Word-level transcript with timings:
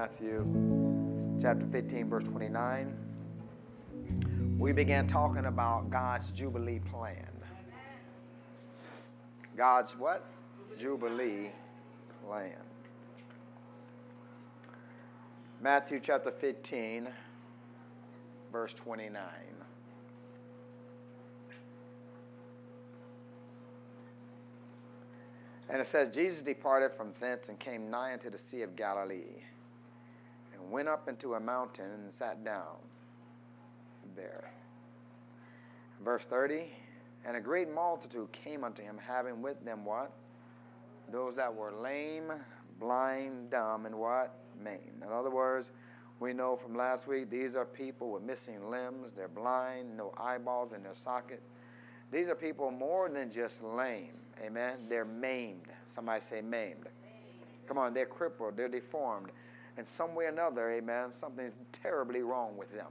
Matthew 0.00 0.46
chapter 1.42 1.66
15, 1.66 2.08
verse 2.08 2.22
29. 2.22 2.96
We 4.56 4.72
began 4.72 5.08
talking 5.08 5.46
about 5.46 5.90
God's 5.90 6.30
Jubilee 6.30 6.78
plan. 6.78 7.26
God's 9.56 9.96
what? 9.96 10.24
Jubilee 10.78 11.50
plan. 12.24 12.52
Matthew 15.60 15.98
chapter 16.00 16.30
15, 16.30 17.08
verse 18.52 18.74
29. 18.74 19.20
And 25.68 25.80
it 25.80 25.88
says, 25.88 26.14
Jesus 26.14 26.42
departed 26.42 26.92
from 26.92 27.12
thence 27.18 27.48
and 27.48 27.58
came 27.58 27.90
nigh 27.90 28.12
unto 28.12 28.30
the 28.30 28.38
Sea 28.38 28.62
of 28.62 28.76
Galilee 28.76 29.42
went 30.70 30.88
up 30.88 31.08
into 31.08 31.34
a 31.34 31.40
mountain 31.40 31.90
and 31.90 32.12
sat 32.12 32.44
down 32.44 32.76
there. 34.16 34.50
Verse 36.04 36.24
30 36.24 36.70
And 37.24 37.36
a 37.36 37.40
great 37.40 37.72
multitude 37.72 38.30
came 38.32 38.64
unto 38.64 38.82
him, 38.82 38.98
having 38.98 39.42
with 39.42 39.64
them 39.64 39.84
what? 39.84 40.12
Those 41.10 41.36
that 41.36 41.54
were 41.54 41.72
lame, 41.72 42.32
blind, 42.78 43.50
dumb, 43.50 43.86
and 43.86 43.94
what? 43.94 44.34
Maimed. 44.62 45.02
In 45.04 45.12
other 45.12 45.30
words, 45.30 45.70
we 46.20 46.32
know 46.32 46.56
from 46.56 46.74
last 46.74 47.06
week 47.06 47.30
these 47.30 47.54
are 47.54 47.64
people 47.64 48.10
with 48.10 48.22
missing 48.22 48.70
limbs, 48.70 49.12
they're 49.16 49.28
blind, 49.28 49.96
no 49.96 50.12
eyeballs 50.16 50.72
in 50.72 50.82
their 50.82 50.94
socket. 50.94 51.42
These 52.10 52.28
are 52.28 52.34
people 52.34 52.70
more 52.70 53.08
than 53.08 53.30
just 53.30 53.62
lame. 53.62 54.14
Amen. 54.44 54.78
They're 54.88 55.04
maimed. 55.04 55.68
Somebody 55.86 56.20
say 56.20 56.40
maimed. 56.40 56.86
Come 57.66 57.76
on, 57.76 57.92
they're 57.92 58.06
crippled, 58.06 58.56
they're 58.56 58.68
deformed 58.68 59.30
in 59.78 59.84
some 59.84 60.14
way 60.14 60.24
or 60.24 60.28
another, 60.28 60.70
amen, 60.72 61.12
something's 61.12 61.54
terribly 61.72 62.22
wrong 62.22 62.56
with 62.56 62.72
them. 62.72 62.88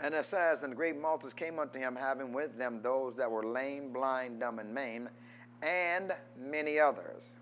And 0.00 0.14
it 0.14 0.26
says, 0.26 0.62
And 0.62 0.72
the 0.72 0.76
great 0.76 1.00
multitudes 1.00 1.32
came 1.32 1.58
unto 1.58 1.78
him, 1.78 1.96
having 1.96 2.32
with 2.32 2.58
them 2.58 2.80
those 2.82 3.16
that 3.16 3.30
were 3.30 3.44
lame, 3.44 3.92
blind, 3.92 4.40
dumb, 4.40 4.58
and 4.58 4.74
maimed, 4.74 5.08
and 5.62 6.12
many 6.38 6.78
others. 6.78 7.32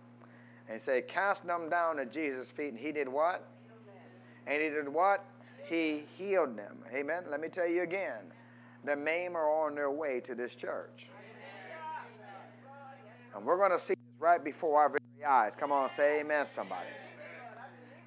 And 0.69 0.79
he 0.79 0.85
said, 0.85 1.09
Cast 1.09 1.45
them 1.45 1.69
down 1.69 1.99
at 1.99 2.13
Jesus' 2.13 2.51
feet, 2.51 2.69
and 2.69 2.79
he 2.79 2.93
did 2.93 3.09
what? 3.09 3.49
And 4.47 4.63
he 4.63 4.69
did 4.69 4.89
what? 4.89 5.25
He 5.65 6.05
healed 6.17 6.57
them. 6.57 6.77
Amen. 6.95 7.25
Let 7.29 7.41
me 7.41 7.49
tell 7.49 7.69
you 7.69 7.83
again 7.83 8.33
the 8.85 8.97
maimed 8.97 9.37
are 9.37 9.67
on 9.67 9.75
their 9.75 9.91
way 9.91 10.21
to 10.21 10.35
this 10.35 10.55
church. 10.55 11.09
And 13.35 13.45
we're 13.45 13.57
going 13.57 13.71
to 13.71 13.79
see 13.79 13.95
this 13.95 14.21
right 14.21 14.43
before 14.43 14.81
our 14.81 14.89
very 14.89 15.25
eyes. 15.25 15.57
Come 15.57 15.73
on, 15.73 15.89
say 15.89 16.21
amen, 16.21 16.47
somebody. 16.47 16.89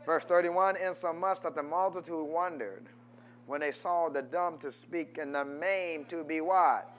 Verse 0.06 0.24
31 0.24 0.78
Insomuch 0.78 1.42
that 1.42 1.56
the 1.56 1.64
multitude 1.64 2.28
wondered 2.28 2.88
when 3.48 3.62
they 3.62 3.72
saw 3.72 4.10
the 4.10 4.22
dumb 4.22 4.58
to 4.60 4.72
speak 4.72 5.18
and 5.18 5.34
the 5.34 5.46
maimed 5.46 6.10
to 6.10 6.24
be 6.24 6.42
what? 6.42 6.92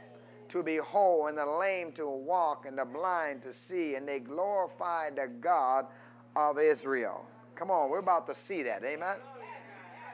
To 0.51 0.63
be 0.63 0.77
whole, 0.77 1.27
and 1.27 1.37
the 1.37 1.45
lame 1.45 1.91
to 1.93 2.09
walk, 2.09 2.67
and 2.67 2.79
the 2.79 2.85
blind 2.85 3.43
to 3.43 3.53
see, 3.53 3.97
and 3.97 4.07
they 4.07 4.21
glorified 4.21 5.17
the 5.17 5.29
God 5.41 5.87
of 6.37 6.61
Israel. 6.61 7.27
Come 7.57 7.71
on, 7.71 7.91
we're 7.91 7.99
about 7.99 8.29
to 8.29 8.35
see 8.35 8.63
that. 8.63 8.85
Amen. 8.85 9.17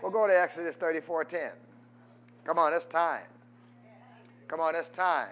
We'll 0.03 0.11
go 0.11 0.27
to 0.27 0.41
Exodus 0.41 0.75
34 0.77 1.25
10. 1.25 1.51
Come 2.45 2.59
on, 2.59 2.73
it's 2.73 2.87
time. 2.87 3.27
Come 4.49 4.61
on, 4.61 4.75
it's 4.75 4.89
time. 4.89 5.29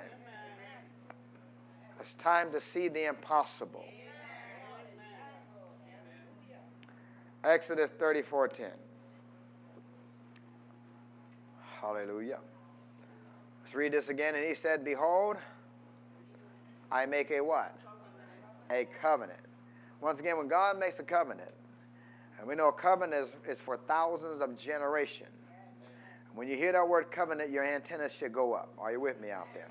It's 2.01 2.15
time 2.15 2.51
to 2.53 2.61
see 2.61 2.89
the 2.89 3.09
impossible. 3.09 3.85
Exodus 7.43 7.91
34:10. 7.99 8.71
Hallelujah. 11.81 12.39
Let's 13.63 13.75
read 13.75 13.93
this 13.93 14.11
again. 14.11 14.35
And 14.35 14.45
he 14.45 14.55
said, 14.55 14.85
Behold, 14.85 15.37
I 16.93 17.07
make 17.07 17.31
a 17.31 17.41
what? 17.41 17.75
A 18.71 18.87
covenant. 19.01 19.41
Once 20.01 20.21
again, 20.21 20.37
when 20.37 20.49
God 20.49 20.79
makes 20.79 20.99
a 20.99 21.03
covenant, 21.03 21.51
and 22.39 22.49
we 22.49 22.55
know 22.55 22.69
a 22.69 22.73
covenant 22.73 23.23
is, 23.23 23.37
is 23.49 23.61
for 23.61 23.77
thousands 23.77 24.41
of 24.41 24.59
generations. 24.59 25.31
When 26.35 26.49
you 26.49 26.57
hear 26.57 26.73
that 26.73 26.89
word 26.89 27.11
covenant, 27.11 27.51
your 27.51 27.65
antennas 27.65 28.15
should 28.15 28.33
go 28.33 28.55
up. 28.55 28.73
Are 28.79 28.93
you 28.93 29.01
with 29.01 29.21
me 29.21 29.31
out 29.31 29.49
there? 29.55 29.69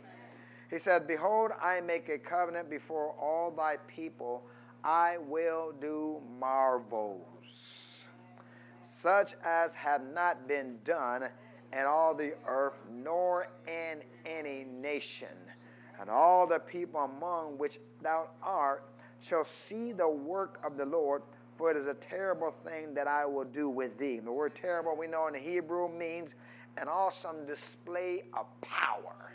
He 0.69 0.77
said, 0.77 1.07
Behold, 1.07 1.51
I 1.61 1.81
make 1.81 2.09
a 2.09 2.17
covenant 2.17 2.69
before 2.69 3.15
all 3.19 3.51
thy 3.51 3.77
people 3.87 4.43
I 4.83 5.17
will 5.17 5.73
do 5.79 6.21
marvels, 6.39 8.07
such 8.81 9.33
as 9.43 9.75
have 9.75 10.01
not 10.13 10.47
been 10.47 10.77
done 10.83 11.23
in 11.73 11.85
all 11.85 12.15
the 12.15 12.33
earth, 12.47 12.79
nor 12.89 13.47
in 13.67 14.01
any 14.25 14.65
nation. 14.65 15.27
And 15.99 16.09
all 16.09 16.47
the 16.47 16.59
people 16.59 17.01
among 17.01 17.57
which 17.57 17.79
thou 18.01 18.29
art 18.41 18.83
shall 19.21 19.43
see 19.43 19.91
the 19.91 20.09
work 20.09 20.59
of 20.65 20.77
the 20.77 20.85
Lord, 20.85 21.23
for 21.57 21.71
it 21.71 21.77
is 21.77 21.87
a 21.87 21.93
terrible 21.93 22.51
thing 22.51 22.93
that 22.93 23.07
I 23.07 23.25
will 23.25 23.43
do 23.43 23.69
with 23.69 23.97
thee. 23.97 24.19
The 24.19 24.31
word 24.31 24.55
terrible, 24.55 24.95
we 24.97 25.07
know 25.07 25.27
in 25.27 25.33
the 25.33 25.39
Hebrew, 25.39 25.89
means 25.89 26.35
an 26.77 26.87
awesome 26.87 27.45
display 27.45 28.23
of 28.33 28.45
power. 28.61 29.33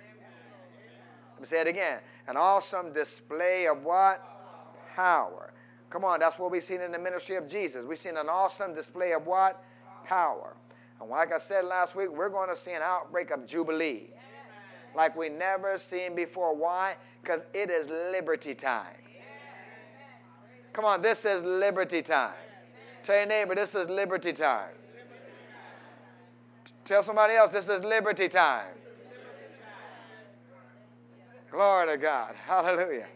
Let 1.35 1.41
me 1.41 1.47
say 1.47 1.61
it 1.61 1.67
again. 1.67 2.01
An 2.27 2.39
awesome 2.39 2.95
display 2.95 3.67
of 3.67 3.83
what? 3.83 4.34
Power. 4.95 5.53
Come 5.91 6.05
on, 6.05 6.21
that's 6.21 6.39
what 6.39 6.51
we've 6.51 6.65
seen 6.65 6.81
in 6.81 6.93
the 6.93 6.99
ministry 6.99 7.37
of 7.37 7.49
Jesus. 7.49 7.85
We've 7.87 7.99
seen 7.99 8.17
an 8.17 8.29
awesome 8.29 8.75
display 8.75 9.13
of 9.13 9.27
what? 9.27 9.63
Power. 10.05 10.57
And 11.01 11.09
like 11.11 11.33
I 11.33 11.39
said 11.39 11.65
last 11.65 11.95
week, 11.95 12.11
we're 12.11 12.29
going 12.29 12.49
to 12.49 12.57
see 12.57 12.73
an 12.73 12.83
outbreak 12.83 13.31
of 13.31 13.47
Jubilee 13.47 14.11
like 14.95 15.17
we 15.17 15.29
never 15.29 15.79
seen 15.79 16.15
before. 16.15 16.55
Why? 16.55 16.97
Because 17.23 17.43
it 17.53 17.71
is 17.71 17.89
liberty 17.89 18.55
time. 18.55 18.97
Come 20.73 20.85
on, 20.85 21.03
this 21.03 21.25
is 21.25 21.43
liberty 21.45 22.03
time. 22.03 22.35
Tell 23.05 23.17
your 23.17 23.27
neighbor, 23.27 23.55
this 23.55 23.75
is 23.75 23.89
liberty 23.89 24.33
time. 24.33 24.71
Tell 26.85 27.03
somebody 27.03 27.35
else, 27.35 27.53
this 27.53 27.69
is 27.69 27.83
liberty 27.83 28.29
time. 28.29 28.67
Glory 31.51 31.87
to 31.93 31.97
God. 31.97 32.35
Hallelujah. 32.47 33.07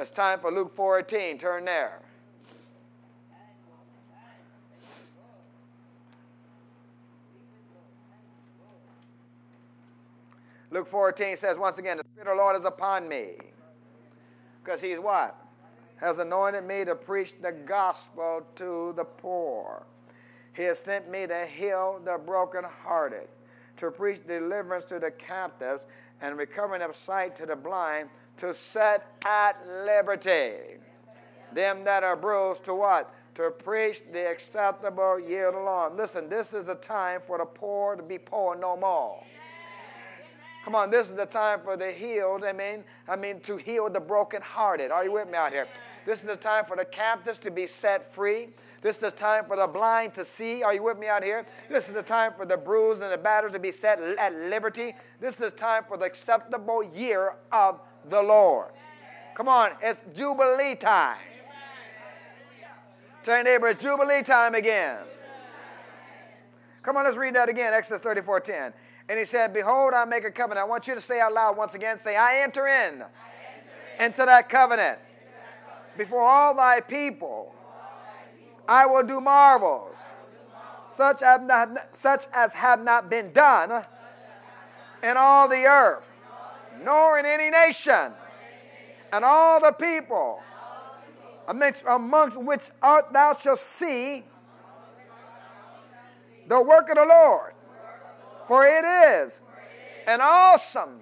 It's 0.00 0.10
time 0.10 0.40
for 0.40 0.50
Luke 0.50 0.74
14. 0.74 1.36
Turn 1.36 1.66
there. 1.66 2.00
Luke 10.70 10.86
14 10.86 11.36
says, 11.36 11.58
once 11.58 11.76
again, 11.76 11.98
the 11.98 12.04
Spirit 12.14 12.30
of 12.30 12.38
the 12.38 12.42
Lord 12.42 12.56
is 12.56 12.64
upon 12.64 13.08
me. 13.08 13.32
Because 14.64 14.80
he's 14.80 14.98
what? 14.98 15.36
Has 15.96 16.18
anointed 16.18 16.64
me 16.64 16.86
to 16.86 16.94
preach 16.94 17.38
the 17.42 17.52
gospel 17.52 18.46
to 18.56 18.94
the 18.96 19.04
poor. 19.04 19.82
He 20.54 20.62
has 20.62 20.78
sent 20.78 21.10
me 21.10 21.26
to 21.26 21.44
heal 21.44 22.00
the 22.02 22.16
brokenhearted, 22.16 23.28
to 23.76 23.90
preach 23.90 24.26
deliverance 24.26 24.86
to 24.86 24.98
the 24.98 25.10
captives, 25.10 25.84
and 26.22 26.38
recovering 26.38 26.80
of 26.80 26.96
sight 26.96 27.36
to 27.36 27.44
the 27.44 27.56
blind, 27.56 28.08
to 28.40 28.54
set 28.54 29.06
at 29.26 29.56
liberty 29.86 30.52
them 31.52 31.84
that 31.84 32.02
are 32.02 32.16
bruised 32.16 32.64
to 32.64 32.74
what? 32.74 33.12
To 33.34 33.50
preach 33.50 34.00
the 34.12 34.30
acceptable 34.30 35.20
year 35.20 35.48
of 35.48 35.54
the 35.54 35.60
Lord. 35.60 35.94
Listen, 35.96 36.28
this 36.28 36.54
is 36.54 36.68
a 36.68 36.74
time 36.74 37.20
for 37.20 37.38
the 37.38 37.44
poor 37.44 37.96
to 37.96 38.02
be 38.02 38.18
poor 38.18 38.56
no 38.56 38.76
more. 38.76 39.22
Come 40.64 40.74
on, 40.74 40.90
this 40.90 41.10
is 41.10 41.16
the 41.16 41.26
time 41.26 41.60
for 41.62 41.76
the 41.76 41.90
healed. 41.90 42.44
I 42.44 42.52
mean, 42.52 42.84
I 43.08 43.16
mean 43.16 43.40
to 43.40 43.56
heal 43.56 43.88
the 43.90 44.00
brokenhearted. 44.00 44.90
Are 44.90 45.04
you 45.04 45.12
with 45.12 45.28
me 45.28 45.36
out 45.36 45.52
here? 45.52 45.66
This 46.06 46.20
is 46.20 46.26
the 46.26 46.36
time 46.36 46.64
for 46.66 46.76
the 46.76 46.84
captives 46.84 47.38
to 47.40 47.50
be 47.50 47.66
set 47.66 48.14
free. 48.14 48.48
This 48.82 48.96
is 48.96 49.02
the 49.02 49.10
time 49.10 49.44
for 49.44 49.56
the 49.56 49.66
blind 49.66 50.14
to 50.14 50.24
see. 50.24 50.62
Are 50.62 50.72
you 50.72 50.82
with 50.82 50.98
me 50.98 51.08
out 51.08 51.22
here? 51.22 51.46
This 51.68 51.88
is 51.88 51.94
the 51.94 52.02
time 52.02 52.32
for 52.36 52.46
the 52.46 52.56
bruised 52.56 53.02
and 53.02 53.12
the 53.12 53.18
battered 53.18 53.52
to 53.52 53.58
be 53.58 53.70
set 53.70 54.00
at 54.00 54.34
liberty. 54.34 54.94
This 55.20 55.34
is 55.34 55.40
the 55.40 55.50
time 55.50 55.84
for 55.86 55.98
the 55.98 56.06
acceptable 56.06 56.82
year 56.82 57.34
of 57.52 57.80
the 58.08 58.22
Lord. 58.22 58.68
Come 59.34 59.48
on, 59.48 59.70
it's 59.82 60.00
Jubilee 60.14 60.74
time. 60.74 61.18
Tell 63.22 63.36
your 63.36 63.44
neighbor, 63.44 63.68
it's 63.68 63.82
Jubilee 63.82 64.22
time 64.22 64.54
again. 64.54 64.98
Come 66.82 66.96
on, 66.96 67.04
let's 67.04 67.16
read 67.16 67.34
that 67.34 67.48
again. 67.48 67.74
Exodus 67.74 68.00
34 68.00 68.40
10. 68.40 68.72
And 69.08 69.18
he 69.18 69.24
said, 69.24 69.52
Behold, 69.52 69.92
I 69.92 70.04
make 70.04 70.24
a 70.24 70.30
covenant. 70.30 70.64
I 70.64 70.68
want 70.68 70.86
you 70.86 70.94
to 70.94 71.00
say 71.00 71.20
out 71.20 71.32
loud 71.32 71.56
once 71.56 71.74
again, 71.74 71.98
say, 71.98 72.16
I 72.16 72.42
enter 72.42 72.66
in, 72.66 72.72
I 72.72 72.86
enter 72.86 73.04
in. 73.98 74.06
Into, 74.06 74.24
that 74.24 74.48
covenant. 74.48 74.98
into 74.98 75.06
that 75.06 75.08
covenant. 75.08 75.98
Before 75.98 76.22
all 76.22 76.54
thy 76.54 76.80
people, 76.80 77.54
I 78.68 78.86
will 78.86 79.02
do 79.02 79.20
marvels, 79.20 79.96
such 80.80 81.22
as, 81.22 81.40
not, 81.42 81.96
such 81.96 82.24
as 82.32 82.54
have 82.54 82.82
not 82.82 83.10
been 83.10 83.32
done 83.32 83.84
in 85.02 85.16
all 85.16 85.48
the 85.48 85.64
earth, 85.64 86.04
nor 86.82 87.18
in 87.18 87.26
any 87.26 87.50
nation, 87.50 88.12
and 89.12 89.24
all 89.24 89.60
the 89.60 89.72
people 89.72 90.40
amongst, 91.48 91.84
amongst 91.86 92.40
which 92.40 92.70
art 92.82 93.12
thou 93.12 93.34
shalt 93.34 93.58
see 93.58 94.24
the 96.46 96.62
work 96.62 96.88
of 96.88 96.96
the 96.96 97.04
Lord. 97.04 97.54
For 98.46 98.66
it 98.66 98.84
is 98.84 99.42
an 100.06 100.20
awesome 100.20 100.98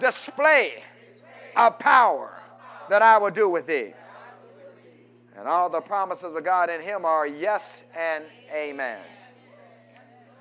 display 0.00 0.82
of 1.56 1.78
power 1.78 2.40
that 2.88 3.02
I 3.02 3.18
will 3.18 3.30
do 3.30 3.48
with 3.48 3.66
thee. 3.66 3.92
And 5.36 5.48
all 5.48 5.68
the 5.68 5.80
promises 5.80 6.34
of 6.34 6.44
God 6.44 6.70
in 6.70 6.80
him 6.80 7.04
are 7.04 7.26
yes 7.26 7.84
and 7.96 8.24
amen. 8.54 9.00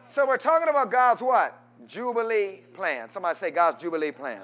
So 0.07 0.25
we're 0.27 0.37
talking 0.37 0.69
about 0.69 0.91
God's 0.91 1.21
what? 1.21 1.59
Jubilee 1.87 2.61
plan. 2.73 3.09
Somebody 3.09 3.35
say 3.35 3.51
God's 3.51 3.81
Jubilee 3.81 4.11
plan. 4.11 4.41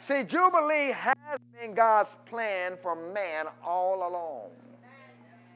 See, 0.00 0.24
Jubilee 0.24 0.92
has 0.92 1.38
been 1.60 1.74
God's 1.74 2.16
plan 2.26 2.76
for 2.80 2.94
man 2.94 3.46
all 3.64 4.08
along. 4.08 4.50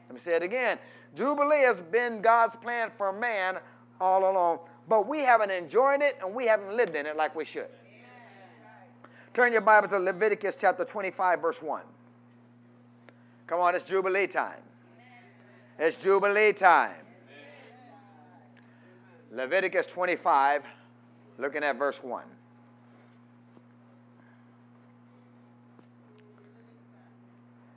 Let 0.07 0.13
me 0.13 0.19
say 0.19 0.35
it 0.35 0.43
again. 0.43 0.77
Jubilee 1.15 1.61
has 1.61 1.81
been 1.81 2.21
God's 2.21 2.55
plan 2.57 2.91
for 2.97 3.13
man 3.13 3.57
all 4.01 4.29
along, 4.29 4.59
but 4.87 5.07
we 5.07 5.19
haven't 5.19 5.51
enjoyed 5.51 6.01
it 6.01 6.17
and 6.23 6.33
we 6.33 6.45
haven't 6.47 6.75
lived 6.75 6.95
in 6.95 7.05
it 7.05 7.15
like 7.15 7.35
we 7.35 7.45
should. 7.45 7.67
Turn 9.33 9.51
your 9.51 9.61
Bible 9.61 9.87
to 9.87 9.97
Leviticus 9.97 10.55
chapter 10.55 10.85
25, 10.85 11.41
verse 11.41 11.61
1. 11.63 11.81
Come 13.47 13.59
on, 13.59 13.75
it's 13.75 13.85
Jubilee 13.85 14.27
time. 14.27 14.61
It's 15.79 16.01
Jubilee 16.03 16.53
time. 16.53 16.93
Leviticus 19.31 19.87
25, 19.87 20.63
looking 21.39 21.63
at 21.63 21.77
verse 21.77 22.03
1. 22.03 22.23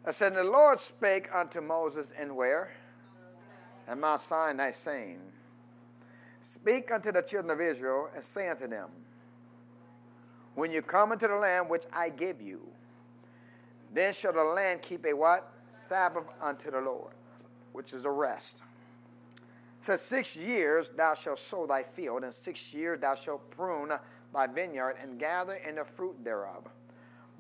I 0.07 0.13
said, 0.13 0.37
The 0.37 0.45
Lord 0.45 0.79
spake 0.79 1.35
unto 1.35 1.61
Moses 1.61 2.13
in 2.13 2.37
where? 2.37 2.71
At 3.89 3.99
Mount 3.99 4.21
Sinai, 4.21 4.71
saying, 4.71 5.19
Speak 6.41 6.93
unto 6.93 7.11
the 7.11 7.23
children 7.23 7.51
of 7.51 7.61
Israel, 7.61 8.09
and 8.15 8.23
say 8.23 8.49
unto 8.49 8.69
them, 8.69 8.89
When 10.55 10.71
you 10.71 10.81
come 10.81 11.11
into 11.11 11.27
the 11.27 11.35
land 11.35 11.69
which 11.69 11.85
I 11.93 12.11
give 12.11 12.41
you, 12.41 12.61
then 13.93 14.13
shall 14.13 14.33
the 14.33 14.45
land 14.45 14.83
keep 14.83 15.05
a 15.07 15.13
what? 15.13 15.53
Sabbath 15.73 16.25
unto 16.41 16.71
the 16.71 16.81
Lord, 16.81 17.13
which 17.73 17.93
is 17.93 18.05
a 18.05 18.11
rest. 18.11 18.63
Says, 19.81 20.03
Six 20.03 20.37
years 20.37 20.91
thou 20.91 21.15
shalt 21.15 21.39
sow 21.39 21.67
thy 21.67 21.83
field, 21.83 22.23
and 22.23 22.33
six 22.33 22.73
years 22.73 23.01
thou 23.01 23.17
shalt 23.17 23.51
prune 23.51 23.91
thy 24.33 24.47
vineyard, 24.47 24.97
and 25.03 25.19
gather 25.19 25.55
in 25.55 25.77
the 25.77 25.85
fruit 25.85 26.15
thereof. 26.25 26.69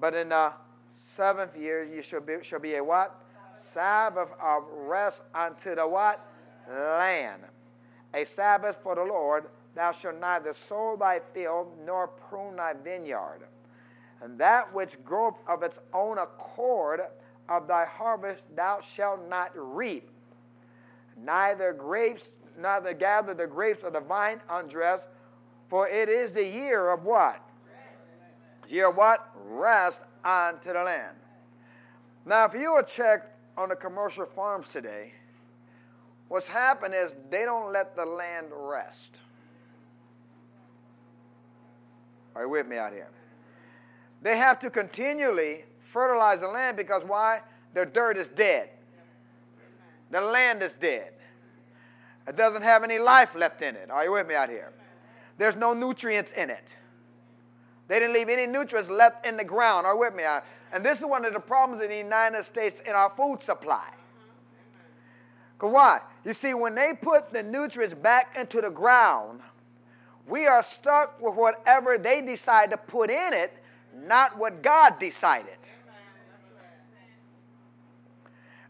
But 0.00 0.14
in 0.14 0.30
the 0.30 0.52
seventh 0.96 1.54
year 1.56 1.84
you 1.84 2.00
shall 2.00 2.22
be, 2.22 2.36
shall 2.42 2.58
be 2.58 2.76
a 2.76 2.82
what? 2.82 3.22
Sabbath 3.52 4.30
of 4.42 4.64
rest 4.70 5.22
unto 5.34 5.74
the 5.74 5.86
what? 5.86 6.20
Land. 6.68 7.42
A 8.14 8.24
Sabbath 8.24 8.78
for 8.82 8.94
the 8.94 9.04
Lord. 9.04 9.44
Thou 9.74 9.92
shalt 9.92 10.18
neither 10.18 10.54
sow 10.54 10.96
thy 10.98 11.20
field 11.34 11.68
nor 11.84 12.08
prune 12.08 12.56
thy 12.56 12.72
vineyard. 12.72 13.40
And 14.22 14.38
that 14.38 14.72
which 14.72 15.04
groweth 15.04 15.34
of 15.46 15.62
its 15.62 15.78
own 15.92 16.16
accord 16.16 17.02
of 17.48 17.68
thy 17.68 17.84
harvest 17.84 18.44
thou 18.56 18.80
shalt 18.80 19.28
not 19.28 19.50
reap. 19.54 20.08
Neither 21.22 21.74
grapes, 21.74 22.36
neither 22.58 22.94
gather 22.94 23.34
the 23.34 23.46
grapes 23.46 23.84
of 23.84 23.92
the 23.92 24.00
vine 24.00 24.40
undressed, 24.48 25.08
for 25.68 25.86
it 25.88 26.08
is 26.08 26.32
the 26.32 26.46
year 26.46 26.90
of 26.90 27.04
what? 27.04 27.45
Year 28.68 28.90
what? 28.90 29.30
Rest 29.48 30.04
onto 30.24 30.72
the 30.72 30.82
land. 30.82 31.16
Now, 32.24 32.44
if 32.46 32.54
you 32.54 32.74
will 32.74 32.82
check 32.82 33.36
on 33.56 33.68
the 33.68 33.76
commercial 33.76 34.26
farms 34.26 34.68
today, 34.68 35.12
what's 36.28 36.48
happened 36.48 36.94
is 36.94 37.14
they 37.30 37.44
don't 37.44 37.72
let 37.72 37.94
the 37.94 38.04
land 38.04 38.48
rest. 38.52 39.16
Are 42.34 42.42
you 42.42 42.50
with 42.50 42.66
me 42.66 42.76
out 42.76 42.92
here? 42.92 43.08
They 44.22 44.36
have 44.36 44.58
to 44.60 44.70
continually 44.70 45.64
fertilize 45.84 46.40
the 46.40 46.48
land 46.48 46.76
because 46.76 47.04
why? 47.04 47.42
The 47.74 47.86
dirt 47.86 48.16
is 48.16 48.28
dead. 48.28 48.70
The 50.10 50.20
land 50.20 50.62
is 50.62 50.74
dead. 50.74 51.12
It 52.26 52.36
doesn't 52.36 52.62
have 52.62 52.82
any 52.82 52.98
life 52.98 53.34
left 53.34 53.62
in 53.62 53.76
it. 53.76 53.90
Are 53.90 54.04
you 54.04 54.12
with 54.12 54.26
me 54.26 54.34
out 54.34 54.48
here? 54.48 54.72
There's 55.38 55.56
no 55.56 55.74
nutrients 55.74 56.32
in 56.32 56.50
it. 56.50 56.76
They 57.88 58.00
didn't 58.00 58.14
leave 58.14 58.28
any 58.28 58.46
nutrients 58.46 58.90
left 58.90 59.24
in 59.26 59.36
the 59.36 59.44
ground. 59.44 59.86
Are 59.86 59.96
with 59.96 60.14
me? 60.14 60.24
And 60.72 60.84
this 60.84 60.98
is 60.98 61.06
one 61.06 61.24
of 61.24 61.32
the 61.32 61.40
problems 61.40 61.82
in 61.82 61.88
the 61.88 61.96
United 61.96 62.44
States 62.44 62.80
in 62.84 62.92
our 62.92 63.10
food 63.16 63.42
supply. 63.42 63.88
Because 65.56 65.72
why? 65.72 66.00
You 66.24 66.34
see, 66.34 66.52
when 66.52 66.74
they 66.74 66.92
put 67.00 67.32
the 67.32 67.42
nutrients 67.42 67.94
back 67.94 68.36
into 68.38 68.60
the 68.60 68.70
ground, 68.70 69.40
we 70.26 70.46
are 70.46 70.62
stuck 70.62 71.20
with 71.22 71.34
whatever 71.34 71.96
they 71.96 72.20
decide 72.20 72.70
to 72.72 72.76
put 72.76 73.10
in 73.10 73.32
it, 73.32 73.56
not 73.94 74.36
what 74.36 74.62
God 74.62 74.98
decided. 74.98 75.56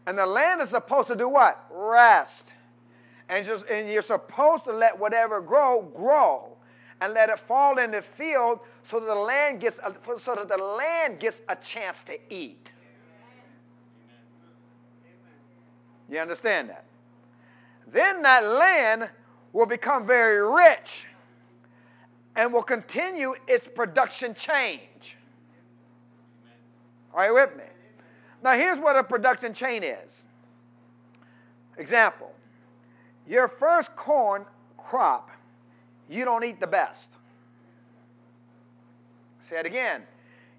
And 0.05 0.17
the 0.17 0.25
land 0.25 0.61
is 0.61 0.69
supposed 0.69 1.09
to 1.09 1.15
do 1.15 1.27
what? 1.27 1.65
Rest. 1.69 2.53
And, 3.27 3.45
just, 3.45 3.65
and 3.67 3.89
you're 3.89 4.01
supposed 4.01 4.63
to 4.63 4.71
let 4.71 4.97
whatever 4.97 5.41
grow, 5.41 5.81
grow. 5.93 6.56
And 6.99 7.13
let 7.13 7.29
it 7.29 7.39
fall 7.39 7.77
in 7.77 7.91
the 7.91 8.01
field 8.01 8.59
so 8.83 8.99
that 8.99 9.05
the 9.05 9.15
land 9.15 9.59
gets 9.61 9.77
a, 9.79 9.93
so 10.19 10.35
that 10.35 10.49
the 10.49 10.57
land 10.57 11.19
gets 11.19 11.41
a 11.47 11.55
chance 11.55 12.01
to 12.03 12.17
eat. 12.33 12.71
You 16.09 16.19
understand 16.19 16.69
that? 16.69 16.85
Then 17.85 18.21
that 18.23 18.45
land 18.45 19.09
will 19.53 19.65
become 19.65 20.07
very 20.07 20.41
rich 20.41 21.07
and 22.35 22.53
will 22.53 22.63
continue 22.63 23.35
its 23.47 23.67
production 23.67 24.33
change. 24.33 25.17
Are 27.13 27.27
you 27.27 27.33
with 27.33 27.55
me? 27.57 27.63
Now, 28.43 28.53
here's 28.53 28.79
what 28.79 28.95
a 28.95 29.03
production 29.03 29.53
chain 29.53 29.83
is. 29.83 30.27
Example 31.77 32.31
your 33.27 33.47
first 33.47 33.95
corn 33.95 34.45
crop, 34.77 35.31
you 36.09 36.25
don't 36.25 36.43
eat 36.43 36.59
the 36.59 36.67
best. 36.67 37.13
Say 39.47 39.59
it 39.59 39.65
again. 39.65 40.03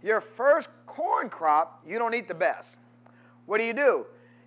Your 0.02 0.20
first 0.20 0.70
corn 0.86 1.28
crop, 1.28 1.82
you 1.86 1.98
don't 1.98 2.14
eat 2.14 2.28
the 2.28 2.34
best. 2.34 2.78
What 3.46 3.58
do 3.58 3.64
you 3.64 3.74
do? 3.74 4.06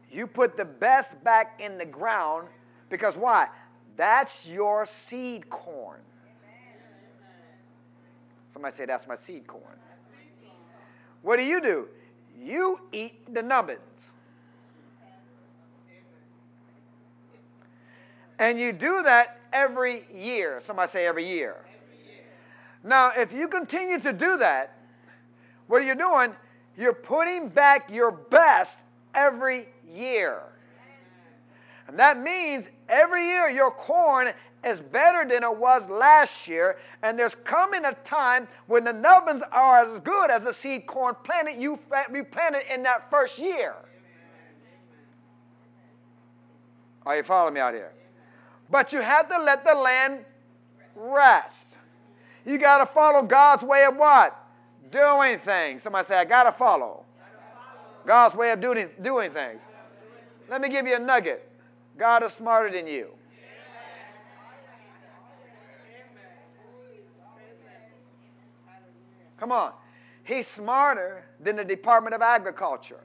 You 0.10 0.28
put 0.28 0.58
the 0.58 0.66
best 0.66 1.24
back 1.24 1.60
in 1.60 1.78
the 1.78 1.86
ground 1.86 2.48
because 2.90 3.16
why? 3.16 3.48
That's 3.96 4.50
your 4.50 4.86
seed 4.86 5.50
corn. 5.50 6.00
Somebody 8.48 8.76
say, 8.76 8.86
That's 8.86 9.08
my 9.08 9.16
seed 9.16 9.48
corn. 9.48 9.78
What 11.22 11.38
do 11.38 11.44
you 11.44 11.62
do? 11.62 11.88
You 12.40 12.80
eat 12.92 13.34
the 13.34 13.44
nubbins. 13.44 13.80
And 18.40 18.60
you 18.60 18.74
do 18.74 19.04
that 19.04 19.41
every 19.54 20.06
year. 20.14 20.60
Somebody 20.62 20.88
say 20.90 21.06
every 21.06 21.28
year. 21.28 21.58
Now, 22.84 23.12
if 23.16 23.32
you 23.32 23.48
continue 23.48 24.00
to 24.00 24.14
do 24.14 24.38
that, 24.38 24.78
what 25.68 25.82
are 25.82 25.86
you 25.86 25.96
doing? 25.96 26.36
You're 26.78 26.94
putting 26.94 27.50
back 27.50 27.92
your 27.92 28.12
best 28.12 28.80
every 29.14 29.68
year. 29.88 30.42
And 31.88 32.00
that 32.00 32.20
means 32.20 32.70
every 32.90 33.26
year 33.28 33.50
your 33.50 33.72
corn 33.72 34.30
is 34.64 34.80
better 34.80 35.28
than 35.28 35.44
it 35.44 35.58
was 35.58 35.90
last 35.90 36.48
year. 36.48 36.78
And 37.04 37.20
there's 37.20 37.36
coming 37.36 37.84
a 37.86 37.94
time 38.04 38.48
when 38.68 38.84
the 38.84 38.94
nubbins 38.94 39.44
are 39.52 39.80
as 39.80 40.00
good 40.00 40.32
as 40.32 40.44
the 40.44 40.54
seed 40.54 40.88
corn 40.88 41.16
planted 41.24 41.60
you 41.60 41.80
planted 42.32 42.74
in 42.74 42.84
that 42.84 43.10
first 43.10 43.38
year. 43.40 43.76
Are 47.06 47.18
you 47.18 47.24
following 47.24 47.56
me 47.56 47.60
out 47.60 47.74
here? 47.74 47.92
But 48.72 48.94
you 48.94 49.02
have 49.02 49.28
to 49.28 49.38
let 49.38 49.66
the 49.66 49.76
land 49.76 50.24
rest. 50.96 51.78
You 52.46 52.58
got 52.58 52.78
to 52.78 52.86
follow 52.86 53.22
God's 53.22 53.64
way 53.64 53.84
of 53.84 53.98
what? 53.98 54.38
Doing 54.90 55.38
things. 55.38 55.84
Somebody 55.84 56.06
say, 56.06 56.18
I 56.18 56.26
got 56.26 56.44
to 56.44 56.52
follow 56.52 57.04
God's 58.06 58.34
way 58.34 58.52
of 58.52 58.62
doing, 58.62 58.90
doing 59.02 59.32
things. 59.32 59.62
Let 60.50 60.62
me 60.62 60.70
give 60.70 60.88
you 60.88 60.96
a 60.96 61.00
nugget 61.00 61.48
God 61.98 62.24
is 62.24 62.34
smarter 62.34 62.72
than 62.72 62.88
you. 62.88 63.10
Come 69.38 69.52
on. 69.52 69.74
He's 70.24 70.48
smarter 70.48 71.26
than 71.40 71.56
the 71.56 71.66
Department 71.66 72.16
of 72.16 72.22
Agriculture. 72.22 73.02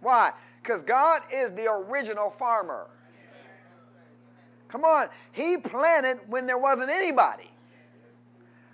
Why? 0.00 0.32
Because 0.62 0.82
God 0.82 1.22
is 1.32 1.52
the 1.52 1.70
original 1.70 2.30
farmer. 2.30 2.88
Come 4.70 4.84
on. 4.84 5.08
He 5.32 5.56
planted 5.56 6.20
when 6.28 6.46
there 6.46 6.58
wasn't 6.58 6.90
anybody. 6.90 7.50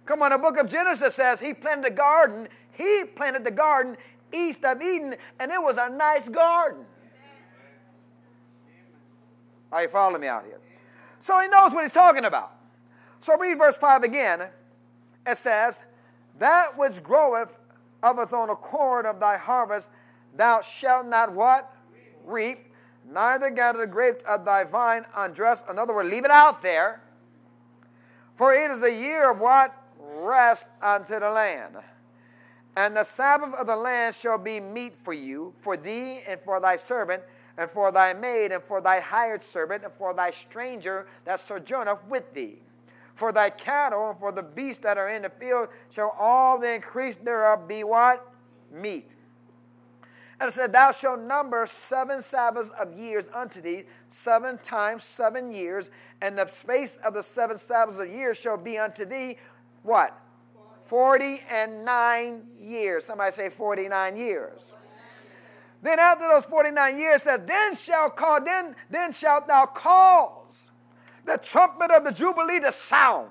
Come 0.04 0.22
on, 0.22 0.30
the 0.30 0.38
book 0.38 0.56
of 0.56 0.68
Genesis 0.68 1.14
says 1.14 1.40
he 1.40 1.52
planted 1.52 1.92
a 1.92 1.94
garden. 1.94 2.48
He 2.72 3.04
planted 3.16 3.44
the 3.44 3.50
garden 3.50 3.96
east 4.32 4.64
of 4.64 4.80
Eden, 4.80 5.14
and 5.40 5.50
it 5.50 5.60
was 5.60 5.76
a 5.76 5.88
nice 5.88 6.28
garden. 6.28 6.84
Are 9.72 9.82
you 9.82 9.88
following 9.88 10.20
me 10.20 10.28
out 10.28 10.44
here? 10.44 10.60
So 11.18 11.40
he 11.40 11.48
knows 11.48 11.72
what 11.72 11.82
he's 11.82 11.92
talking 11.92 12.24
about. 12.24 12.52
So 13.18 13.36
read 13.36 13.58
verse 13.58 13.76
5 13.76 14.04
again. 14.04 14.48
It 15.26 15.36
says, 15.36 15.82
That 16.38 16.76
which 16.76 17.02
groweth 17.02 17.52
of 18.02 18.18
its 18.18 18.32
own 18.32 18.50
accord 18.50 19.06
of 19.06 19.18
thy 19.18 19.36
harvest, 19.36 19.90
thou 20.36 20.60
shalt 20.60 21.06
not 21.06 21.32
what? 21.32 21.74
Reap, 22.24 22.58
neither 23.10 23.50
gather 23.50 23.80
the 23.80 23.86
grapes 23.86 24.22
of 24.24 24.44
thy 24.44 24.64
vine 24.64 25.04
undressed. 25.16 25.68
In 25.70 25.78
other 25.78 25.94
words, 25.94 26.10
leave 26.10 26.24
it 26.24 26.30
out 26.30 26.62
there. 26.62 27.00
For 28.36 28.54
it 28.54 28.70
is 28.70 28.82
a 28.82 28.92
year 28.92 29.30
of 29.30 29.40
what? 29.40 29.74
Rest 29.98 30.68
unto 30.82 31.18
the 31.18 31.30
land. 31.30 31.76
And 32.76 32.94
the 32.96 33.04
Sabbath 33.04 33.54
of 33.54 33.66
the 33.66 33.76
land 33.76 34.14
shall 34.14 34.38
be 34.38 34.60
meat 34.60 34.94
for 34.94 35.14
you, 35.14 35.54
for 35.58 35.76
thee 35.76 36.20
and 36.28 36.38
for 36.38 36.60
thy 36.60 36.76
servant, 36.76 37.22
and 37.56 37.70
for 37.70 37.90
thy 37.90 38.12
maid, 38.12 38.52
and 38.52 38.62
for 38.62 38.82
thy 38.82 39.00
hired 39.00 39.42
servant, 39.42 39.84
and 39.84 39.92
for 39.94 40.12
thy 40.12 40.30
stranger 40.30 41.06
that 41.24 41.40
sojourneth 41.40 42.04
with 42.06 42.34
thee. 42.34 42.58
For 43.14 43.32
thy 43.32 43.48
cattle 43.48 44.10
and 44.10 44.18
for 44.18 44.30
the 44.30 44.42
beasts 44.42 44.82
that 44.82 44.98
are 44.98 45.08
in 45.08 45.22
the 45.22 45.30
field 45.30 45.68
shall 45.90 46.14
all 46.18 46.58
the 46.58 46.74
increase 46.74 47.16
thereof 47.16 47.66
be 47.66 47.82
what? 47.82 48.30
Meat. 48.70 49.14
And 50.38 50.48
it 50.48 50.52
said, 50.52 50.72
Thou 50.72 50.92
shalt 50.92 51.20
number 51.20 51.64
seven 51.66 52.20
Sabbaths 52.20 52.70
of 52.78 52.92
years 52.98 53.28
unto 53.34 53.60
thee, 53.60 53.84
seven 54.08 54.58
times 54.58 55.04
seven 55.04 55.50
years, 55.50 55.90
and 56.20 56.38
the 56.38 56.46
space 56.46 56.98
of 56.98 57.14
the 57.14 57.22
seven 57.22 57.56
Sabbaths 57.56 57.98
of 57.98 58.08
years 58.08 58.38
shall 58.38 58.58
be 58.58 58.76
unto 58.76 59.04
thee 59.04 59.38
what? 59.82 60.18
Forty 60.84 61.40
and 61.50 61.84
nine 61.84 62.42
years. 62.60 63.04
Somebody 63.04 63.32
say 63.32 63.50
49 63.50 64.16
years. 64.16 64.72
Then 65.82 65.98
after 65.98 66.28
those 66.28 66.44
49 66.44 66.98
years 66.98 67.22
says, 67.22 67.40
Then 67.46 67.74
shall 67.74 68.10
call, 68.10 68.44
then, 68.44 68.74
then 68.90 69.12
shalt 69.12 69.46
thou 69.46 69.66
cause 69.66 70.70
the 71.24 71.38
trumpet 71.38 71.90
of 71.90 72.04
the 72.04 72.12
Jubilee 72.12 72.60
to 72.60 72.72
sound 72.72 73.30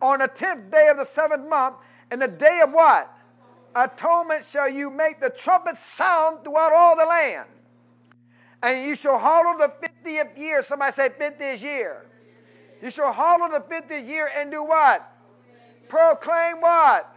on 0.00 0.18
the 0.18 0.28
tenth 0.28 0.70
day 0.70 0.88
of 0.90 0.98
the 0.98 1.04
seventh 1.04 1.48
month, 1.48 1.76
in 2.12 2.18
the 2.18 2.28
day 2.28 2.60
of 2.62 2.72
what? 2.72 3.12
Atonement 3.76 4.42
shall 4.42 4.70
you 4.70 4.90
make 4.90 5.20
the 5.20 5.28
trumpet 5.28 5.76
sound 5.76 6.42
throughout 6.42 6.72
all 6.72 6.96
the 6.96 7.04
land. 7.04 7.46
And 8.62 8.86
you 8.86 8.96
shall 8.96 9.18
hallow 9.18 9.58
the 9.58 9.68
50th 9.68 10.38
year. 10.38 10.62
Somebody 10.62 10.92
say 10.92 11.10
50th 11.10 11.62
year. 11.62 12.06
You 12.80 12.90
shall 12.90 13.12
hallow 13.12 13.50
the 13.50 13.60
50th 13.60 14.08
year 14.08 14.30
and 14.34 14.50
do 14.50 14.64
what? 14.64 15.06
Proclaim 15.88 16.62
what? 16.62 17.14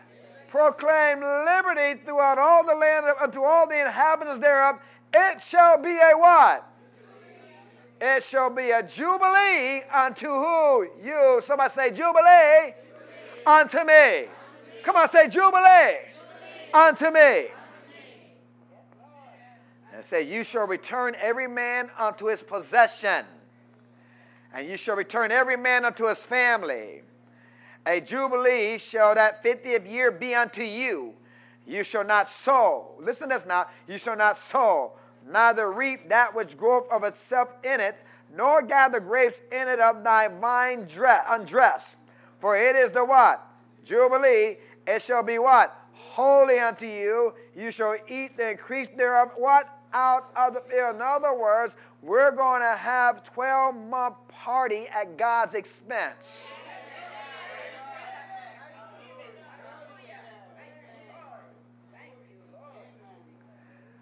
Proclaim 0.49 1.21
liberty 1.21 2.01
throughout 2.03 2.37
all 2.37 2.65
the 2.65 2.75
land 2.75 3.05
unto 3.21 3.41
all 3.41 3.65
the 3.65 3.79
inhabitants 3.79 4.39
thereof. 4.39 4.79
It 5.13 5.41
shall 5.41 5.81
be 5.81 5.97
a 5.97 6.11
what? 6.17 6.65
It 8.01 8.21
shall 8.23 8.49
be 8.49 8.71
a 8.71 8.83
jubilee 8.83 9.81
unto 9.93 10.27
who? 10.27 10.89
You. 11.03 11.39
Somebody 11.41 11.69
say 11.71 11.89
jubilee, 11.91 12.73
jubilee. 12.73 12.73
unto 13.45 13.85
me. 13.85 14.25
Come 14.83 14.97
on, 14.97 15.09
say 15.09 15.27
jubilee, 15.27 15.51
jubilee. 15.51 16.08
Unto 16.73 17.11
me. 17.11 17.47
And 19.93 20.03
say, 20.03 20.23
You 20.23 20.43
shall 20.43 20.67
return 20.67 21.15
every 21.19 21.47
man 21.47 21.89
unto 21.97 22.27
his 22.27 22.41
possession, 22.43 23.25
and 24.53 24.67
you 24.67 24.77
shall 24.77 24.95
return 24.95 25.31
every 25.31 25.57
man 25.57 25.85
unto 25.85 26.07
his 26.07 26.25
family. 26.25 27.01
A 27.85 28.01
jubilee 28.01 28.77
shall 28.77 29.15
that 29.15 29.41
fiftieth 29.41 29.87
year 29.87 30.11
be 30.11 30.35
unto 30.35 30.63
you. 30.63 31.15
You 31.65 31.83
shall 31.83 32.03
not 32.03 32.29
sow. 32.29 32.91
Listen 32.99 33.29
to 33.29 33.35
this 33.35 33.45
now. 33.45 33.67
You 33.87 33.97
shall 33.97 34.17
not 34.17 34.37
sow 34.37 34.93
neither 35.29 35.71
reap 35.71 36.09
that 36.09 36.35
which 36.35 36.57
groweth 36.57 36.89
of 36.91 37.03
itself 37.03 37.49
in 37.63 37.79
it, 37.79 37.95
nor 38.35 38.61
gather 38.61 38.99
grapes 38.99 39.41
in 39.51 39.67
it 39.67 39.79
of 39.79 40.03
thy 40.03 40.27
vine 40.27 40.87
undressed. 41.29 41.97
For 42.39 42.57
it 42.57 42.75
is 42.75 42.91
the 42.91 43.05
what? 43.05 43.45
Jubilee. 43.83 44.57
It 44.87 45.01
shall 45.01 45.23
be 45.23 45.37
what? 45.39 45.75
Holy 46.19 46.59
unto 46.59 46.85
you. 46.85 47.33
You 47.55 47.71
shall 47.71 47.95
eat 48.09 48.35
the 48.35 48.51
increase 48.51 48.89
thereof. 48.89 49.29
What? 49.37 49.69
Out 49.93 50.29
of 50.35 50.53
the 50.53 50.59
field. 50.59 50.97
In 50.97 51.01
other 51.01 51.33
words, 51.33 51.77
we're 52.01 52.35
going 52.35 52.59
to 52.61 52.75
have 52.75 53.23
12 53.23 53.73
month 53.73 54.15
party 54.27 54.87
at 54.93 55.17
God's 55.17 55.53
expense. 55.53 56.55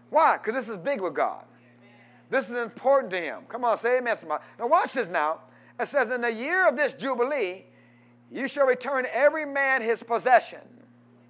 Why? 0.10 0.38
Because 0.38 0.56
this 0.56 0.70
is 0.70 0.80
big 0.80 1.00
with 1.00 1.14
God. 1.14 1.46
This 2.32 2.50
is 2.50 2.58
important 2.58 3.12
to 3.12 3.22
him. 3.22 3.42
Come 3.48 3.64
on, 3.64 3.78
say 3.78 4.00
amen. 4.00 4.18
Somebody. 4.18 4.44
Now 4.58 4.66
watch 4.66 4.94
this 4.94 5.08
now. 5.08 5.42
It 5.80 5.88
says, 5.88 6.10
In 6.10 6.22
the 6.22 6.34
year 6.34 6.68
of 6.68 6.76
this 6.76 6.96
Jubilee, 6.96 7.66
you 8.32 8.48
shall 8.48 8.66
return 8.66 9.06
every 9.14 9.46
man 9.46 9.84
his 9.84 10.02
possession. 10.02 10.77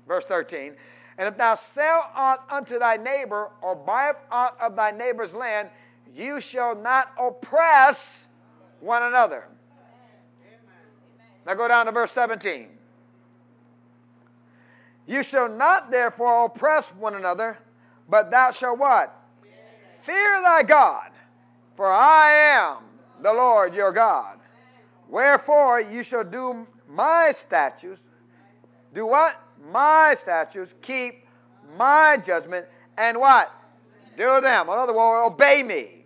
Verse 0.08 0.26
13. 0.26 0.74
And 1.18 1.28
if 1.28 1.38
thou 1.38 1.56
sell 1.56 2.12
aught 2.16 2.46
unto 2.50 2.78
thy 2.80 2.98
neighbor, 2.98 3.50
or 3.62 3.76
buy 3.76 4.14
aught 4.32 4.56
of 4.62 4.76
thy 4.76 4.92
neighbor's 4.92 5.34
land, 5.34 5.70
you 6.14 6.40
shall 6.40 6.76
not 6.76 7.12
oppress 7.20 8.26
one 8.80 9.04
another. 9.04 9.48
Now 11.46 11.54
go 11.56 11.68
down 11.68 11.88
to 11.88 11.92
verse 11.92 12.12
17. 12.12 12.68
You 15.08 15.24
shall 15.24 15.50
not 15.50 15.90
therefore 15.90 16.46
oppress 16.46 16.94
one 16.94 17.16
another, 17.16 17.58
but 18.10 18.30
thou 18.30 18.52
shalt 18.52 18.78
what? 18.78 19.14
Fear 20.00 20.42
thy 20.42 20.64
God, 20.64 21.12
for 21.76 21.88
I 21.88 22.32
am 22.32 22.78
the 23.22 23.34
Lord 23.34 23.74
your 23.74 23.92
God. 23.92 24.38
Wherefore 25.08 25.80
you 25.80 26.04
shall 26.04 26.26
do 26.26 26.68
my 26.88 27.32
statutes. 27.34 28.08
Do 28.94 29.08
what? 29.08 29.42
My 29.72 30.14
statutes. 30.16 30.76
Keep 30.82 31.26
my 31.78 32.18
judgment. 32.24 32.66
And 32.98 33.20
what? 33.20 33.52
Do 34.16 34.42
them. 34.42 34.68
In 34.68 34.74
other 34.74 34.94
words, 34.94 35.32
obey 35.34 35.64
me. 35.64 36.06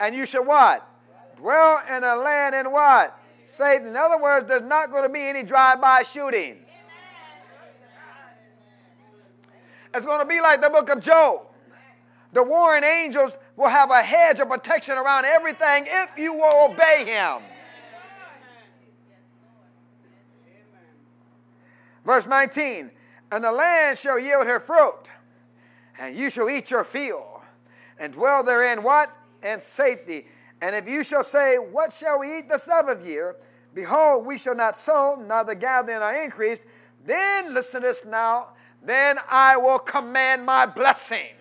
And 0.00 0.14
you 0.14 0.26
shall 0.26 0.44
what? 0.44 0.88
Dwell 1.36 1.80
in 1.94 2.04
a 2.04 2.16
land 2.16 2.54
in 2.54 2.72
what? 2.72 3.18
Say, 3.46 3.76
in 3.76 3.96
other 3.96 4.20
words, 4.20 4.46
there's 4.46 4.62
not 4.62 4.90
going 4.90 5.04
to 5.04 5.08
be 5.08 5.20
any 5.20 5.42
drive-by 5.42 6.02
shootings. 6.02 6.68
It's 9.94 10.04
going 10.04 10.20
to 10.20 10.26
be 10.26 10.40
like 10.40 10.60
the 10.60 10.70
book 10.70 10.90
of 10.90 11.00
Job. 11.00 11.46
The 12.32 12.42
warring 12.42 12.84
angels 12.84 13.38
will 13.56 13.68
have 13.68 13.90
a 13.90 14.02
hedge 14.02 14.38
of 14.38 14.48
protection 14.48 14.98
around 14.98 15.24
everything 15.24 15.86
if 15.86 16.10
you 16.16 16.34
will 16.34 16.70
obey 16.70 17.04
him. 17.06 17.42
Verse 22.08 22.26
19 22.26 22.90
And 23.30 23.44
the 23.44 23.52
land 23.52 23.98
shall 23.98 24.18
yield 24.18 24.46
her 24.46 24.58
fruit, 24.58 25.10
and 25.98 26.16
you 26.16 26.30
shall 26.30 26.48
eat 26.48 26.70
your 26.70 26.82
field, 26.82 27.42
and 27.98 28.14
dwell 28.14 28.42
therein 28.42 28.82
what? 28.82 29.14
And 29.42 29.60
safety. 29.60 30.26
And 30.62 30.74
if 30.74 30.88
you 30.88 31.04
shall 31.04 31.22
say, 31.22 31.56
What 31.56 31.92
shall 31.92 32.20
we 32.20 32.38
eat 32.38 32.48
the 32.48 32.56
seventh 32.56 33.06
year? 33.06 33.36
Behold, 33.74 34.24
we 34.24 34.38
shall 34.38 34.54
not 34.54 34.74
sow, 34.74 35.22
neither 35.22 35.54
gather 35.54 35.92
in 35.92 36.00
our 36.00 36.24
increase. 36.24 36.64
Then, 37.04 37.52
listen 37.52 37.82
to 37.82 37.88
this 37.88 38.06
now, 38.06 38.48
then 38.82 39.18
I 39.30 39.58
will 39.58 39.78
command 39.78 40.46
my 40.46 40.64
blessing. 40.64 41.36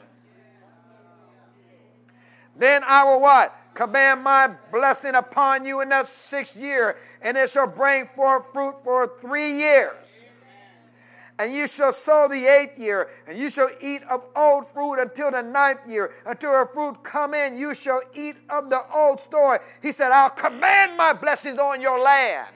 Then 2.57 2.81
I 2.86 3.05
will 3.05 3.21
what? 3.21 3.55
Command 3.74 4.21
my 4.21 4.53
blessing 4.74 5.15
upon 5.15 5.63
you 5.63 5.79
in 5.79 5.88
that 5.89 6.07
sixth 6.07 6.62
year, 6.62 6.97
and 7.21 7.38
it 7.38 7.50
shall 7.50 7.67
bring 7.67 8.05
forth 8.05 8.51
fruit 8.51 8.77
for 8.83 9.07
three 9.17 9.59
years. 9.59 10.24
And 11.39 11.53
you 11.53 11.67
shall 11.67 11.94
sow 11.94 12.27
the 12.27 12.48
eighth 12.48 12.79
year, 12.79 13.10
and 13.27 13.38
you 13.38 13.51
shall 13.51 13.70
eat 13.79 14.01
of 14.10 14.24
old 14.36 14.65
fruit 14.65 14.96
until 14.96 15.29
the 15.29 15.44
ninth 15.44 15.82
year. 15.88 16.12
Until 16.25 16.51
her 16.51 16.65
fruit 16.65 17.03
come 17.03 17.36
in, 17.36 17.56
you 17.58 17.75
shall 17.75 18.01
eat 18.15 18.38
of 18.50 18.72
the 18.72 18.82
old 18.91 19.20
store. 19.20 19.62
He 19.82 19.91
said, 19.91 20.12
I'll 20.12 20.32
command 20.32 20.98
my 20.98 21.13
blessings 21.13 21.60
on 21.60 21.79
your 21.79 22.00
land. 22.00 22.48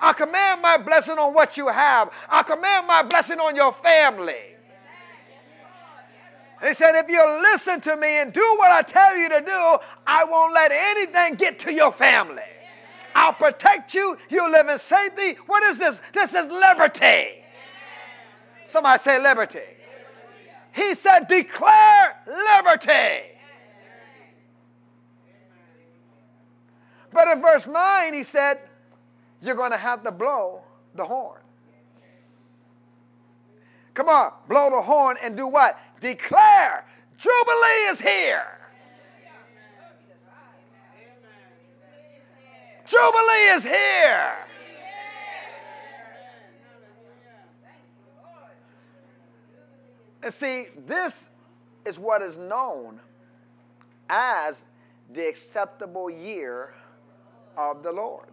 I 0.00 0.12
command 0.12 0.60
my 0.60 0.76
blessing 0.76 1.18
on 1.18 1.34
what 1.34 1.56
you 1.56 1.68
have. 1.68 2.10
I 2.28 2.42
command 2.42 2.88
my 2.88 3.02
blessing 3.02 3.38
on 3.38 3.54
your 3.54 3.72
family. 3.72 4.56
And 6.60 6.68
he 6.68 6.74
said, 6.74 6.98
If 6.98 7.08
you 7.08 7.42
listen 7.42 7.80
to 7.82 7.96
me 7.96 8.20
and 8.20 8.32
do 8.32 8.54
what 8.58 8.72
I 8.72 8.82
tell 8.82 9.16
you 9.16 9.28
to 9.28 9.40
do, 9.40 9.78
I 10.06 10.24
won't 10.24 10.52
let 10.52 10.72
anything 10.72 11.34
get 11.34 11.60
to 11.60 11.72
your 11.72 11.92
family. 11.92 12.42
I'll 13.14 13.32
protect 13.32 13.94
you. 13.94 14.18
You'll 14.28 14.50
live 14.50 14.68
in 14.68 14.78
safety. 14.78 15.34
What 15.46 15.62
is 15.64 15.78
this? 15.78 16.02
This 16.12 16.34
is 16.34 16.48
liberty. 16.48 17.45
Somebody 18.66 19.02
say 19.02 19.22
liberty. 19.22 19.60
He 20.74 20.94
said, 20.94 21.26
Declare 21.28 22.16
liberty. 22.26 23.32
But 27.12 27.28
in 27.28 27.40
verse 27.40 27.66
9, 27.66 28.12
he 28.12 28.22
said, 28.22 28.60
You're 29.40 29.54
going 29.54 29.70
to 29.70 29.78
have 29.78 30.02
to 30.02 30.10
blow 30.10 30.62
the 30.94 31.04
horn. 31.04 31.40
Come 33.94 34.10
on, 34.10 34.32
blow 34.48 34.68
the 34.68 34.82
horn 34.82 35.16
and 35.22 35.36
do 35.36 35.48
what? 35.48 35.78
declare 36.00 36.84
Jubilee 37.18 37.90
is 37.90 38.00
here. 38.00 38.44
Jubilee 42.86 43.48
is 43.56 43.64
here. 43.64 44.34
And 50.26 50.34
see, 50.34 50.66
this 50.88 51.30
is 51.84 52.00
what 52.00 52.20
is 52.20 52.36
known 52.36 52.98
as 54.10 54.64
the 55.12 55.28
acceptable 55.28 56.10
year 56.10 56.74
of 57.56 57.84
the 57.84 57.92
Lord. 57.92 58.26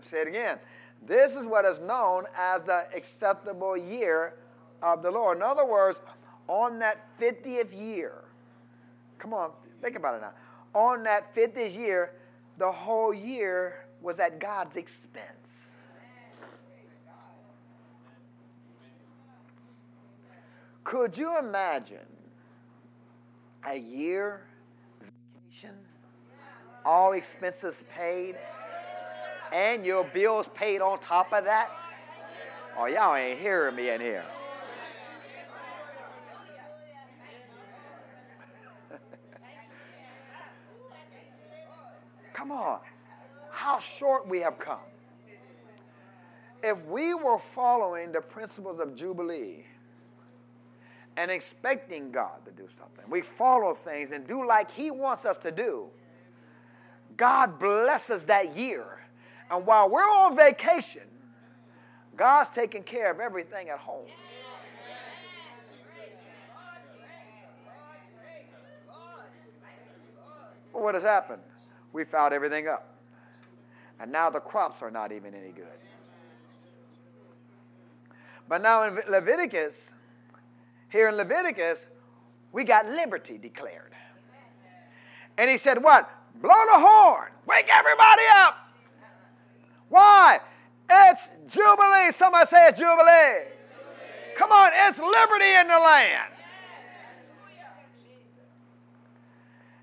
Say 0.00 0.22
it 0.22 0.28
again. 0.28 0.60
This 1.06 1.34
is 1.34 1.44
what 1.46 1.66
is 1.66 1.80
known 1.80 2.24
as 2.34 2.62
the 2.62 2.86
acceptable 2.96 3.76
year 3.76 4.36
of 4.82 5.02
the 5.02 5.10
Lord. 5.10 5.36
In 5.36 5.42
other 5.42 5.66
words, 5.66 6.00
on 6.46 6.78
that 6.78 7.06
50th 7.20 7.78
year, 7.78 8.24
come 9.18 9.34
on, 9.34 9.50
think 9.82 9.94
about 9.94 10.14
it 10.14 10.22
now. 10.22 10.32
On 10.72 11.02
that 11.02 11.34
50th 11.34 11.76
year, 11.76 12.14
the 12.56 12.72
whole 12.72 13.12
year 13.12 13.84
was 14.00 14.18
at 14.20 14.40
God's 14.40 14.78
expense. 14.78 15.37
Could 20.88 21.18
you 21.18 21.38
imagine 21.38 21.98
a 23.66 23.76
year 23.76 24.40
vacation, 25.02 25.74
all 26.82 27.12
expenses 27.12 27.84
paid, 27.94 28.36
and 29.52 29.84
your 29.84 30.02
bills 30.02 30.48
paid 30.54 30.80
on 30.80 30.98
top 30.98 31.34
of 31.34 31.44
that? 31.44 31.70
Oh, 32.74 32.86
y'all 32.86 33.14
ain't 33.14 33.38
hearing 33.38 33.76
me 33.76 33.90
in 33.90 34.00
here. 34.00 34.24
Come 42.32 42.50
on. 42.50 42.80
How 43.50 43.78
short 43.78 44.26
we 44.26 44.40
have 44.40 44.58
come. 44.58 44.78
If 46.62 46.82
we 46.86 47.12
were 47.12 47.38
following 47.38 48.10
the 48.10 48.22
principles 48.22 48.80
of 48.80 48.94
Jubilee 48.94 49.66
and 51.18 51.32
expecting 51.32 52.12
God 52.12 52.44
to 52.44 52.52
do 52.52 52.68
something, 52.70 53.04
we 53.10 53.22
follow 53.22 53.74
things 53.74 54.12
and 54.12 54.24
do 54.24 54.46
like 54.46 54.70
He 54.70 54.92
wants 54.92 55.24
us 55.24 55.36
to 55.38 55.50
do, 55.50 55.88
God 57.16 57.58
blesses 57.58 58.26
that 58.26 58.56
year. 58.56 59.04
And 59.50 59.66
while 59.66 59.90
we're 59.90 60.00
on 60.00 60.36
vacation, 60.36 61.02
God's 62.16 62.50
taking 62.50 62.84
care 62.84 63.10
of 63.10 63.18
everything 63.18 63.68
at 63.68 63.80
home. 63.80 64.06
Well, 70.72 70.84
what 70.84 70.94
has 70.94 71.02
happened? 71.02 71.42
we 71.92 72.04
fouled 72.04 72.32
everything 72.32 72.68
up. 72.68 72.94
And 73.98 74.12
now 74.12 74.30
the 74.30 74.38
crops 74.38 74.82
are 74.82 74.90
not 74.90 75.10
even 75.10 75.34
any 75.34 75.50
good. 75.50 75.66
But 78.48 78.62
now 78.62 78.84
in 78.84 79.00
Leviticus, 79.08 79.94
here 80.90 81.08
in 81.08 81.16
Leviticus, 81.16 81.86
we 82.52 82.64
got 82.64 82.86
liberty 82.86 83.38
declared. 83.38 83.92
And 85.36 85.50
he 85.50 85.58
said, 85.58 85.82
What? 85.82 86.10
Blow 86.40 86.50
the 86.50 86.78
horn. 86.78 87.30
Wake 87.46 87.68
everybody 87.70 88.22
up. 88.34 88.56
Why? 89.88 90.40
It's 90.90 91.30
Jubilee. 91.48 92.10
Somebody 92.10 92.46
say 92.46 92.68
it's 92.68 92.78
Jubilee. 92.78 93.04
Jubilee. 93.04 94.34
Come 94.36 94.52
on, 94.52 94.70
it's 94.74 94.98
liberty 94.98 95.54
in 95.60 95.68
the 95.68 95.78
land. 95.78 96.32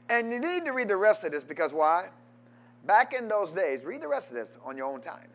And 0.08 0.32
you 0.32 0.40
need 0.40 0.66
to 0.66 0.72
read 0.72 0.88
the 0.88 0.98
rest 0.98 1.24
of 1.24 1.32
this 1.32 1.44
because 1.44 1.74
why? 1.74 2.10
Back 2.86 3.14
in 3.14 3.28
those 3.28 3.52
days, 3.52 3.84
read 3.84 4.02
the 4.02 4.08
rest 4.08 4.30
of 4.30 4.36
this 4.36 4.52
on 4.64 4.78
your 4.78 4.86
own 4.86 5.02
time. 5.02 5.28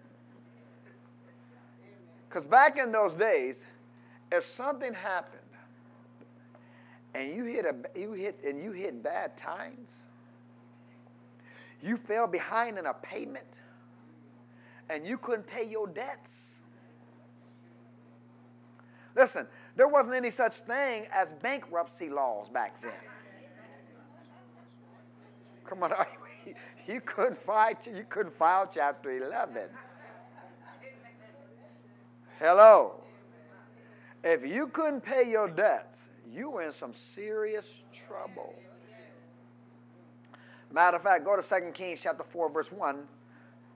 Because 2.29 2.45
back 2.45 2.79
in 2.79 2.93
those 2.93 3.17
days, 3.17 3.65
if 4.31 4.45
something 4.45 4.95
happened 4.95 5.40
and 7.15 7.35
you 7.35 7.45
hit 7.45 7.65
a 7.65 7.99
you 7.99 8.13
hit 8.13 8.41
and 8.47 8.63
you 8.63 8.73
hit 8.73 9.03
bad 9.03 9.37
times, 9.37 10.05
you 11.83 11.97
fell 11.97 12.27
behind 12.27 12.79
in 12.79 12.87
a 12.87 12.95
payment, 12.95 13.61
and 14.89 15.07
you 15.07 15.19
couldn't 15.19 15.47
pay 15.47 15.69
your 15.69 15.87
debts. 15.87 16.63
Listen, 19.17 19.47
there 19.77 19.89
wasn't 19.89 20.15
any 20.15 20.31
such 20.31 20.55
thing 20.55 21.07
as 21.13 21.33
bankruptcy 21.35 22.09
laws 22.09 22.49
back 22.49 22.81
then. 22.83 22.93
Come 25.65 25.83
on, 25.83 25.93
you 26.87 27.01
couldn't 27.01 27.39
file, 27.43 27.75
you 27.87 28.05
couldn't 28.09 28.35
file 28.35 28.69
chapter 28.73 29.11
11. 29.11 29.63
Hello. 32.39 32.95
If 34.23 34.47
you 34.47 34.67
couldn't 34.69 35.01
pay 35.01 35.31
your 35.31 35.49
debts, 35.49 36.10
you 36.33 36.51
were 36.51 36.63
in 36.63 36.73
some 36.73 36.95
serious 36.95 37.75
trouble. 38.07 38.55
Matter 40.73 40.97
of 40.97 41.03
fact, 41.03 41.25
go 41.25 41.35
to 41.41 41.43
2 41.43 41.73
Kings 41.73 42.01
chapter 42.01 42.23
4, 42.23 42.51
verse 42.51 42.71
1. 42.71 43.03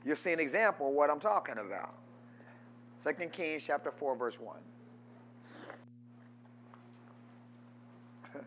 You'll 0.05 0.17
see 0.17 0.33
an 0.33 0.41
example 0.41 0.89
of 0.89 0.95
what 0.95 1.11
I'm 1.11 1.19
talking 1.19 1.57
about. 1.59 1.95
2 3.03 3.13
Kings 3.29 3.65
chapter 3.67 3.91
4, 3.91 4.17
verse 4.17 4.39
1. 4.39 4.57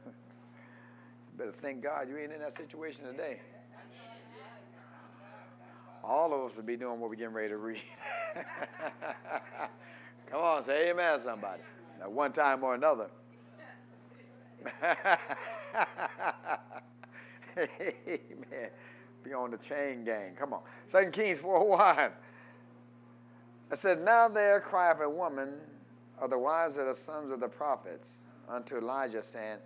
better 1.38 1.52
thank 1.52 1.84
God 1.84 2.08
you 2.10 2.17
ain't 2.17 2.32
in 2.32 2.39
that 2.39 2.56
situation 2.56 3.04
today. 3.06 3.39
All 6.04 6.34
of 6.34 6.50
us 6.50 6.56
would 6.56 6.65
be 6.65 6.78
doing 6.78 7.02
what 7.02 7.10
we're 7.10 7.17
getting 7.17 7.34
ready 7.34 7.50
to 7.50 7.58
read. 7.58 7.82
Come 10.32 10.41
on, 10.41 10.63
say 10.63 10.89
amen, 10.89 11.20
somebody. 11.20 11.62
At 12.02 12.10
one 12.10 12.32
time 12.32 12.63
or 12.63 12.76
another. 12.76 13.10
amen. 17.58 18.69
Be 19.23 19.34
on 19.34 19.51
the 19.51 19.58
chain 19.58 20.03
gang. 20.03 20.36
Come 20.38 20.53
on. 20.53 20.62
Second 20.86 21.12
Kings 21.12 21.39
4 21.39 21.67
1. 21.67 22.12
It 23.71 23.77
said, 23.77 24.03
Now 24.03 24.27
there 24.27 24.60
crieth 24.60 25.01
a 25.01 25.10
woman 25.10 25.53
of 26.19 26.30
the 26.30 26.38
wives 26.38 26.77
of 26.77 26.86
the 26.86 26.95
sons 26.95 27.32
of 27.32 27.39
the 27.39 27.47
prophets 27.47 28.21
unto 28.47 28.77
Elijah, 28.77 29.21
saying, 29.21 29.58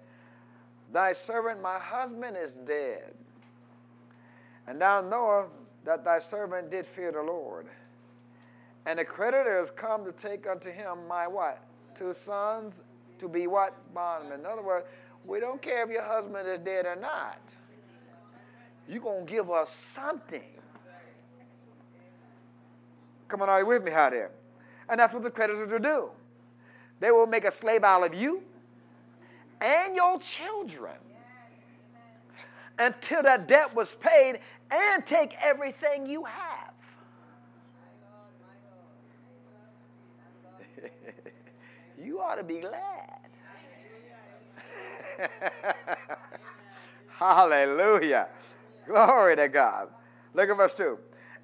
Thy 0.92 1.14
servant, 1.14 1.62
my 1.62 1.78
husband, 1.78 2.36
is 2.38 2.54
dead. 2.54 3.14
And 4.68 4.82
thou 4.82 5.02
knowest 5.02 5.52
that 5.86 6.04
thy 6.04 6.20
servant 6.20 6.72
did 6.72 6.86
fear 6.86 7.12
the 7.12 7.22
Lord. 7.22 7.68
And 8.86 9.00
the 9.00 9.06
creditors 9.06 9.70
come 9.70 10.04
to 10.06 10.12
take 10.12 10.48
unto 10.48 10.72
him 10.72 11.08
my 11.08 11.28
what? 11.28 11.64
Two 11.96 12.14
sons 12.14 12.82
to 13.22 13.30
be 13.30 13.48
what? 13.48 13.74
Bondmen. 13.94 14.42
In 14.42 14.46
other 14.46 14.62
words, 14.62 14.86
we 15.26 15.40
don't 15.40 15.62
care 15.62 15.84
if 15.84 15.90
your 15.90 16.04
husband 16.04 16.48
is 16.48 16.60
dead 16.60 16.86
or 16.86 16.96
not. 16.96 17.40
You're 18.88 19.02
going 19.02 19.26
to 19.26 19.32
give 19.32 19.50
us 19.50 19.70
something. 19.70 20.44
Come 23.28 23.42
on, 23.42 23.50
are 23.50 23.60
you 23.60 23.66
with 23.66 23.84
me 23.84 23.92
out 23.92 24.12
there? 24.12 24.32
And 24.90 25.00
that's 25.00 25.14
what 25.14 25.24
the 25.24 25.32
creditors 25.32 25.72
will 25.72 25.80
do. 25.80 26.10
They 27.00 27.12
will 27.12 27.28
make 27.28 27.46
a 27.46 27.52
slave 27.52 27.84
out 27.84 28.06
of 28.06 28.14
you 28.14 28.44
and 29.62 29.96
your 29.96 30.20
children 30.20 30.96
until 32.78 33.24
that 33.24 33.48
debt 33.48 33.74
was 33.76 33.96
paid 33.96 34.40
and 34.72 35.06
take 35.06 35.36
everything 35.42 36.06
you 36.06 36.26
have. 36.26 36.61
you 42.02 42.20
ought 42.20 42.36
to 42.36 42.44
be 42.44 42.60
glad. 42.60 43.20
Hallelujah. 47.10 48.28
Glory 48.88 49.36
to 49.36 49.48
God. 49.48 49.90
Look 50.34 50.50
at 50.50 50.58
verse 50.58 50.74
2. 50.76 50.98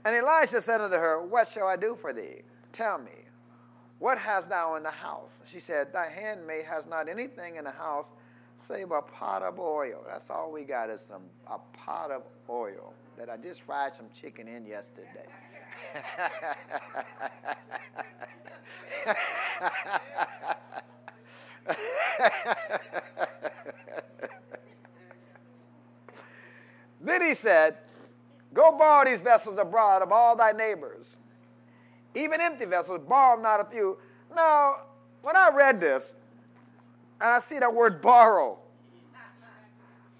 And 0.05 0.15
Elisha 0.15 0.61
said 0.61 0.81
unto 0.81 0.97
her, 0.97 1.21
What 1.21 1.47
shall 1.47 1.67
I 1.67 1.75
do 1.75 1.97
for 1.99 2.13
thee? 2.13 2.41
Tell 2.71 2.97
me, 2.97 3.11
what 3.99 4.17
hast 4.17 4.49
thou 4.49 4.75
in 4.75 4.83
the 4.83 4.91
house? 4.91 5.41
She 5.45 5.59
said, 5.59 5.91
Thy 5.91 6.09
handmaid 6.09 6.65
has 6.65 6.87
not 6.87 7.09
anything 7.09 7.55
in 7.55 7.63
the 7.63 7.71
house 7.71 8.11
save 8.59 8.91
a 8.91 9.01
pot 9.01 9.43
of 9.43 9.59
oil. 9.59 10.03
That's 10.07 10.29
all 10.29 10.51
we 10.51 10.63
got 10.63 10.89
is 10.89 11.01
some 11.01 11.23
a 11.47 11.59
pot 11.77 12.11
of 12.11 12.23
oil 12.49 12.93
that 13.17 13.29
I 13.29 13.37
just 13.37 13.61
fried 13.61 13.95
some 13.95 14.07
chicken 14.13 14.47
in 14.47 14.65
yesterday. 14.65 15.25
then 27.01 27.21
he 27.21 27.33
said, 27.33 27.77
Go 28.53 28.77
borrow 28.77 29.05
these 29.05 29.21
vessels 29.21 29.57
abroad 29.57 30.01
of 30.01 30.11
all 30.11 30.35
thy 30.35 30.51
neighbors 30.51 31.17
even 32.17 32.41
empty 32.41 32.65
vessels, 32.65 32.99
borrow 33.07 33.39
not 33.39 33.59
a 33.59 33.65
few. 33.65 33.97
Now, 34.35 34.81
when 35.21 35.35
I 35.35 35.49
read 35.53 35.79
this, 35.79 36.15
and 37.21 37.29
I 37.29 37.39
see 37.39 37.59
that 37.59 37.73
word 37.73 38.01
borrow, 38.01 38.59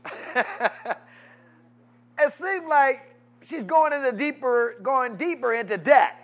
it 0.36 2.32
seemed 2.32 2.68
like 2.68 3.16
she's 3.44 3.64
going 3.64 3.94
into 3.94 4.12
deeper, 4.12 4.76
going 4.82 5.16
deeper 5.16 5.54
into 5.54 5.78
debt. 5.78 6.16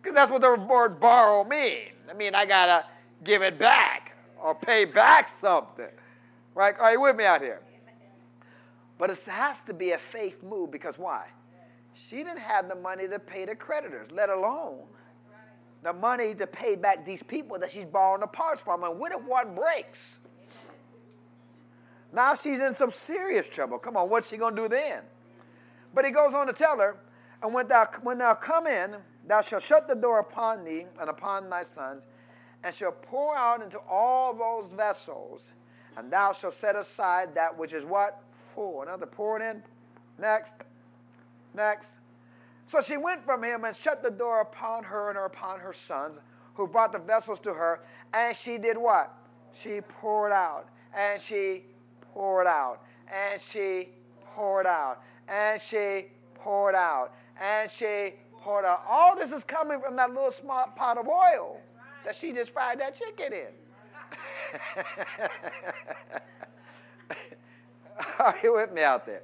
Because 0.00 0.14
that's 0.14 0.30
what 0.30 0.40
the 0.40 0.54
word 0.54 1.00
borrow 1.00 1.44
means. 1.44 1.92
I 2.10 2.14
mean, 2.14 2.34
I 2.34 2.46
gotta 2.46 2.84
give 3.22 3.42
it 3.42 3.58
back 3.58 4.16
or 4.40 4.54
pay 4.54 4.84
back 4.84 5.28
something. 5.28 5.86
Right? 6.54 6.74
Are 6.78 6.92
you 6.92 7.00
with 7.00 7.16
me 7.16 7.24
out 7.24 7.42
here? 7.42 7.60
But 8.98 9.10
it 9.10 9.18
has 9.26 9.60
to 9.62 9.74
be 9.74 9.92
a 9.92 9.98
faith 9.98 10.42
move 10.42 10.70
because 10.70 10.98
why? 10.98 11.26
She 11.94 12.16
didn't 12.16 12.38
have 12.38 12.68
the 12.68 12.74
money 12.74 13.08
to 13.08 13.18
pay 13.18 13.44
the 13.44 13.54
creditors, 13.54 14.10
let 14.10 14.30
alone 14.30 14.84
the 15.82 15.92
money 15.92 16.34
to 16.34 16.46
pay 16.46 16.76
back 16.76 17.06
these 17.06 17.22
people 17.22 17.58
that 17.58 17.70
she's 17.70 17.84
borrowing 17.84 18.20
the 18.20 18.26
parts 18.26 18.62
from. 18.62 18.84
And 18.84 18.98
what 18.98 19.12
if 19.12 19.22
one 19.22 19.54
breaks? 19.54 20.18
Now 22.12 22.34
she's 22.34 22.60
in 22.60 22.74
some 22.74 22.90
serious 22.90 23.48
trouble. 23.48 23.78
Come 23.78 23.96
on, 23.96 24.10
what's 24.10 24.28
she 24.28 24.36
going 24.36 24.54
to 24.56 24.62
do 24.62 24.68
then? 24.68 25.02
But 25.94 26.04
he 26.04 26.10
goes 26.10 26.34
on 26.34 26.46
to 26.46 26.52
tell 26.52 26.78
her, 26.78 26.96
and 27.42 27.54
when 27.54 27.68
thou, 27.68 27.86
when 28.02 28.18
thou 28.18 28.34
come 28.34 28.66
in, 28.66 28.96
thou 29.26 29.40
shalt 29.42 29.62
shut 29.62 29.88
the 29.88 29.94
door 29.94 30.18
upon 30.20 30.64
thee 30.64 30.86
and 31.00 31.10
upon 31.10 31.48
thy 31.50 31.62
sons, 31.62 32.02
and 32.62 32.74
shall 32.74 32.92
pour 32.92 33.36
out 33.36 33.62
into 33.62 33.78
all 33.88 34.34
those 34.34 34.70
vessels, 34.72 35.52
and 35.96 36.12
thou 36.12 36.32
shalt 36.32 36.54
set 36.54 36.76
aside 36.76 37.34
that 37.34 37.56
which 37.56 37.72
is 37.72 37.84
what? 37.84 38.22
Full. 38.54 38.82
Another 38.82 39.06
pour 39.06 39.40
it 39.40 39.42
in. 39.42 39.62
Next. 40.18 40.60
Next. 41.54 41.98
So 42.66 42.80
she 42.80 42.96
went 42.96 43.20
from 43.20 43.42
him 43.42 43.64
and 43.64 43.74
shut 43.74 44.02
the 44.02 44.10
door 44.10 44.40
upon 44.40 44.84
her 44.84 45.08
and 45.08 45.16
her 45.16 45.24
upon 45.24 45.60
her 45.60 45.72
sons, 45.72 46.20
who 46.54 46.66
brought 46.68 46.92
the 46.92 46.98
vessels 46.98 47.40
to 47.40 47.54
her, 47.54 47.80
and 48.12 48.36
she 48.36 48.58
did 48.58 48.76
what? 48.76 49.14
She 49.52 49.80
poured 49.80 50.32
out, 50.32 50.68
and 50.94 51.20
she 51.20 51.64
poured 52.12 52.46
out, 52.46 52.82
and 53.08 53.40
she 53.40 53.88
poured 54.34 54.66
out, 54.66 55.02
and 55.28 55.60
she 55.60 56.06
poured 56.34 56.74
out, 56.74 57.12
and 57.40 57.70
she 57.70 58.14
All 58.46 59.16
this 59.16 59.32
is 59.32 59.44
coming 59.44 59.80
from 59.80 59.96
that 59.96 60.12
little 60.12 60.30
small 60.30 60.66
pot 60.76 60.98
of 60.98 61.08
oil 61.08 61.60
that 62.04 62.14
she 62.16 62.32
just 62.32 62.52
fried 62.52 62.80
that 62.80 62.94
chicken 62.94 63.32
in. 63.32 63.48
Are 68.18 68.36
you 68.42 68.54
with 68.54 68.72
me 68.72 68.82
out 68.82 69.06
there? 69.06 69.22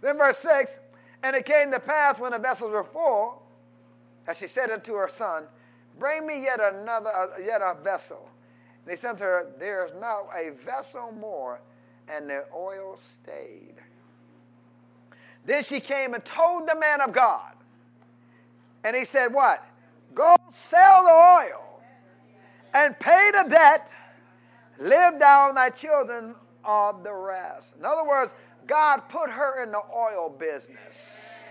Then 0.00 0.18
verse 0.18 0.38
6 0.38 0.78
And 1.22 1.36
it 1.36 1.46
came 1.46 1.70
to 1.72 1.80
pass 1.80 2.18
when 2.18 2.32
the 2.32 2.38
vessels 2.38 2.72
were 2.72 2.84
full, 2.84 3.42
as 4.26 4.38
she 4.38 4.46
said 4.46 4.70
unto 4.70 4.94
her 4.94 5.08
son, 5.08 5.44
Bring 5.98 6.26
me 6.26 6.42
yet 6.42 6.60
another, 6.60 7.10
uh, 7.10 7.38
yet 7.38 7.60
a 7.60 7.76
vessel. 7.82 8.28
And 8.84 8.90
he 8.90 8.96
said 8.96 9.18
to 9.18 9.24
her, 9.24 9.52
There 9.58 9.86
is 9.86 9.92
now 10.00 10.28
a 10.34 10.50
vessel 10.50 11.12
more, 11.12 11.60
and 12.08 12.28
the 12.28 12.44
oil 12.54 12.96
stayed. 12.96 13.76
Then 15.44 15.62
she 15.62 15.80
came 15.80 16.14
and 16.14 16.24
told 16.24 16.68
the 16.68 16.76
man 16.76 17.00
of 17.00 17.12
God. 17.12 17.51
And 18.84 18.96
he 18.96 19.04
said, 19.04 19.32
What? 19.32 19.64
Go 20.14 20.36
sell 20.50 21.04
the 21.04 21.10
oil 21.10 21.80
and 22.74 22.98
pay 22.98 23.30
the 23.32 23.48
debt, 23.48 23.94
live 24.78 25.18
down 25.18 25.54
thy 25.54 25.70
children 25.70 26.34
of 26.64 27.02
the 27.04 27.12
rest. 27.12 27.76
In 27.78 27.84
other 27.84 28.06
words, 28.06 28.34
God 28.66 29.08
put 29.08 29.30
her 29.30 29.62
in 29.62 29.72
the 29.72 29.80
oil 29.94 30.28
business. 30.30 31.44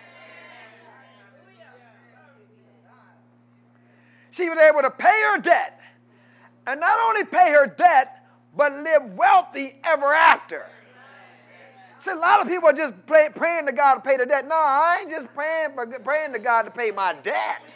She 4.32 4.50
was 4.50 4.58
able 4.58 4.82
to 4.82 4.91
pay 4.91 5.22
her 5.32 5.39
debt, 5.39 5.80
and 6.65 6.80
not 6.80 6.98
only 7.00 7.26
pay 7.26 7.52
her 7.52 7.67
debt, 7.67 8.26
but 8.56 8.72
live 8.72 9.13
wealthy 9.13 9.76
ever 9.84 10.13
after. 10.13 10.65
See, 12.02 12.10
a 12.10 12.16
lot 12.16 12.42
of 12.42 12.48
people 12.48 12.68
are 12.68 12.74
just 12.74 12.96
pray, 13.06 13.30
praying 13.36 13.68
to 13.68 13.72
God 13.72 13.94
to 13.94 14.02
pay 14.02 14.18
the 14.18 14.26
debt. 14.26 14.48
No, 14.48 14.56
I 14.56 15.02
ain't 15.02 15.12
just 15.12 15.32
praying 15.36 15.76
for 15.76 15.86
praying 16.00 16.34
to 16.34 16.40
God 16.40 16.64
to 16.64 16.72
pay 16.72 16.90
my 16.90 17.14
debt. 17.14 17.76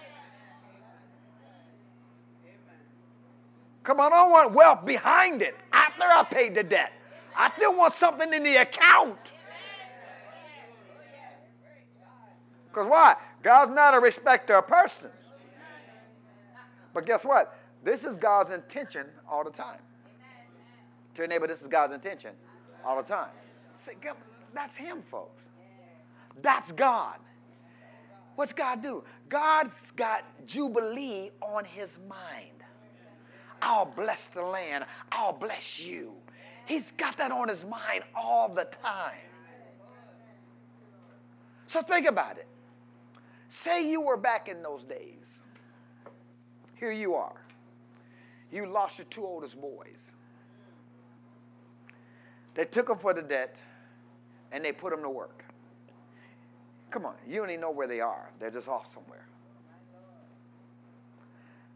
Come 3.83 3.99
on, 3.99 4.11
I 4.11 4.15
don't 4.15 4.31
want 4.31 4.53
wealth 4.53 4.83
behind 4.83 5.43
it 5.43 5.55
after 5.71 6.05
I 6.05 6.23
paid 6.23 6.55
the 6.55 6.63
debt. 6.63 6.91
I 7.37 7.51
still 7.51 7.77
want 7.77 7.93
something 7.93 8.33
in 8.33 8.41
the 8.41 8.55
account. 8.55 9.19
Because 12.69 12.87
why? 12.87 13.17
God's 13.43 13.75
not 13.75 13.93
a 13.93 13.99
respecter 13.99 14.55
of 14.55 14.65
persons. 14.65 15.33
But 16.95 17.05
guess 17.05 17.23
what? 17.23 17.55
This 17.83 18.03
is 18.03 18.17
God's 18.17 18.49
intention 18.49 19.05
all 19.29 19.43
the 19.43 19.51
time. 19.51 19.81
To 21.13 21.21
your 21.21 21.27
neighbor, 21.27 21.45
this 21.45 21.61
is 21.61 21.67
God's 21.67 21.93
intention 21.93 22.31
all 22.83 22.97
the 22.97 23.07
time. 23.07 23.29
That's 24.53 24.77
Him, 24.77 25.01
folks. 25.09 25.43
That's 26.41 26.71
God. 26.71 27.17
What's 28.35 28.53
God 28.53 28.81
do? 28.81 29.03
God's 29.29 29.91
got 29.91 30.23
Jubilee 30.45 31.31
on 31.41 31.65
His 31.65 31.99
mind. 32.07 32.63
I'll 33.61 33.85
bless 33.85 34.27
the 34.27 34.43
land. 34.43 34.85
I'll 35.11 35.33
bless 35.33 35.79
you. 35.79 36.13
He's 36.65 36.91
got 36.91 37.17
that 37.17 37.31
on 37.31 37.47
his 37.47 37.63
mind 37.63 38.03
all 38.15 38.49
the 38.49 38.67
time. 38.83 39.13
So 41.67 41.81
think 41.81 42.07
about 42.07 42.37
it. 42.37 42.47
Say 43.49 43.89
you 43.89 44.01
were 44.01 44.17
back 44.17 44.49
in 44.49 44.61
those 44.61 44.83
days. 44.83 45.41
Here 46.75 46.91
you 46.91 47.15
are. 47.15 47.41
You 48.51 48.65
lost 48.65 48.97
your 48.97 49.05
two 49.05 49.25
oldest 49.25 49.59
boys. 49.59 50.15
They 52.55 52.63
took 52.63 52.87
them 52.87 52.97
for 52.97 53.13
the 53.13 53.21
debt 53.21 53.59
and 54.51 54.63
they 54.65 54.71
put 54.71 54.91
them 54.91 55.03
to 55.03 55.09
work. 55.09 55.45
Come 56.89 57.05
on, 57.05 57.15
you 57.27 57.37
don't 57.37 57.49
even 57.49 57.61
know 57.61 57.71
where 57.71 57.87
they 57.87 57.99
are. 57.99 58.31
They're 58.39 58.49
just 58.49 58.69
off 58.69 58.91
somewhere. 58.91 59.27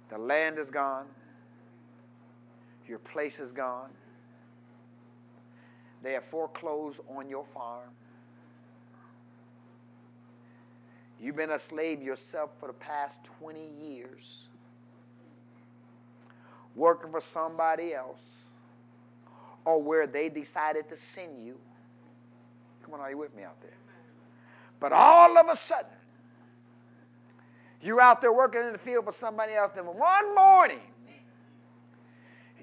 The 0.09 0.17
land 0.17 0.57
is 0.57 0.71
gone. 0.71 1.05
Your 2.87 2.99
place 2.99 3.39
is 3.39 3.51
gone. 3.51 3.91
They 6.01 6.13
have 6.13 6.23
foreclosed 6.25 7.01
on 7.15 7.29
your 7.29 7.45
farm. 7.45 7.89
You've 11.21 11.35
been 11.35 11.51
a 11.51 11.59
slave 11.59 12.01
yourself 12.01 12.51
for 12.59 12.67
the 12.67 12.73
past 12.73 13.25
20 13.39 13.59
years, 13.83 14.47
working 16.75 17.11
for 17.11 17.19
somebody 17.19 17.93
else, 17.93 18.45
or 19.65 19.81
where 19.81 20.07
they 20.07 20.29
decided 20.29 20.89
to 20.89 20.95
send 20.95 21.45
you. 21.45 21.57
Come 22.83 22.93
on, 22.93 22.99
are 22.99 23.09
you 23.09 23.17
with 23.17 23.35
me 23.35 23.43
out 23.43 23.61
there? 23.61 23.77
But 24.79 24.93
all 24.93 25.37
of 25.37 25.47
a 25.49 25.55
sudden, 25.55 25.91
you're 27.81 28.01
out 28.01 28.21
there 28.21 28.33
working 28.33 28.61
in 28.61 28.71
the 28.71 28.77
field 28.77 29.05
for 29.05 29.11
somebody 29.11 29.53
else, 29.53 29.71
then 29.75 29.85
one 29.85 30.35
morning, 30.35 30.79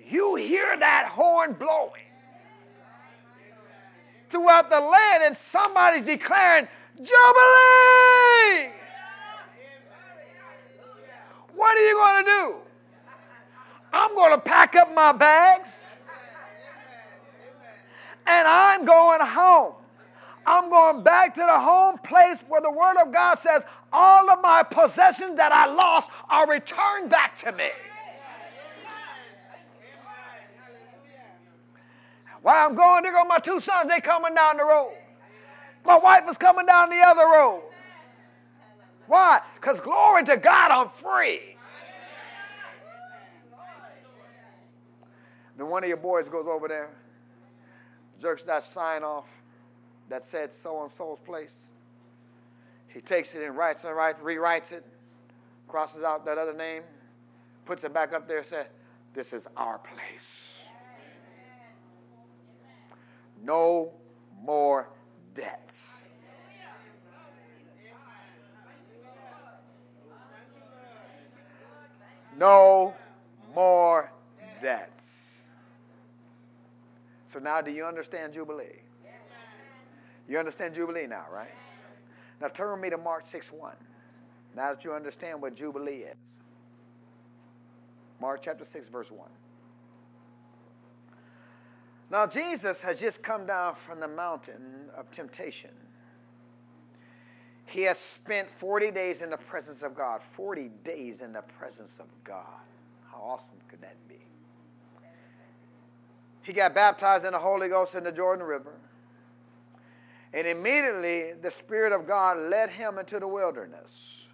you 0.04 0.37
hear 0.37 0.76
that 0.78 1.09
horn 1.12 1.54
blowing 1.54 2.02
throughout 4.28 4.70
the 4.70 4.80
land, 4.80 5.22
and 5.24 5.37
somebody's 5.37 6.02
declaring, 6.02 6.68
Jubilee! 6.96 8.72
What 11.54 11.76
are 11.76 11.88
you 11.88 11.94
going 11.94 12.24
to 12.24 12.30
do? 12.30 12.54
I'm 13.92 14.14
going 14.14 14.32
to 14.32 14.40
pack 14.40 14.76
up 14.76 14.94
my 14.94 15.12
bags 15.12 15.87
and 18.27 18.49
I'm 18.49 18.85
going 18.85 19.21
home. 19.23 19.75
I'm 20.47 20.71
going 20.71 21.03
back 21.03 21.35
to 21.35 21.41
the 21.41 21.59
home 21.59 21.99
place 21.99 22.39
where 22.49 22.61
the 22.61 22.71
Word 22.71 22.97
of 23.03 23.12
God 23.12 23.39
says, 23.39 23.62
All 23.93 24.31
of 24.31 24.41
my 24.43 24.62
possessions 24.62 25.37
that 25.37 25.53
I 25.53 25.67
lost 25.67 26.11
are 26.31 26.49
returned 26.49 27.11
back 27.11 27.37
to 27.39 27.53
me. 27.53 27.71
While 32.43 32.69
I'm 32.69 32.77
going, 32.77 33.03
there 33.03 33.12
go 33.12 33.25
my 33.25 33.41
two 33.41 33.59
sons, 33.59 33.91
they 33.91 34.01
coming 34.01 34.35
down 34.35 34.57
the 34.57 34.62
road. 34.62 34.95
My 35.85 35.99
wife 35.99 36.25
is 36.31 36.39
coming 36.39 36.65
down 36.65 36.91
the 36.91 37.01
other 37.01 37.25
road. 37.25 37.62
Why? 39.09 39.41
Because 39.57 39.81
glory 39.81 40.25
to 40.25 40.37
God, 40.37 40.71
I'm 40.71 40.91
free. 40.91 41.41
Then 45.57 45.69
one 45.69 45.83
of 45.83 45.89
your 45.89 45.97
boys 45.97 46.29
goes 46.29 46.47
over 46.47 46.69
there, 46.69 46.91
jerks 48.20 48.42
that 48.44 48.62
sign 48.62 49.02
off 49.02 49.26
that 50.09 50.24
said 50.24 50.52
so 50.52 50.83
and 50.83 50.90
so's 50.90 51.20
place. 51.20 51.66
He 52.88 53.00
takes 53.00 53.35
it 53.35 53.42
and 53.42 53.57
writes 53.57 53.85
it, 53.85 53.88
right, 53.88 54.18
rewrites 54.22 54.72
it, 54.72 54.85
crosses 55.68 56.02
out 56.02 56.24
that 56.24 56.38
other 56.38 56.55
name, 56.55 56.83
puts 57.64 57.85
it 57.85 57.92
back 57.92 58.12
up 58.12 58.26
there, 58.26 58.38
and 58.38 58.46
says, 58.46 58.66
This 59.12 59.33
is 59.33 59.48
our 59.57 59.79
place. 59.79 60.70
No 63.42 63.92
more 64.42 64.88
debts. 65.35 66.09
No 72.38 72.94
more 73.55 74.12
debts. 74.61 75.36
So 77.27 77.39
now, 77.39 77.61
do 77.61 77.71
you 77.71 77.85
understand 77.85 78.33
Jubilee? 78.33 78.83
You 80.29 80.39
understand 80.39 80.75
Jubilee 80.75 81.07
now, 81.07 81.25
right? 81.33 81.55
Now 82.41 82.49
turn 82.49 82.81
me 82.81 82.91
to 82.91 82.99
Mark 82.99 83.27
6 83.27 83.53
1. 83.53 83.75
Now 84.55 84.73
that 84.73 84.85
you 84.85 84.93
understand 84.93 85.41
what 85.41 85.55
Jubilee 85.55 86.05
is. 86.05 86.17
Mark 88.21 88.41
chapter 88.43 88.65
6, 88.65 88.89
verse 88.89 89.11
1. 89.11 89.29
Now, 92.11 92.27
Jesus 92.27 92.83
has 92.83 93.01
just 93.01 93.23
come 93.23 93.47
down 93.47 93.75
from 93.75 94.01
the 94.01 94.09
mountain 94.09 94.91
of 94.97 95.11
temptation. 95.11 95.71
He 97.67 97.83
has 97.83 97.99
spent 97.99 98.49
40 98.49 98.93
days 98.93 99.23
in 99.23 99.31
the 99.31 99.37
presence 99.37 99.83
of 99.83 99.97
God. 99.97 100.21
40 100.33 100.71
days 100.85 101.21
in 101.21 101.33
the 101.33 101.43
presence 101.43 101.99
of 101.99 102.07
God. 102.23 102.62
How 103.11 103.19
awesome 103.19 103.57
could 103.69 103.81
that 103.81 103.97
be? 104.09 104.26
He 106.46 106.52
got 106.52 106.76
baptized 106.76 107.24
in 107.24 107.32
the 107.32 107.40
Holy 107.40 107.68
Ghost 107.68 107.96
in 107.96 108.04
the 108.04 108.12
Jordan 108.12 108.46
River. 108.46 108.72
And 110.32 110.46
immediately 110.46 111.32
the 111.32 111.50
Spirit 111.50 111.92
of 111.92 112.06
God 112.06 112.38
led 112.38 112.70
him 112.70 112.98
into 112.98 113.18
the 113.18 113.26
wilderness. 113.26 114.28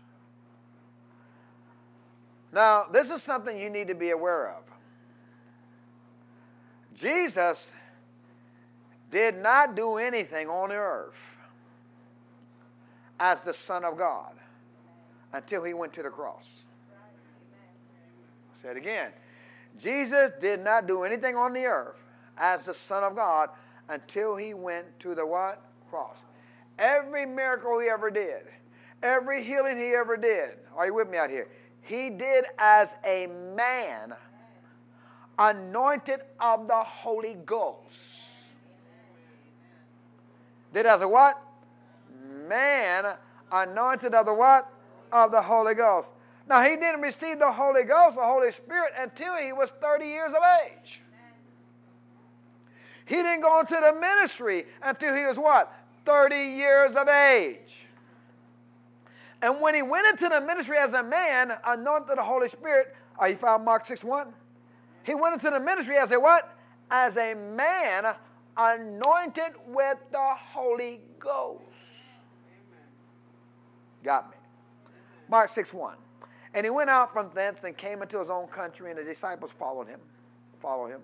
Now, 2.52 2.84
this 2.92 3.08
is 3.08 3.22
something 3.22 3.58
you 3.58 3.70
need 3.70 3.88
to 3.88 3.94
be 3.94 4.10
aware 4.10 4.50
of. 4.50 4.62
Jesus 6.94 7.72
did 9.10 9.38
not 9.38 9.74
do 9.74 9.96
anything 9.96 10.48
on 10.48 10.70
earth 10.70 11.14
as 13.20 13.40
the 13.40 13.54
Son 13.54 13.86
of 13.86 13.96
God 13.96 14.34
until 15.32 15.64
he 15.64 15.72
went 15.72 15.94
to 15.94 16.02
the 16.02 16.10
cross. 16.10 16.60
Say 18.62 18.72
it 18.72 18.76
again. 18.76 19.12
Jesus 19.80 20.30
did 20.38 20.60
not 20.60 20.86
do 20.86 21.04
anything 21.04 21.36
on 21.36 21.54
the 21.54 21.64
earth 21.64 22.01
as 22.38 22.64
the 22.64 22.74
Son 22.74 23.04
of 23.04 23.16
God 23.16 23.50
until 23.88 24.36
he 24.36 24.54
went 24.54 24.98
to 25.00 25.14
the 25.14 25.26
what? 25.26 25.62
Cross. 25.90 26.18
Every 26.78 27.26
miracle 27.26 27.78
he 27.78 27.88
ever 27.88 28.10
did, 28.10 28.42
every 29.02 29.44
healing 29.44 29.76
he 29.76 29.92
ever 29.94 30.16
did, 30.16 30.50
are 30.76 30.86
you 30.86 30.94
with 30.94 31.08
me 31.08 31.18
out 31.18 31.30
here? 31.30 31.48
He 31.82 32.10
did 32.10 32.44
as 32.58 32.96
a 33.04 33.26
man 33.54 34.14
anointed 35.38 36.20
of 36.40 36.68
the 36.68 36.82
Holy 36.82 37.34
Ghost. 37.44 37.78
Did 40.72 40.86
as 40.86 41.02
a 41.02 41.08
what? 41.08 41.40
Man 42.48 43.04
anointed 43.50 44.14
of 44.14 44.26
the 44.26 44.34
what? 44.34 44.72
Of 45.12 45.30
the 45.32 45.42
Holy 45.42 45.74
Ghost. 45.74 46.12
Now, 46.48 46.62
he 46.62 46.76
didn't 46.76 47.02
receive 47.02 47.38
the 47.38 47.52
Holy 47.52 47.84
Ghost, 47.84 48.16
the 48.16 48.24
Holy 48.24 48.50
Spirit, 48.50 48.92
until 48.98 49.36
he 49.36 49.52
was 49.52 49.70
30 49.70 50.06
years 50.06 50.32
of 50.32 50.42
age. 50.64 51.01
He 53.12 53.18
didn't 53.18 53.42
go 53.42 53.60
into 53.60 53.74
the 53.78 53.92
ministry 53.92 54.64
until 54.82 55.14
he 55.14 55.26
was 55.26 55.36
what? 55.36 55.70
30 56.06 56.34
years 56.34 56.96
of 56.96 57.08
age. 57.08 57.86
And 59.42 59.60
when 59.60 59.74
he 59.74 59.82
went 59.82 60.06
into 60.06 60.30
the 60.30 60.40
ministry 60.40 60.78
as 60.78 60.94
a 60.94 61.02
man, 61.02 61.52
anointed 61.66 62.16
the 62.16 62.22
Holy 62.22 62.48
Spirit, 62.48 62.96
are 63.18 63.28
you 63.28 63.36
found 63.36 63.66
Mark 63.66 63.84
6 63.84 64.02
1? 64.02 64.32
He 65.04 65.14
went 65.14 65.34
into 65.34 65.50
the 65.50 65.60
ministry 65.60 65.98
as 65.98 66.10
a 66.10 66.18
what? 66.18 66.56
As 66.90 67.18
a 67.18 67.34
man 67.34 68.14
anointed 68.56 69.56
with 69.66 69.98
the 70.10 70.34
Holy 70.54 71.00
Ghost. 71.18 71.60
Got 74.02 74.30
me. 74.30 74.36
Mark 75.28 75.50
6 75.50 75.74
1. 75.74 75.96
And 76.54 76.64
he 76.64 76.70
went 76.70 76.88
out 76.88 77.12
from 77.12 77.30
thence 77.34 77.64
and 77.64 77.76
came 77.76 78.00
into 78.00 78.18
his 78.18 78.30
own 78.30 78.46
country, 78.46 78.88
and 78.88 78.98
the 78.98 79.04
disciples 79.04 79.52
followed 79.52 79.88
him. 79.88 80.00
Follow 80.62 80.86
him. 80.86 81.02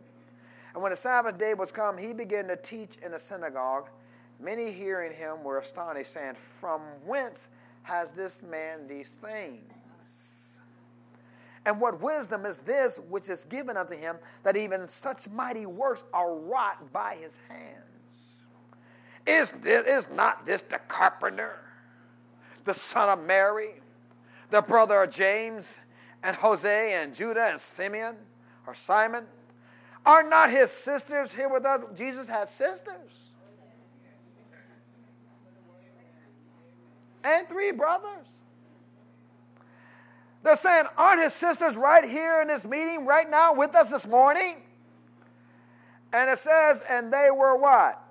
And 0.79 0.83
when 0.85 0.93
the 0.93 0.97
Sabbath 0.97 1.39
day 1.39 1.55
was 1.55 1.73
come, 1.73 1.99
he 1.99 2.13
began 2.13 2.47
to 2.47 2.55
teach 2.55 2.99
in 3.05 3.11
the 3.11 3.19
synagogue. 3.19 3.89
Many 4.39 4.71
hearing 4.71 5.13
him 5.13 5.43
were 5.43 5.59
astonished, 5.59 6.13
saying, 6.13 6.37
From 6.61 6.83
whence 7.05 7.49
has 7.83 8.13
this 8.13 8.45
man 8.45 8.87
these 8.87 9.13
things? 9.21 10.61
And 11.67 11.81
what 11.81 12.01
wisdom 12.01 12.47
is 12.47 12.59
this 12.59 13.01
which 13.11 13.29
is 13.29 13.43
given 13.43 13.77
unto 13.77 13.97
him 13.97 14.19
that 14.45 14.57
even 14.57 14.87
such 14.87 15.29
mighty 15.31 15.67
works 15.67 16.05
are 16.15 16.37
wrought 16.37 16.93
by 16.93 17.17
his 17.21 17.41
hands? 17.49 18.47
Is, 19.27 19.51
this, 19.51 19.85
is 19.85 20.15
not 20.15 20.47
this 20.47 20.63
the 20.63 20.79
carpenter, 20.87 21.59
the 22.67 22.75
son 22.75 23.19
of 23.19 23.27
Mary, 23.27 23.81
the 24.51 24.63
brother 24.63 25.03
of 25.03 25.11
James, 25.11 25.81
and 26.23 26.37
Jose, 26.37 26.93
and 26.95 27.13
Judah, 27.13 27.49
and 27.51 27.59
Simeon, 27.59 28.15
or 28.65 28.77
Simon? 28.77 29.25
Are 30.07 30.29
not 30.29 30.51
his 30.51 30.71
sisters 30.71 31.35
here 31.35 31.49
with 31.49 31.65
us? 31.65 31.83
Jesus 31.97 32.29
had 32.29 32.49
sisters. 32.49 33.29
And 37.25 37.49
three 37.49 37.73
brothers. 37.73 38.27
They're 40.43 40.57
saying, 40.57 40.87
Aren't 40.97 41.21
his 41.21 41.35
sisters 41.35 41.77
right 41.77 42.09
here 42.09 42.41
in 42.41 42.49
this 42.49 42.65
meeting 42.65 43.05
right 43.07 43.29
now 43.29 43.53
with 43.53 43.75
us 43.75 43.91
this 43.91 44.07
morning? 44.07 44.63
And 46.13 46.31
it 46.31 46.39
says, 46.39 46.83
And 46.89 47.13
they 47.13 47.29
were 47.31 47.57
what? 47.57 48.03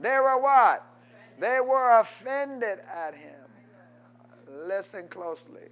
They 0.00 0.18
were 0.18 0.40
what? 0.40 0.84
They 1.40 1.60
were 1.60 1.98
offended 1.98 2.80
at 2.92 3.14
him. 3.14 3.34
Listen 4.66 5.08
closely. 5.08 5.68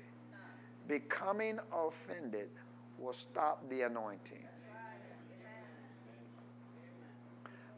Becoming 0.88 1.59
offended 1.73 2.49
will 2.99 3.12
stop 3.12 3.69
the 3.69 3.83
anointing. 3.83 4.45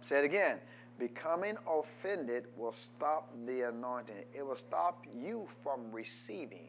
Say 0.08 0.18
it 0.18 0.24
again. 0.24 0.58
Becoming 0.98 1.56
offended 1.66 2.44
will 2.56 2.72
stop 2.72 3.32
the 3.46 3.68
anointing. 3.68 4.24
It 4.32 4.46
will 4.46 4.56
stop 4.56 5.04
you 5.18 5.48
from 5.62 5.90
receiving. 5.90 6.68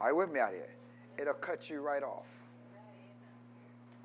Are 0.00 0.10
you 0.10 0.16
with 0.16 0.32
me 0.32 0.40
out 0.40 0.52
here? 0.52 0.74
It'll 1.16 1.34
cut 1.34 1.70
you 1.70 1.80
right 1.80 2.02
off. 2.02 2.26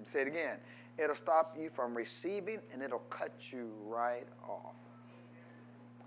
Say 0.10 0.22
it 0.22 0.28
again. 0.28 0.58
It'll 0.98 1.16
stop 1.16 1.58
you 1.60 1.70
from 1.70 1.96
receiving 1.96 2.60
and 2.72 2.82
it'll 2.82 3.00
cut 3.10 3.32
you 3.52 3.72
right 3.86 4.28
off. 4.48 4.76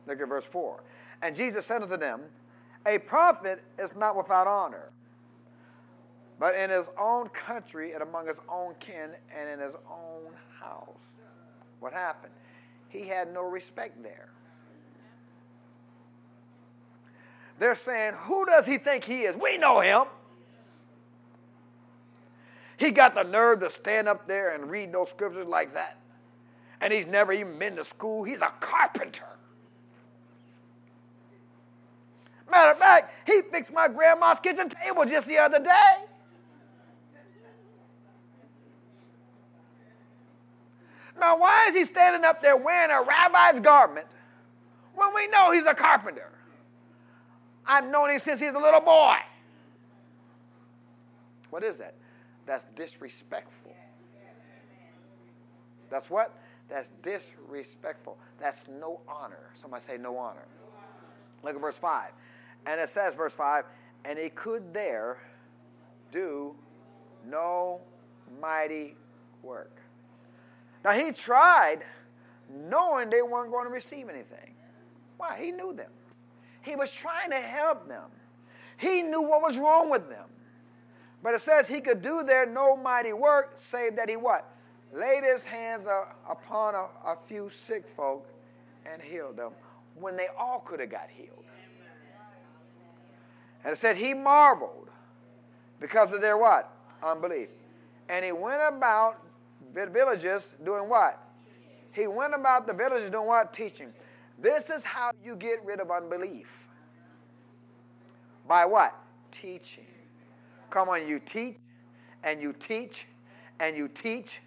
Look 0.07 0.20
at 0.20 0.29
verse 0.29 0.46
4. 0.46 0.83
And 1.22 1.35
Jesus 1.35 1.66
said 1.66 1.83
unto 1.83 1.96
them, 1.96 2.22
A 2.87 2.98
prophet 2.98 3.62
is 3.79 3.96
not 3.96 4.16
without 4.16 4.46
honor 4.46 4.90
but 6.40 6.55
in 6.57 6.70
his 6.70 6.88
own 6.98 7.29
country 7.29 7.92
and 7.92 8.03
among 8.03 8.26
his 8.26 8.40
own 8.48 8.74
kin 8.81 9.11
and 9.38 9.48
in 9.48 9.61
his 9.61 9.76
own 9.88 10.33
house. 10.59 11.14
What 11.81 11.92
happened? 11.92 12.33
He 12.88 13.07
had 13.07 13.33
no 13.33 13.44
respect 13.44 14.03
there. 14.03 14.31
They're 17.59 17.74
saying, 17.74 18.14
Who 18.20 18.46
does 18.46 18.66
he 18.66 18.79
think 18.79 19.05
he 19.05 19.20
is? 19.20 19.37
We 19.37 19.59
know 19.59 19.81
him. 19.81 20.05
He 22.79 22.90
got 22.90 23.14
the 23.14 23.22
nerve 23.22 23.61
to 23.61 23.68
stand 23.68 24.09
up 24.09 24.26
there 24.26 24.55
and 24.55 24.70
read 24.70 24.94
those 24.94 25.11
scriptures 25.11 25.46
like 25.46 25.74
that. 25.74 25.98
And 26.81 26.90
he's 26.90 27.07
never 27.07 27.35
even 27.35 27.59
been 27.59 27.76
to 27.76 27.85
school. 27.85 28.24
He's 28.24 28.40
a 28.40 28.50
carpenter. 28.61 29.26
Matter 32.50 32.72
of 32.72 32.79
fact, 32.79 33.12
he 33.26 33.42
fixed 33.42 33.74
my 33.74 33.88
grandma's 33.88 34.40
kitchen 34.40 34.70
table 34.70 35.05
just 35.05 35.29
the 35.29 35.37
other 35.37 35.62
day. 35.62 36.07
Now, 41.20 41.38
why 41.38 41.66
is 41.68 41.76
he 41.76 41.85
standing 41.85 42.24
up 42.24 42.42
there 42.42 42.56
wearing 42.56 42.90
a 42.90 43.02
rabbi's 43.06 43.61
garment 43.61 44.06
when 44.94 45.14
we 45.14 45.28
know 45.28 45.52
he's 45.52 45.66
a 45.66 45.74
carpenter? 45.74 46.30
I've 47.66 47.85
known 47.85 48.11
him 48.11 48.18
since 48.18 48.40
he's 48.40 48.54
a 48.54 48.59
little 48.59 48.80
boy. 48.80 49.16
What 51.50 51.62
is 51.62 51.76
that? 51.76 51.94
That's 52.46 52.64
disrespectful. 52.74 53.74
That's 55.90 56.09
what? 56.09 56.35
That's 56.68 56.90
disrespectful. 57.02 58.16
That's 58.40 58.68
no 58.68 59.00
honor. 59.06 59.50
Somebody 59.54 59.83
say 59.83 59.98
no 59.98 60.16
honor. 60.16 60.46
Look 61.42 61.54
at 61.54 61.61
verse 61.61 61.78
5. 61.78 62.12
And 62.66 62.80
it 62.80 62.88
says, 62.88 63.14
verse 63.14 63.35
5, 63.35 63.64
and 64.04 64.18
he 64.18 64.30
could 64.30 64.72
there 64.72 65.18
do 66.12 66.54
no 67.26 67.80
mighty 68.40 68.96
work. 69.42 69.80
Now, 70.85 70.93
he 70.93 71.12
tried 71.12 71.81
knowing 72.49 73.11
they 73.11 73.23
weren't 73.23 73.51
going 73.51 73.66
to 73.66 73.71
receive 73.71 74.09
anything. 74.09 74.55
Why? 75.16 75.38
He 75.40 75.51
knew 75.53 75.75
them. 75.75 75.90
He 76.62 76.77
was 76.77 76.90
trying 76.90 77.31
to 77.31 77.37
help 77.37 77.88
them. 77.88 78.11
He 78.77 79.03
knew 79.03 79.23
what 79.23 79.43
was 79.43 79.59
wrong 79.59 79.90
with 79.90 80.09
them. 80.09 80.27
But 81.23 81.35
it 81.35 81.43
says 81.43 81.69
he 81.69 81.81
could 81.81 82.01
do 82.01 82.23
there 82.23 82.47
no 82.47 82.77
mighty 82.77 83.12
work, 83.12 83.53
save 83.55 83.97
that 83.97 84.09
he 84.09 84.16
what? 84.16 84.51
Laid 84.93 85.23
his 85.23 85.45
hands 85.45 85.87
upon 86.29 86.75
a, 86.75 86.87
a 87.05 87.16
few 87.27 87.51
sick 87.51 87.85
folk 87.95 88.27
and 88.90 89.01
healed 89.03 89.37
them 89.37 89.53
when 89.95 90.16
they 90.16 90.29
all 90.38 90.61
could 90.61 90.81
have 90.81 90.90
got 90.90 91.09
healed. 91.11 91.45
And 93.62 93.75
it 93.75 93.77
said 93.77 93.97
he 93.97 94.14
marveled 94.14 94.88
because 95.79 96.12
of 96.12 96.23
their 96.23 96.38
what? 96.38 96.73
Unbelief. 97.03 97.49
And 98.09 98.25
he 98.25 98.33
went 98.33 98.62
about 98.66 99.23
villages 99.72 100.56
doing 100.64 100.88
what? 100.88 101.22
He 101.92 102.06
went 102.06 102.35
about 102.35 102.66
the 102.66 102.72
villages 102.72 103.11
doing 103.11 103.26
what? 103.26 103.52
Teaching. 103.52 103.92
This 104.38 104.70
is 104.70 104.85
how 104.85 105.11
you 105.24 105.37
get 105.37 105.64
rid 105.64 105.80
of 105.80 105.90
unbelief. 105.90 106.48
By 108.46 108.64
what? 108.64 108.96
Teaching. 109.30 109.87
Come 110.70 110.88
on, 110.88 111.06
you 111.06 111.18
teach 111.18 111.56
and 112.24 112.40
you 112.40 112.52
teach 112.52 113.06
and 113.59 113.76
you 113.76 113.88
teach 113.88 114.40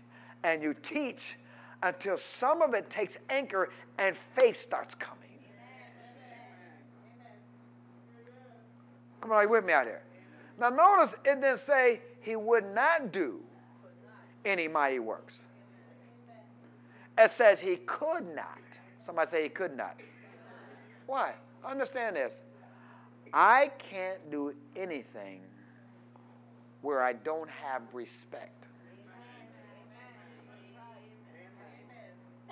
and 0.43 0.61
you 0.61 0.73
teach 0.73 1.37
until 1.83 2.17
some 2.17 2.61
of 2.61 2.73
it 2.73 2.89
takes 2.89 3.17
anchor 3.29 3.69
and 3.97 4.15
faith 4.15 4.57
starts 4.57 4.95
coming. 4.95 5.19
Come 9.21 9.31
on, 9.31 9.37
are 9.37 9.43
you 9.43 9.49
with 9.49 9.65
me 9.65 9.73
out 9.73 9.85
here? 9.85 10.01
Now, 10.59 10.69
notice 10.69 11.15
it 11.25 11.41
didn't 11.41 11.59
say 11.59 12.01
he 12.21 12.35
would 12.35 12.65
not 12.73 13.11
do 13.11 13.41
any 14.45 14.67
mighty 14.67 14.99
works. 14.99 15.41
It 17.17 17.29
says 17.29 17.59
he 17.59 17.77
could 17.77 18.25
not. 18.35 18.59
Somebody 18.99 19.29
say 19.29 19.43
he 19.43 19.49
could 19.49 19.75
not. 19.75 19.99
Why? 21.05 21.33
Understand 21.63 22.15
this. 22.15 22.41
I 23.33 23.71
can't 23.77 24.31
do 24.31 24.53
anything 24.75 25.41
where 26.81 27.01
I 27.01 27.13
don't 27.13 27.49
have 27.49 27.81
respect. 27.93 28.67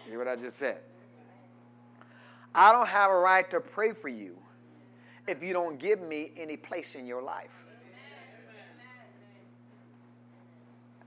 Hear 0.08 0.18
what 0.18 0.28
I 0.28 0.36
just 0.36 0.58
said? 0.58 0.80
I 2.54 2.72
don't 2.72 2.88
have 2.88 3.12
a 3.12 3.18
right 3.18 3.50
to 3.52 3.62
pray 3.62 3.94
for 3.94 4.10
you 4.10 4.38
if 5.28 5.44
you 5.44 5.54
don't 5.54 5.80
give 5.80 6.02
me 6.02 6.32
any 6.36 6.58
place 6.58 6.96
in 6.96 7.06
your 7.06 7.22
life. 7.22 7.52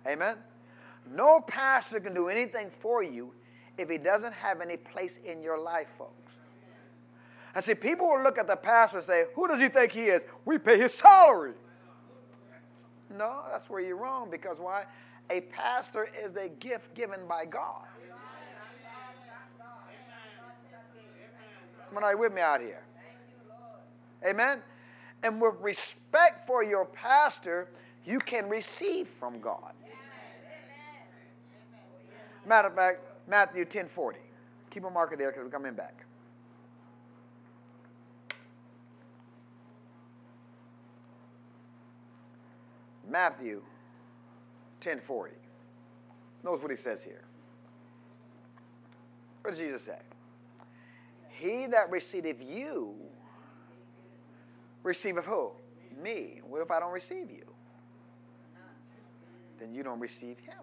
Amen? 0.07 0.37
No 1.11 1.41
pastor 1.41 2.01
can 2.01 2.15
do 2.15 2.29
anything 2.29 2.71
for 2.81 3.03
you 3.03 3.33
if 3.77 3.89
he 3.91 3.99
doesn't 3.99 4.33
have 4.33 4.61
any 4.61 4.77
place 4.77 5.19
in 5.25 5.43
your 5.43 5.61
life, 5.61 5.89
folks. 5.99 6.33
I 7.55 7.61
see 7.61 7.75
people 7.75 8.09
will 8.09 8.23
look 8.23 8.39
at 8.39 8.49
the 8.49 8.57
pastor 8.57 8.99
and 8.99 9.07
say, 9.07 9.25
Who 9.35 9.47
does 9.47 9.61
he 9.61 9.69
think 9.69 9.93
he 9.93 10.05
is? 10.05 10.23
We 10.45 10.59
pay 10.59 10.79
his 10.79 10.95
salary. 10.95 11.53
No, 13.17 13.43
that's 13.51 13.71
where 13.71 13.81
you're 13.81 13.97
wrong 13.97 14.29
because 14.31 14.59
why? 14.59 14.87
A 15.31 15.41
pastor 15.41 16.09
is 16.23 16.37
a 16.37 16.49
gift 16.49 16.95
given 16.95 17.21
by 17.29 17.45
God. 17.45 17.87
Come 21.89 21.99
on, 21.99 22.05
are 22.05 22.13
you 22.13 22.19
with 22.19 22.35
me 22.35 22.41
out 22.41 22.61
here? 22.61 22.83
Amen? 24.27 24.63
And 25.23 25.41
with 25.41 25.55
respect 25.61 26.47
for 26.47 26.65
your 26.65 26.85
pastor, 26.87 27.69
you 28.05 28.19
can 28.19 28.49
receive 28.49 29.07
from 29.21 29.41
God. 29.41 29.73
Matter 32.47 32.69
of 32.69 32.75
fact, 32.75 33.01
Matthew 33.27 33.65
10:40. 33.65 34.17
Keep 34.71 34.85
a 34.85 34.91
marker 34.91 35.17
there 35.17 35.31
because 35.31 35.45
we're 35.45 35.51
coming 35.51 35.75
back. 35.75 36.05
Matthew 43.09 43.63
10 44.81 45.01
40. 45.01 45.35
Notice 46.43 46.63
what 46.63 46.71
he 46.71 46.77
says 46.77 47.03
here. 47.03 47.23
What 49.43 49.53
does 49.53 49.59
Jesus 49.59 49.83
say? 49.83 49.99
He 51.31 51.67
that 51.69 51.91
receiveth 51.91 52.43
you 52.43 52.97
receiveth 54.83 55.27
who? 55.27 55.53
Me. 56.03 56.41
What 56.47 56.61
if 56.61 56.71
I 56.71 56.81
don't 56.81 56.93
receive 56.93 57.31
you? 57.31 57.45
Then 59.59 59.75
you 59.75 59.83
don't 59.83 60.01
receive 60.01 60.39
him. 60.39 60.59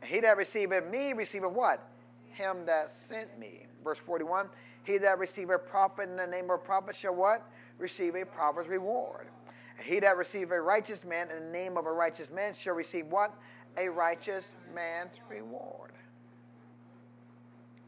And 0.00 0.10
he 0.10 0.20
that 0.20 0.36
receiveth 0.36 0.86
me 0.90 1.12
receiveth 1.12 1.52
what? 1.52 1.86
Him 2.30 2.66
that 2.66 2.90
sent 2.90 3.38
me. 3.38 3.66
Verse 3.82 3.98
41 3.98 4.48
He 4.84 4.98
that 4.98 5.18
receiveth 5.18 5.66
prophet 5.66 6.08
in 6.08 6.16
the 6.16 6.26
name 6.26 6.44
of 6.44 6.50
a 6.50 6.58
prophet 6.58 6.94
shall 6.94 7.14
what? 7.14 7.48
Receive 7.78 8.14
a 8.14 8.24
prophet's 8.24 8.68
reward. 8.68 9.28
And 9.76 9.86
he 9.86 10.00
that 10.00 10.16
receiveth 10.16 10.52
a 10.52 10.60
righteous 10.60 11.04
man 11.04 11.30
in 11.30 11.44
the 11.44 11.50
name 11.50 11.76
of 11.76 11.86
a 11.86 11.92
righteous 11.92 12.30
man 12.30 12.52
shall 12.54 12.74
receive 12.74 13.06
what? 13.06 13.34
A 13.76 13.88
righteous 13.88 14.52
man's 14.74 15.20
reward. 15.28 15.92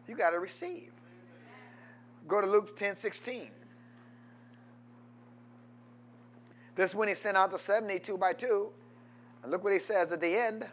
You 0.06 0.16
got 0.16 0.30
to 0.30 0.40
receive. 0.40 0.90
Go 2.26 2.40
to 2.40 2.46
Luke 2.46 2.76
10 2.76 2.96
16. 2.96 3.50
This 6.74 6.94
when 6.94 7.08
he 7.08 7.14
sent 7.14 7.36
out 7.36 7.50
the 7.50 7.58
72 7.58 8.16
by 8.16 8.32
2. 8.32 8.70
And 9.42 9.52
look 9.52 9.64
what 9.64 9.72
he 9.72 9.78
says 9.78 10.10
at 10.12 10.20
the 10.20 10.36
end. 10.36 10.66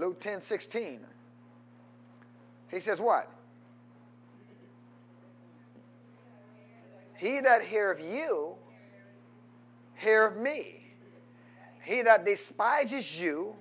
Luke 0.00 0.18
10 0.18 0.40
16. 0.40 1.00
He 2.70 2.80
says, 2.80 3.00
What? 3.00 3.30
He 7.18 7.40
that 7.40 7.62
heareth 7.62 8.00
you, 8.00 8.54
heareth 9.96 10.38
me. 10.38 10.76
He 11.84 12.00
that 12.00 12.24
despises 12.24 13.20
you, 13.20 13.54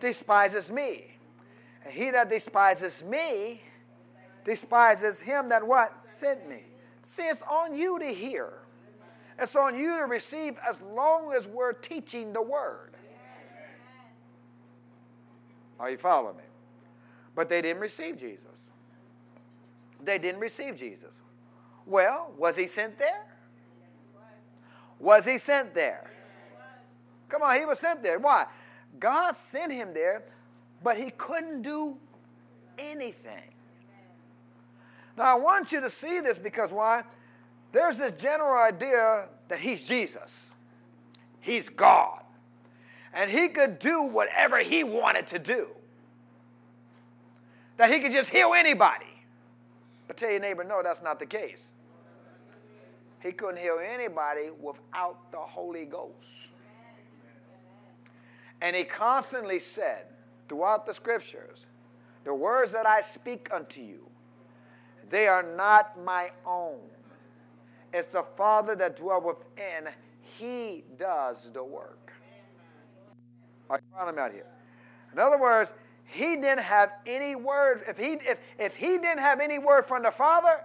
despises 0.00 0.70
me. 0.70 1.04
And 1.84 1.92
he 1.92 2.10
that 2.10 2.30
despises 2.30 3.04
me, 3.04 3.60
despises 4.46 5.20
him 5.20 5.50
that 5.50 5.66
what? 5.66 6.00
Sent 6.02 6.48
me. 6.48 6.62
See, 7.02 7.24
it's 7.24 7.42
on 7.42 7.74
you 7.74 7.98
to 7.98 8.06
hear. 8.06 8.52
It's 9.38 9.56
on 9.56 9.76
you 9.76 9.98
to 9.98 10.04
receive 10.04 10.56
as 10.66 10.80
long 10.80 11.34
as 11.34 11.46
we're 11.46 11.72
teaching 11.74 12.32
the 12.32 12.40
word. 12.40 12.91
Are 15.82 15.90
you 15.90 15.98
following 15.98 16.36
me? 16.36 16.44
But 17.34 17.48
they 17.48 17.60
didn't 17.60 17.82
receive 17.82 18.16
Jesus. 18.16 18.70
They 20.00 20.16
didn't 20.16 20.40
receive 20.40 20.76
Jesus. 20.76 21.20
Well, 21.84 22.32
was 22.38 22.56
he 22.56 22.68
sent 22.68 23.00
there? 23.00 23.26
Was 25.00 25.24
he 25.24 25.38
sent 25.38 25.74
there? 25.74 26.08
Come 27.28 27.42
on, 27.42 27.58
he 27.58 27.66
was 27.66 27.80
sent 27.80 28.00
there. 28.00 28.20
Why? 28.20 28.46
God 29.00 29.34
sent 29.34 29.72
him 29.72 29.92
there, 29.92 30.22
but 30.84 30.96
he 30.96 31.10
couldn't 31.10 31.62
do 31.62 31.98
anything. 32.78 33.50
Now, 35.16 35.24
I 35.24 35.34
want 35.34 35.72
you 35.72 35.80
to 35.80 35.90
see 35.90 36.20
this 36.20 36.38
because 36.38 36.72
why? 36.72 37.02
There's 37.72 37.98
this 37.98 38.12
general 38.12 38.62
idea 38.62 39.26
that 39.48 39.58
he's 39.58 39.82
Jesus, 39.82 40.52
he's 41.40 41.68
God 41.68 42.21
and 43.14 43.30
he 43.30 43.48
could 43.48 43.78
do 43.78 44.04
whatever 44.04 44.58
he 44.58 44.84
wanted 44.84 45.26
to 45.28 45.38
do. 45.38 45.68
That 47.76 47.90
he 47.90 48.00
could 48.00 48.12
just 48.12 48.30
heal 48.30 48.52
anybody. 48.54 49.06
But 50.06 50.16
tell 50.16 50.30
your 50.30 50.40
neighbor, 50.40 50.64
no, 50.64 50.82
that's 50.82 51.02
not 51.02 51.18
the 51.18 51.26
case. 51.26 51.74
He 53.22 53.32
couldn't 53.32 53.58
heal 53.58 53.78
anybody 53.82 54.50
without 54.50 55.30
the 55.30 55.38
Holy 55.38 55.84
Ghost. 55.84 56.50
And 58.60 58.74
he 58.76 58.84
constantly 58.84 59.58
said 59.58 60.06
throughout 60.48 60.86
the 60.86 60.94
scriptures, 60.94 61.66
The 62.24 62.34
words 62.34 62.72
that 62.72 62.86
I 62.86 63.00
speak 63.00 63.48
unto 63.52 63.80
you, 63.80 64.08
they 65.08 65.26
are 65.26 65.42
not 65.42 66.02
my 66.02 66.30
own. 66.46 66.80
It's 67.92 68.08
the 68.08 68.22
Father 68.22 68.74
that 68.76 68.96
dwells 68.96 69.24
within, 69.24 69.92
He 70.38 70.84
does 70.98 71.50
the 71.52 71.62
work. 71.62 72.01
You 73.80 73.96
following 73.96 74.16
me 74.16 74.22
out 74.22 74.32
here? 74.32 74.46
In 75.12 75.18
other 75.18 75.38
words, 75.38 75.72
he 76.04 76.36
didn't 76.36 76.60
have 76.60 76.92
any 77.06 77.34
word. 77.34 77.84
If 77.88 77.96
he, 77.96 78.12
if, 78.12 78.38
if 78.58 78.74
he 78.74 78.98
didn't 78.98 79.20
have 79.20 79.40
any 79.40 79.58
word 79.58 79.86
from 79.86 80.02
the 80.02 80.10
Father, 80.10 80.60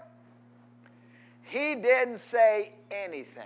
he 1.44 1.76
didn't 1.76 2.20
say 2.20 2.74
anything. 2.92 3.44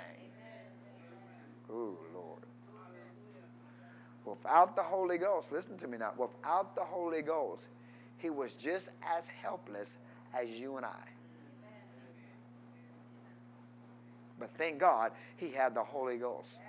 Ooh, 1.70 1.98
Lord. 2.14 2.42
Without 4.26 4.76
the 4.76 4.84
Holy 4.84 5.18
Ghost, 5.18 5.52
listen 5.52 5.78
to 5.78 5.88
me 5.88 5.98
now. 5.98 6.14
Without 6.18 6.76
the 6.76 6.84
Holy 6.84 7.22
Ghost, 7.22 7.68
he 8.18 8.30
was 8.30 8.54
just 8.56 8.90
as 9.04 9.28
helpless 9.28 9.98
as 10.34 10.50
you 10.50 10.78
and 10.78 10.86
I. 10.86 11.04
But 14.40 14.50
thank 14.58 14.80
God 14.80 15.12
he 15.38 15.52
had 15.52 15.76
the 15.76 15.84
Holy 15.84 16.18
Ghost 16.18 16.60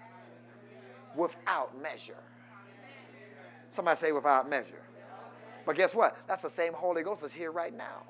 without 1.17 1.81
measure. 1.81 2.23
Somebody 3.73 3.97
say 3.97 4.13
without 4.13 4.49
measure. 4.49 4.83
But 5.65 5.77
guess 5.77 5.95
what? 5.95 6.17
That's 6.29 6.43
the 6.43 6.51
same 6.51 6.75
Holy 6.75 7.03
Ghost 7.03 7.23
that's 7.23 7.33
here 7.33 7.51
right 7.51 7.77
now. 7.77 8.05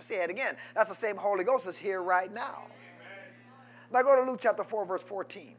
Say 0.00 0.22
it 0.22 0.30
again. 0.30 0.56
That's 0.74 0.88
the 0.88 0.94
same 0.94 1.16
Holy 1.16 1.42
Ghost 1.42 1.64
that's 1.64 1.76
here 1.76 2.00
right 2.00 2.32
now. 2.32 2.62
Now 3.92 4.02
go 4.02 4.14
to 4.14 4.30
Luke 4.30 4.38
chapter 4.40 4.62
4, 4.62 4.86
verse 4.86 5.02
14. 5.02 5.54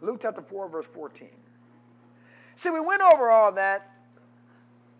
Luke 0.00 0.18
chapter 0.20 0.42
4, 0.42 0.68
verse 0.68 0.86
14. 0.88 1.28
See, 2.56 2.70
we 2.70 2.80
went 2.80 3.00
over 3.00 3.30
all 3.30 3.52
that 3.52 3.90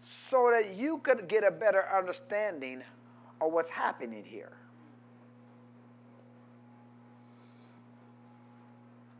so 0.01 0.51
that 0.53 0.77
you 0.77 0.99
could 0.99 1.29
get 1.29 1.45
a 1.45 1.51
better 1.51 1.85
understanding 1.93 2.83
of 3.41 3.53
what's 3.53 3.71
happening 3.71 4.25
here. 4.25 4.53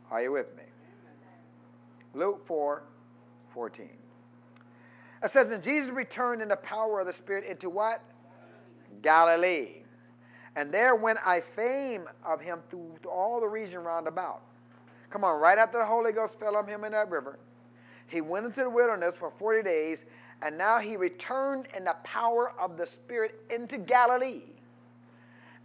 Are 0.09 0.21
you 0.21 0.31
with 0.31 0.55
me? 0.55 0.63
Luke 2.15 2.45
4 2.47 2.83
14. 3.53 3.89
It 5.23 5.29
says, 5.29 5.51
And 5.51 5.61
Jesus 5.61 5.93
returned 5.93 6.41
in 6.41 6.49
the 6.49 6.55
power 6.55 6.99
of 6.99 7.07
the 7.07 7.13
Spirit 7.13 7.45
into 7.45 7.69
what? 7.69 8.01
Galilee. 9.01 9.83
And 10.55 10.73
there 10.73 10.95
went 10.95 11.19
I 11.25 11.41
fame 11.41 12.05
of 12.25 12.41
him 12.41 12.59
through, 12.69 12.95
all 13.09 13.39
the 13.39 13.47
region 13.47 13.81
round 13.83 14.07
about. 14.07 14.41
Come 15.09 15.23
on, 15.23 15.39
right 15.39 15.57
after 15.57 15.79
the 15.79 15.85
Holy 15.85 16.11
Ghost 16.11 16.39
fell 16.39 16.55
on 16.55 16.67
him 16.67 16.83
in 16.83 16.91
that 16.91 17.09
river, 17.09 17.39
he 18.07 18.21
went 18.21 18.45
into 18.45 18.61
the 18.61 18.69
wilderness 18.69 19.17
for 19.17 19.31
40 19.31 19.63
days, 19.63 20.05
and 20.41 20.57
now 20.57 20.79
he 20.79 20.95
returned 20.95 21.67
in 21.75 21.85
the 21.85 21.95
power 22.03 22.53
of 22.59 22.77
the 22.77 22.85
Spirit 22.85 23.41
into 23.49 23.77
Galilee. 23.77 24.43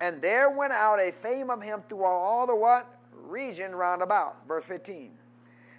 And 0.01 0.23
there 0.23 0.51
went 0.51 0.73
out 0.73 0.99
a 0.99 1.13
fame 1.13 1.51
of 1.51 1.63
him 1.63 1.83
through 1.89 2.05
all 2.05 2.47
the 2.47 2.57
what? 2.57 2.99
Region 3.13 3.75
round 3.75 4.03
about. 4.03 4.47
Verse 4.49 4.65
15. 4.65 5.11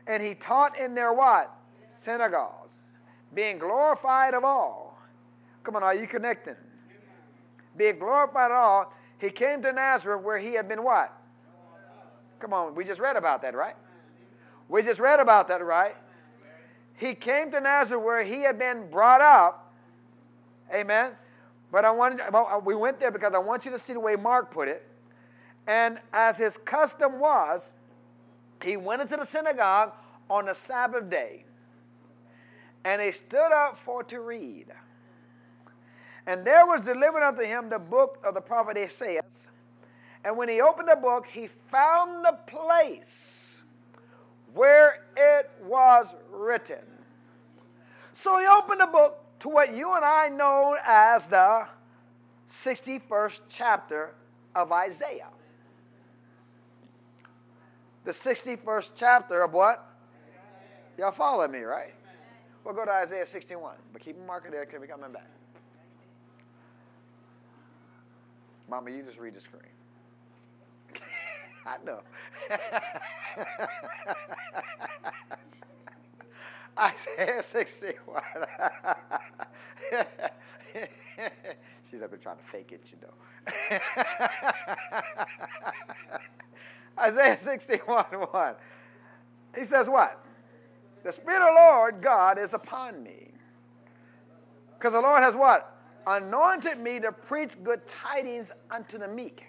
And 0.08 0.22
he 0.22 0.34
taught 0.34 0.78
in 0.78 0.96
their 0.96 1.14
what? 1.14 1.54
Synagogues, 1.92 2.74
being 3.34 3.60
glorified 3.60 4.34
of 4.34 4.44
all. 4.44 4.98
Come 5.64 5.76
on, 5.76 5.84
are 5.84 5.96
you 5.96 6.08
connecting? 6.08 6.56
Being 7.78 8.00
glorified 8.00 8.52
of 8.52 8.58
all. 8.58 8.94
He 9.20 9.30
came 9.30 9.62
to 9.62 9.72
Nazareth 9.72 10.24
where 10.24 10.40
he 10.40 10.54
had 10.54 10.68
been 10.68 10.84
what? 10.84 11.16
Come 12.40 12.54
on, 12.54 12.74
we 12.74 12.84
just 12.84 13.00
read 13.00 13.18
about 13.18 13.44
that, 13.44 13.54
right? 13.54 13.76
We 14.68 14.82
just 14.82 15.00
read 15.00 15.20
about 15.20 15.48
that, 15.50 15.64
right? 15.64 15.96
He 16.96 17.14
came 17.14 17.52
to 17.52 17.60
Nazareth 17.60 18.04
where 18.04 18.24
he 18.24 18.42
had 18.42 18.58
been 18.58 18.90
brought 18.90 19.22
up. 19.22 19.74
Amen. 20.74 21.14
But 21.72 21.86
I 21.86 21.92
wanted, 21.92 22.20
well, 22.32 22.48
uh, 22.52 22.60
we 22.60 22.76
went 22.76 23.00
there 23.00 23.12
because 23.12 23.34
I 23.34 23.40
want 23.40 23.66
you 23.66 23.72
to 23.72 23.80
see 23.80 23.94
the 23.94 24.00
way 24.00 24.16
Mark 24.16 24.52
put 24.52 24.68
it. 24.68 24.88
And 25.68 26.00
as 26.12 26.38
his 26.38 26.58
custom 26.58 27.20
was, 27.20 27.76
he 28.64 28.78
went 28.78 29.02
into 29.02 29.18
the 29.18 29.26
synagogue 29.26 29.94
on 30.30 30.46
the 30.46 30.54
Sabbath 30.54 31.10
day. 31.10 31.46
And 32.84 33.02
he 33.02 33.12
stood 33.12 33.52
up 33.52 33.78
for 33.78 34.04
to 34.06 34.20
read. 34.20 34.68
And 36.26 36.46
there 36.46 36.66
was 36.66 36.82
delivered 36.82 37.24
unto 37.24 37.44
him 37.44 37.70
the 37.70 37.80
book 37.80 38.20
of 38.26 38.34
the 38.34 38.42
prophet 38.42 38.78
Isaiah. 38.78 39.22
And 40.24 40.38
when 40.38 40.50
he 40.50 40.62
opened 40.62 40.90
the 40.90 40.96
book, 40.96 41.26
he 41.28 41.48
found 41.48 42.24
the 42.24 42.38
place 42.48 43.62
where 44.54 45.06
it 45.16 45.50
was 45.66 46.16
written. 46.32 46.84
So 48.14 48.40
he 48.40 48.46
opened 48.46 48.82
the 48.82 48.88
book 48.88 49.24
to 49.40 49.50
what 49.50 49.74
you 49.74 49.96
and 49.96 50.06
I 50.06 50.30
know 50.30 50.78
as 50.86 51.28
the 51.28 51.68
61st 52.50 53.42
chapter 53.50 54.14
of 54.54 54.72
Isaiah. 54.72 55.30
The 58.04 58.12
61st 58.12 58.92
chapter 58.96 59.44
of 59.44 59.54
what? 59.54 59.88
Y'all 60.98 61.12
follow 61.12 61.48
me, 61.48 61.60
right? 61.60 61.94
We'll 62.64 62.74
go 62.74 62.84
to 62.86 62.92
Isaiah 62.92 63.28
61, 63.28 63.76
but 63.94 64.02
keep 64.02 64.18
a 64.18 64.22
marker 64.26 64.50
there 64.50 64.66
because 64.66 64.80
we're 64.80 64.88
coming 64.88 65.12
back. 65.12 65.30
Mama, 68.70 68.90
you 68.92 69.04
just 69.04 69.20
read 69.20 69.34
the 69.34 69.42
screen. 69.42 69.64
I 71.66 71.78
know. 71.86 72.00
Isaiah 76.80 77.44
61. 77.44 78.22
She's 81.90 82.02
up 82.02 82.10
there 82.10 82.20
trying 82.20 82.38
to 82.38 82.44
fake 82.44 82.72
it, 82.72 82.92
you 82.92 82.98
know. 83.02 83.14
Isaiah 87.00 87.38
61 87.38 88.06
1. 88.06 88.56
He 89.56 89.66
says, 89.66 89.90
What? 89.90 90.24
The 91.04 91.12
Spirit 91.12 91.42
of 91.42 91.56
the 91.56 91.62
Lord 91.62 92.02
God 92.02 92.38
is 92.38 92.54
upon 92.54 93.02
me. 93.04 93.32
Because 94.78 94.94
the 94.94 95.02
Lord 95.02 95.22
has 95.22 95.36
what? 95.36 95.78
Anointed 96.06 96.80
me 96.80 97.00
to 97.00 97.12
preach 97.12 97.64
good 97.64 97.86
tidings 97.88 98.52
unto 98.70 98.98
the 98.98 99.08
meek. 99.08 99.46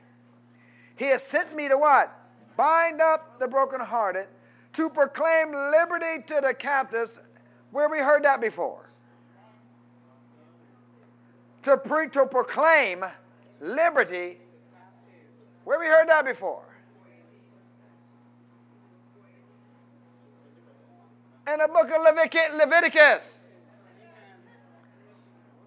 He 0.97 1.07
has 1.07 1.22
sent 1.22 1.55
me 1.55 1.68
to 1.68 1.78
what? 1.78 2.12
Bind 2.57 3.01
up 3.01 3.38
the 3.38 3.49
brokenhearted 3.49 4.26
to 4.74 4.90
proclaim 4.90 5.53
liberty 5.53 6.22
to 6.26 6.40
the 6.43 6.55
captives. 6.55 7.18
Where 7.70 7.88
we 7.88 7.99
heard 7.99 8.24
that 8.24 8.40
before? 8.40 8.90
To, 11.62 11.76
pre- 11.76 12.11
to 12.11 12.26
proclaim 12.26 13.05
liberty. 13.61 14.38
Where 15.64 15.78
we 15.78 15.86
heard 15.86 16.09
that 16.09 16.24
before? 16.24 16.64
In 21.51 21.59
the 21.59 21.68
book 21.68 21.90
of 21.90 22.03
Leviticus. 22.57 23.40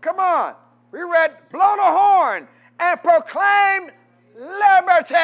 Come 0.01 0.19
on. 0.19 0.55
We 0.91 1.01
read, 1.01 1.31
blow 1.51 1.75
the 1.75 1.83
horn 1.83 2.47
and 2.79 3.01
proclaim 3.01 3.89
liberty. 4.37 5.15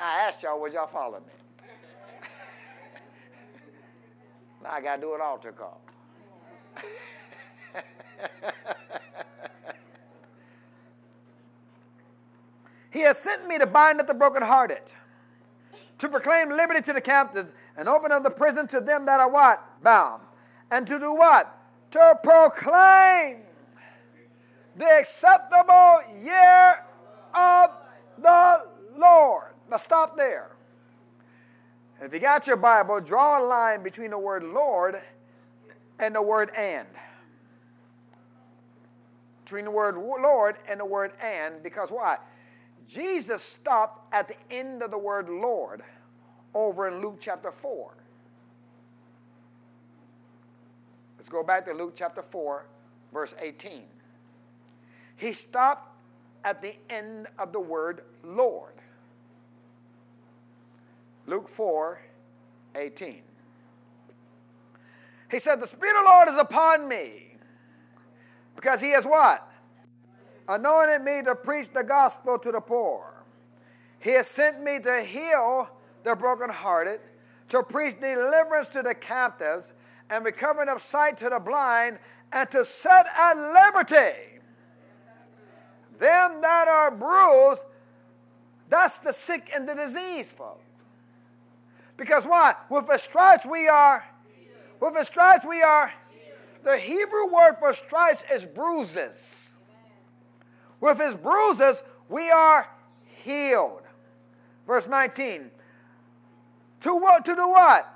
I 0.00 0.24
asked 0.26 0.42
y'all, 0.42 0.60
would 0.60 0.72
y'all 0.72 0.86
follow 0.86 1.20
me? 1.20 1.32
now 4.62 4.70
I 4.72 4.80
got 4.80 4.96
to 4.96 5.02
do 5.02 5.14
an 5.14 5.20
altar 5.22 5.52
call. 5.52 5.80
he 12.92 13.00
has 13.00 13.18
sent 13.18 13.48
me 13.48 13.58
to 13.58 13.66
bind 13.66 14.00
up 14.00 14.06
the 14.06 14.14
brokenhearted, 14.14 14.92
to 16.00 16.08
proclaim 16.08 16.50
liberty 16.50 16.82
to 16.82 16.92
the 16.92 17.00
captives, 17.00 17.52
and 17.76 17.88
open 17.88 18.10
up 18.10 18.22
the 18.22 18.30
prison 18.30 18.66
to 18.68 18.80
them 18.80 19.06
that 19.06 19.20
are 19.20 19.30
what? 19.30 19.62
Bound. 19.82 20.22
And 20.70 20.86
to 20.86 20.98
do 20.98 21.14
what? 21.14 21.56
To 21.92 22.18
proclaim 22.22 23.42
the 24.76 24.98
acceptable 24.98 25.98
year 26.22 26.84
of 27.34 27.70
the 28.18 28.66
Lord. 28.96 29.52
Now 29.70 29.76
stop 29.76 30.16
there. 30.16 30.50
If 32.00 32.14
you 32.14 32.18
got 32.18 32.46
your 32.46 32.56
Bible, 32.56 33.00
draw 33.00 33.42
a 33.42 33.44
line 33.44 33.82
between 33.82 34.10
the 34.10 34.18
word 34.18 34.42
Lord 34.42 34.96
and 35.98 36.14
the 36.14 36.22
word 36.22 36.50
and. 36.56 36.88
Between 39.44 39.66
the 39.66 39.70
word 39.70 39.96
Lord 39.96 40.56
and 40.68 40.80
the 40.80 40.86
word 40.86 41.12
and, 41.22 41.62
because 41.62 41.90
why? 41.90 42.16
Jesus 42.90 43.40
stopped 43.40 44.12
at 44.12 44.26
the 44.26 44.34
end 44.50 44.82
of 44.82 44.90
the 44.90 44.98
word 44.98 45.28
Lord 45.28 45.82
over 46.54 46.88
in 46.88 47.00
Luke 47.00 47.18
chapter 47.20 47.52
4. 47.52 47.94
Let's 51.16 51.28
go 51.28 51.44
back 51.44 51.66
to 51.66 51.72
Luke 51.72 51.92
chapter 51.94 52.22
4, 52.22 52.66
verse 53.12 53.34
18. 53.40 53.82
He 55.16 55.32
stopped 55.34 55.94
at 56.42 56.60
the 56.60 56.74
end 56.88 57.28
of 57.38 57.52
the 57.52 57.60
word 57.60 58.02
Lord. 58.24 58.72
Luke 61.26 61.48
4 61.48 62.00
18. 62.74 63.22
He 65.30 65.38
said, 65.38 65.60
The 65.60 65.66
Spirit 65.66 65.96
of 65.96 66.04
the 66.04 66.10
Lord 66.10 66.28
is 66.28 66.38
upon 66.38 66.88
me 66.88 67.36
because 68.56 68.80
He 68.80 68.90
has 68.90 69.04
what? 69.04 69.49
Anointed 70.50 71.02
me 71.02 71.22
to 71.22 71.36
preach 71.36 71.70
the 71.70 71.84
gospel 71.84 72.36
to 72.36 72.50
the 72.50 72.60
poor. 72.60 73.22
He 74.00 74.10
has 74.10 74.26
sent 74.26 74.60
me 74.60 74.80
to 74.80 75.00
heal 75.00 75.70
the 76.02 76.16
brokenhearted, 76.16 76.98
to 77.50 77.62
preach 77.62 78.00
deliverance 78.00 78.66
to 78.68 78.82
the 78.82 78.96
captives, 78.96 79.72
and 80.10 80.24
recovering 80.24 80.68
of 80.68 80.82
sight 80.82 81.16
to 81.18 81.28
the 81.28 81.38
blind, 81.38 82.00
and 82.32 82.50
to 82.50 82.64
set 82.64 83.06
at 83.16 83.34
liberty 83.36 84.40
them 86.00 86.40
that 86.40 86.66
are 86.66 86.90
bruised. 86.90 87.62
That's 88.68 88.98
the 88.98 89.12
sick 89.12 89.50
and 89.54 89.68
the 89.68 89.76
diseased, 89.76 90.30
folks. 90.30 90.64
Because 91.96 92.24
why? 92.24 92.56
With 92.68 92.88
the 92.88 92.98
stripes 92.98 93.46
we 93.46 93.68
are. 93.68 94.04
With 94.80 94.94
the 94.94 95.04
stripes 95.04 95.46
we 95.48 95.62
are. 95.62 95.92
The 96.64 96.76
Hebrew 96.76 97.32
word 97.32 97.54
for 97.60 97.72
stripes 97.72 98.24
is 98.32 98.44
bruises. 98.44 99.39
With 100.80 100.98
his 100.98 101.14
bruises 101.14 101.82
we 102.08 102.30
are 102.30 102.68
healed. 103.24 103.82
Verse 104.66 104.88
19. 104.88 105.50
To 106.80 106.96
what? 106.96 107.24
To 107.26 107.34
do 107.34 107.48
what? 107.48 107.86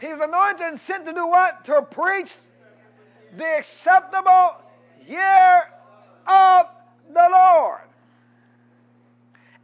He 0.00 0.08
was 0.08 0.20
anointed 0.20 0.62
and 0.62 0.80
sent 0.80 1.04
to 1.06 1.12
do 1.12 1.26
what? 1.26 1.64
To 1.66 1.82
preach 1.82 2.34
the 3.36 3.58
acceptable 3.58 4.56
year 5.06 5.70
of 6.26 6.66
the 7.12 7.28
Lord. 7.32 7.80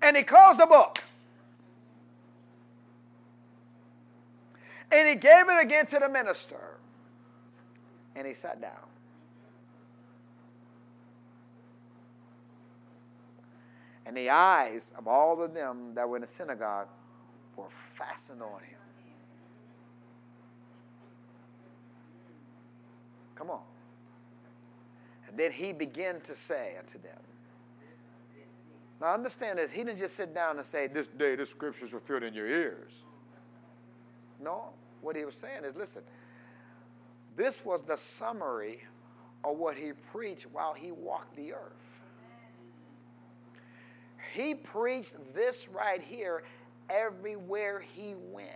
And 0.02 0.16
he 0.16 0.22
closed 0.22 0.60
the 0.60 0.66
book. 0.66 0.98
And 4.92 5.08
he 5.08 5.14
gave 5.14 5.48
it 5.48 5.62
again 5.62 5.86
to 5.86 5.98
the 5.98 6.08
minister. 6.08 6.78
And 8.14 8.26
he 8.26 8.34
sat 8.34 8.60
down. 8.60 8.85
And 14.06 14.16
the 14.16 14.30
eyes 14.30 14.94
of 14.96 15.08
all 15.08 15.42
of 15.42 15.52
them 15.52 15.94
that 15.94 16.08
were 16.08 16.16
in 16.16 16.22
the 16.22 16.28
synagogue 16.28 16.86
were 17.56 17.68
fastened 17.68 18.40
on 18.40 18.60
him. 18.60 18.78
Come 23.34 23.50
on. 23.50 23.60
And 25.28 25.36
then 25.36 25.52
he 25.52 25.72
began 25.72 26.20
to 26.22 26.34
say 26.34 26.74
unto 26.78 26.98
them. 26.98 27.18
Now 29.00 29.12
understand 29.12 29.58
this. 29.58 29.72
He 29.72 29.84
didn't 29.84 29.98
just 29.98 30.16
sit 30.16 30.34
down 30.34 30.56
and 30.56 30.64
say, 30.64 30.86
This 30.86 31.08
day 31.08 31.36
the 31.36 31.44
scriptures 31.44 31.92
were 31.92 32.00
filled 32.00 32.22
in 32.22 32.32
your 32.32 32.46
ears. 32.46 33.04
No. 34.40 34.70
What 35.02 35.16
he 35.16 35.24
was 35.24 35.34
saying 35.34 35.64
is 35.64 35.76
listen, 35.76 36.02
this 37.36 37.64
was 37.64 37.82
the 37.82 37.96
summary 37.96 38.80
of 39.44 39.58
what 39.58 39.76
he 39.76 39.92
preached 40.12 40.46
while 40.50 40.72
he 40.72 40.92
walked 40.92 41.36
the 41.36 41.52
earth. 41.52 41.95
He 44.36 44.54
preached 44.54 45.14
this 45.34 45.66
right 45.72 46.02
here 46.02 46.42
everywhere 46.90 47.80
he 47.80 48.14
went. 48.30 48.50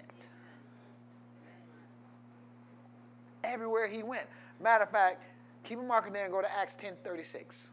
Everywhere 3.43 3.89
he 3.89 4.03
went. 4.03 4.27
Matter 4.63 4.85
of 4.85 4.91
fact, 4.91 5.23
keep 5.65 5.79
a 5.79 5.83
marker 5.83 6.11
there 6.11 6.25
and 6.25 6.33
go 6.35 6.43
to 6.43 6.59
Acts 6.59 6.75
10 6.75 6.97
36. 7.03 7.71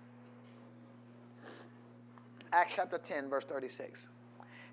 Acts 2.54 2.76
chapter 2.78 2.98
10, 2.98 3.30
verse 3.30 3.44
36. 3.44 4.08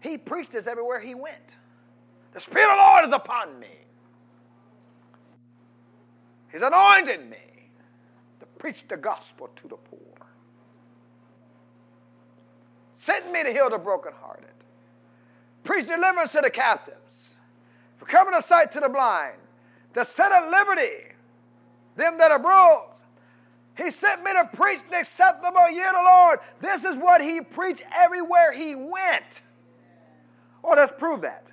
He 0.00 0.16
preached 0.16 0.52
this 0.52 0.68
everywhere 0.68 1.00
he 1.00 1.16
went. 1.16 1.56
The 2.34 2.40
Spirit 2.40 2.70
of 2.70 2.78
the 2.78 2.82
Lord 2.84 3.04
is 3.06 3.12
upon 3.12 3.58
me. 3.58 3.78
He's 6.52 6.62
anointed 6.62 7.28
me 7.28 7.70
to 8.38 8.46
preach 8.60 8.86
the 8.86 8.96
gospel 8.96 9.48
to 9.56 9.66
the 9.66 9.76
poor. 9.76 10.13
Sent 13.04 13.30
me 13.30 13.42
to 13.42 13.52
heal 13.52 13.68
the 13.68 13.76
brokenhearted. 13.76 14.54
Preach 15.62 15.88
deliverance 15.88 16.32
to 16.32 16.40
the 16.40 16.48
captives. 16.48 17.34
Coming 18.06 18.32
of 18.32 18.42
sight 18.44 18.72
to 18.72 18.80
the 18.80 18.88
blind. 18.88 19.36
To 19.92 20.06
set 20.06 20.32
at 20.32 20.50
liberty 20.50 21.12
them 21.96 22.16
that 22.16 22.30
are 22.30 22.38
bruised. 22.38 23.02
He 23.76 23.90
sent 23.90 24.24
me 24.24 24.32
to 24.32 24.48
preach 24.56 24.80
the 24.90 25.00
acceptable 25.00 25.70
year 25.70 25.88
of 25.88 25.96
the 25.96 26.02
Lord. 26.02 26.38
This 26.62 26.84
is 26.86 26.96
what 26.96 27.20
he 27.20 27.42
preached 27.42 27.82
everywhere 27.94 28.54
he 28.54 28.74
went. 28.74 29.42
Oh, 30.64 30.72
let's 30.74 30.92
prove 30.92 31.20
that. 31.20 31.52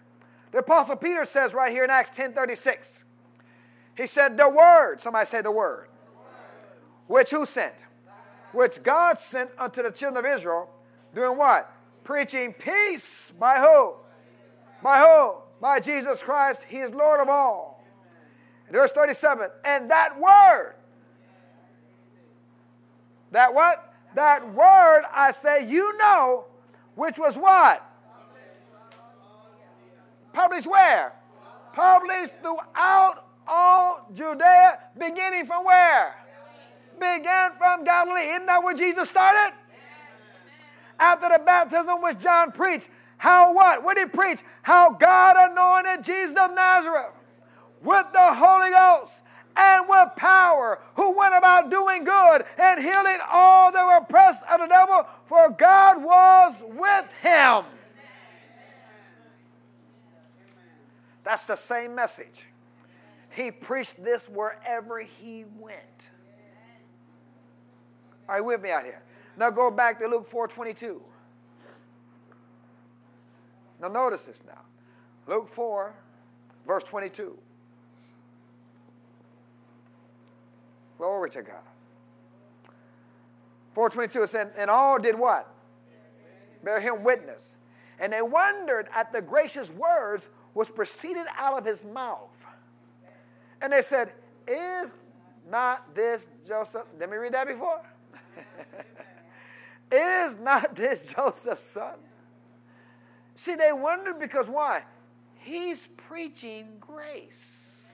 The 0.53 0.59
Apostle 0.59 0.95
Peter 0.95 1.25
says 1.25 1.53
right 1.53 1.73
here 1.73 1.83
in 1.83 1.89
Acts 1.89 2.11
10 2.11 2.31
36. 2.31 3.03
He 3.97 4.07
said, 4.07 4.37
The 4.37 4.49
word, 4.49 5.01
somebody 5.01 5.25
say 5.25 5.41
the 5.41 5.51
word, 5.51 5.89
which 7.07 7.31
who 7.31 7.45
sent? 7.45 7.75
Which 8.53 8.81
God 8.81 9.17
sent 9.17 9.49
unto 9.59 9.83
the 9.83 9.91
children 9.91 10.25
of 10.25 10.31
Israel, 10.31 10.69
doing 11.13 11.37
what? 11.37 11.71
Preaching 12.03 12.53
peace 12.53 13.31
by 13.39 13.59
who? 13.59 13.93
By 14.83 14.99
who? 14.99 15.35
By 15.59 15.79
Jesus 15.79 16.23
Christ. 16.23 16.65
He 16.67 16.77
is 16.77 16.91
Lord 16.91 17.19
of 17.19 17.29
all. 17.29 17.83
Verse 18.71 18.91
37, 18.91 19.49
and 19.65 19.91
that 19.91 20.17
word, 20.17 20.75
that 23.31 23.53
what? 23.53 23.93
That 24.15 24.53
word, 24.53 25.03
I 25.13 25.31
say, 25.31 25.69
you 25.69 25.97
know, 25.97 26.45
which 26.95 27.17
was 27.17 27.35
what? 27.35 27.85
Published 30.31 30.67
where? 30.67 31.13
Published 31.73 32.33
throughout 32.41 33.25
all 33.47 34.07
Judea, 34.13 34.79
beginning 34.97 35.45
from 35.45 35.65
where? 35.65 36.15
Began 36.99 37.51
from 37.57 37.83
Galilee. 37.83 38.29
Isn't 38.33 38.45
that 38.45 38.63
where 38.63 38.73
Jesus 38.73 39.09
started? 39.09 39.53
After 41.01 41.29
the 41.29 41.43
baptism 41.43 42.01
which 42.03 42.19
John 42.19 42.51
preached. 42.51 42.89
How 43.17 43.53
what? 43.53 43.83
What 43.83 43.97
did 43.97 44.09
he 44.09 44.11
preach? 44.11 44.39
How 44.61 44.91
God 44.91 45.35
anointed 45.51 46.05
Jesus 46.05 46.37
of 46.39 46.53
Nazareth 46.53 47.11
with 47.81 48.05
the 48.13 48.33
Holy 48.35 48.69
Ghost 48.69 49.23
and 49.57 49.89
with 49.89 50.09
power, 50.15 50.79
who 50.95 51.17
went 51.17 51.35
about 51.35 51.69
doing 51.69 52.03
good 52.03 52.43
and 52.57 52.79
healing 52.79 53.17
all 53.31 53.71
that 53.71 53.83
were 53.83 53.97
oppressed 53.97 54.43
of 54.51 54.59
the 54.59 54.67
devil, 54.67 55.05
for 55.25 55.49
God 55.49 56.03
was 56.03 56.63
with 56.67 57.13
him. 57.21 57.65
That's 61.23 61.45
the 61.45 61.55
same 61.55 61.95
message. 61.95 62.47
He 63.31 63.51
preached 63.51 64.03
this 64.03 64.29
wherever 64.29 64.99
he 64.99 65.45
went. 65.59 66.09
Are 68.27 68.37
you 68.37 68.45
with 68.45 68.61
me 68.61 68.71
out 68.71 68.85
here? 68.85 69.01
Now 69.37 69.49
go 69.49 69.71
back 69.71 69.99
to 69.99 70.07
Luke 70.07 70.29
4:22. 70.29 71.01
Now 73.81 73.87
notice 73.87 74.25
this 74.25 74.43
now. 74.45 74.61
Luke 75.27 75.49
4, 75.49 75.93
verse 76.67 76.83
22. 76.83 77.37
Glory 80.97 81.29
to 81.31 81.41
God. 81.41 81.55
422 83.73 84.23
it 84.23 84.27
said, 84.27 84.51
and 84.57 84.69
all 84.69 84.99
did 84.99 85.17
what? 85.17 85.51
Bear 86.63 86.79
him 86.79 87.03
witness. 87.03 87.55
And 87.99 88.13
they 88.13 88.21
wondered 88.21 88.87
at 88.93 89.11
the 89.13 89.21
gracious 89.21 89.71
words 89.71 90.29
which 90.53 90.73
proceeded 90.75 91.25
out 91.37 91.57
of 91.57 91.65
his 91.65 91.85
mouth. 91.85 92.29
And 93.61 93.71
they 93.71 93.81
said, 93.81 94.11
Is 94.47 94.95
not 95.49 95.95
this 95.95 96.29
Joseph? 96.47 96.85
Let 96.99 97.09
me 97.09 97.17
read 97.17 97.33
that 97.33 97.47
before. 97.47 97.81
Is 99.91 100.37
not 100.37 100.75
this 100.75 101.13
Joseph's 101.13 101.63
son? 101.63 101.95
See, 103.35 103.55
they 103.55 103.71
wondered 103.71 104.19
because 104.19 104.47
why? 104.47 104.83
He's 105.39 105.87
preaching 106.07 106.67
grace. 106.79 107.87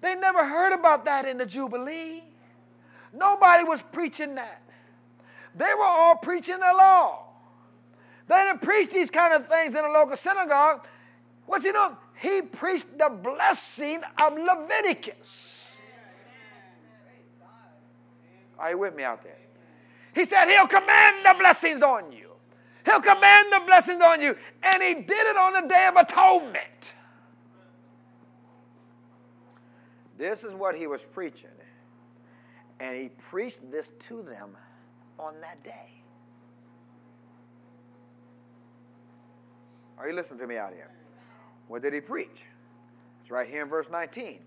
They 0.00 0.14
never 0.16 0.46
heard 0.46 0.72
about 0.72 1.04
that 1.04 1.26
in 1.26 1.38
the 1.38 1.46
Jubilee. 1.46 2.22
Nobody 3.12 3.64
was 3.64 3.82
preaching 3.82 4.34
that. 4.36 4.62
They 5.54 5.72
were 5.78 5.84
all 5.84 6.16
preaching 6.16 6.58
the 6.58 6.72
law. 6.76 7.24
They 8.26 8.34
didn't 8.34 8.62
preach 8.62 8.90
these 8.90 9.10
kind 9.10 9.34
of 9.34 9.48
things 9.48 9.74
in 9.74 9.84
a 9.84 9.88
local 9.88 10.16
synagogue. 10.16 10.86
What's 11.46 11.64
he 11.64 11.72
doing? 11.72 11.96
He 12.16 12.42
preached 12.42 12.98
the 12.98 13.10
blessing 13.10 14.00
of 14.22 14.34
Leviticus. 14.34 15.82
Are 18.58 18.70
you 18.70 18.78
with 18.78 18.94
me 18.94 19.02
out 19.02 19.22
there? 19.22 19.41
He 20.14 20.24
said 20.24 20.46
he'll 20.46 20.66
command 20.66 21.24
the 21.24 21.34
blessings 21.38 21.82
on 21.82 22.12
you. 22.12 22.30
He'll 22.84 23.00
command 23.00 23.52
the 23.52 23.62
blessings 23.66 24.02
on 24.02 24.20
you. 24.20 24.36
And 24.62 24.82
he 24.82 24.94
did 24.94 25.26
it 25.26 25.36
on 25.36 25.52
the 25.54 25.68
day 25.68 25.88
of 25.88 25.96
atonement. 25.96 26.94
This 30.18 30.44
is 30.44 30.52
what 30.52 30.76
he 30.76 30.86
was 30.86 31.02
preaching. 31.02 31.50
And 32.80 32.96
he 32.96 33.08
preached 33.08 33.70
this 33.70 33.90
to 34.00 34.22
them 34.22 34.56
on 35.18 35.34
that 35.40 35.62
day. 35.62 36.02
Are 39.98 40.08
you 40.08 40.14
listening 40.14 40.40
to 40.40 40.46
me 40.46 40.56
out 40.56 40.72
here? 40.74 40.90
What 41.68 41.82
did 41.82 41.94
he 41.94 42.00
preach? 42.00 42.46
It's 43.20 43.30
right 43.30 43.48
here 43.48 43.62
in 43.62 43.68
verse 43.68 43.88
19. 43.88 44.40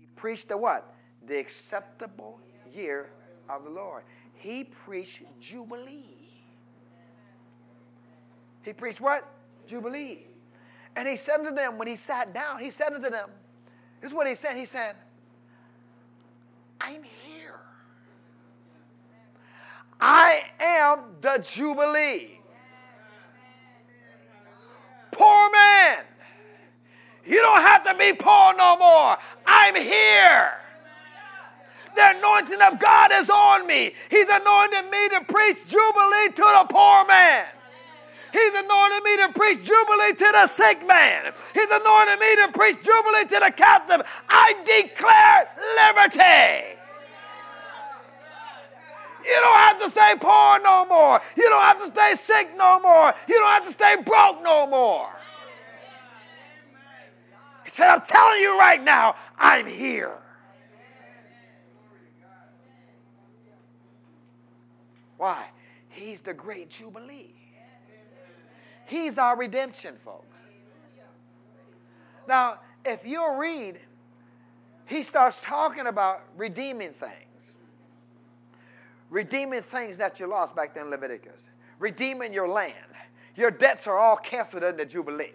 He 0.00 0.06
preached 0.16 0.48
the 0.48 0.56
what? 0.56 0.94
The 1.26 1.38
acceptable 1.38 2.40
year 2.74 3.10
of 3.48 3.64
the 3.64 3.70
Lord. 3.70 4.04
He 4.36 4.64
preached 4.64 5.22
Jubilee. 5.40 6.04
He 8.62 8.72
preached 8.72 9.00
what? 9.00 9.26
Jubilee. 9.66 10.26
And 10.94 11.06
he 11.06 11.16
said 11.16 11.38
to 11.38 11.50
them, 11.50 11.78
when 11.78 11.88
he 11.88 11.96
sat 11.96 12.32
down, 12.32 12.60
he 12.60 12.70
said 12.70 12.90
to 12.90 12.98
them, 12.98 13.30
this 14.00 14.10
is 14.10 14.16
what 14.16 14.26
he 14.26 14.34
said. 14.34 14.56
He 14.56 14.64
said, 14.64 14.96
I'm 16.80 17.02
here. 17.02 17.60
I 20.00 20.42
am 20.60 21.00
the 21.20 21.38
Jubilee. 21.42 22.40
Poor 25.10 25.50
man. 25.50 26.04
You 27.24 27.40
don't 27.40 27.62
have 27.62 27.84
to 27.84 27.94
be 27.94 28.12
poor 28.12 28.54
no 28.56 28.76
more. 28.78 29.16
I'm 29.46 29.74
here. 29.74 30.52
The 31.96 32.18
anointing 32.18 32.60
of 32.60 32.78
God 32.78 33.10
is 33.14 33.30
on 33.30 33.66
me. 33.66 33.92
He's 34.10 34.28
anointed 34.28 34.90
me 34.90 35.08
to 35.16 35.24
preach 35.24 35.64
Jubilee 35.66 36.28
to 36.28 36.46
the 36.60 36.66
poor 36.68 37.06
man. 37.06 37.46
He's 38.32 38.52
anointed 38.52 39.02
me 39.02 39.16
to 39.16 39.32
preach 39.34 39.64
Jubilee 39.64 40.12
to 40.12 40.30
the 40.32 40.46
sick 40.46 40.86
man. 40.86 41.32
He's 41.54 41.70
anointed 41.70 42.20
me 42.20 42.36
to 42.36 42.52
preach 42.52 42.76
Jubilee 42.82 43.24
to 43.24 43.40
the 43.46 43.52
captive. 43.56 44.02
I 44.28 44.52
declare 44.66 45.48
liberty. 45.80 46.76
You 49.24 49.40
don't 49.40 49.56
have 49.56 49.80
to 49.80 49.90
stay 49.90 50.14
poor 50.20 50.60
no 50.62 50.84
more. 50.84 51.20
You 51.36 51.48
don't 51.48 51.62
have 51.62 51.78
to 51.78 51.86
stay 51.88 52.14
sick 52.14 52.48
no 52.58 52.78
more. 52.80 53.14
You 53.26 53.38
don't 53.38 53.48
have 53.48 53.66
to 53.66 53.72
stay 53.72 53.96
broke 54.04 54.42
no 54.42 54.66
more. 54.66 55.08
He 57.64 57.70
said, 57.70 57.88
I'm 57.88 58.02
telling 58.02 58.40
you 58.42 58.58
right 58.58 58.82
now, 58.82 59.16
I'm 59.38 59.66
here. 59.66 60.18
Why? 65.16 65.46
He's 65.88 66.20
the 66.20 66.34
great 66.34 66.70
Jubilee. 66.70 67.34
He's 68.86 69.18
our 69.18 69.36
redemption, 69.36 69.96
folks. 70.04 70.36
Now, 72.28 72.60
if 72.84 73.04
you'll 73.06 73.36
read, 73.36 73.80
he 74.86 75.02
starts 75.02 75.42
talking 75.42 75.86
about 75.86 76.22
redeeming 76.36 76.92
things. 76.92 77.56
Redeeming 79.10 79.62
things 79.62 79.98
that 79.98 80.20
you 80.20 80.26
lost 80.26 80.54
back 80.54 80.74
then 80.74 80.84
in 80.84 80.90
Leviticus. 80.90 81.48
Redeeming 81.78 82.32
your 82.32 82.48
land. 82.48 82.74
Your 83.36 83.50
debts 83.50 83.86
are 83.86 83.98
all 83.98 84.16
canceled 84.16 84.64
in 84.64 84.76
the 84.76 84.86
Jubilee. 84.86 85.24
Okay, 85.24 85.32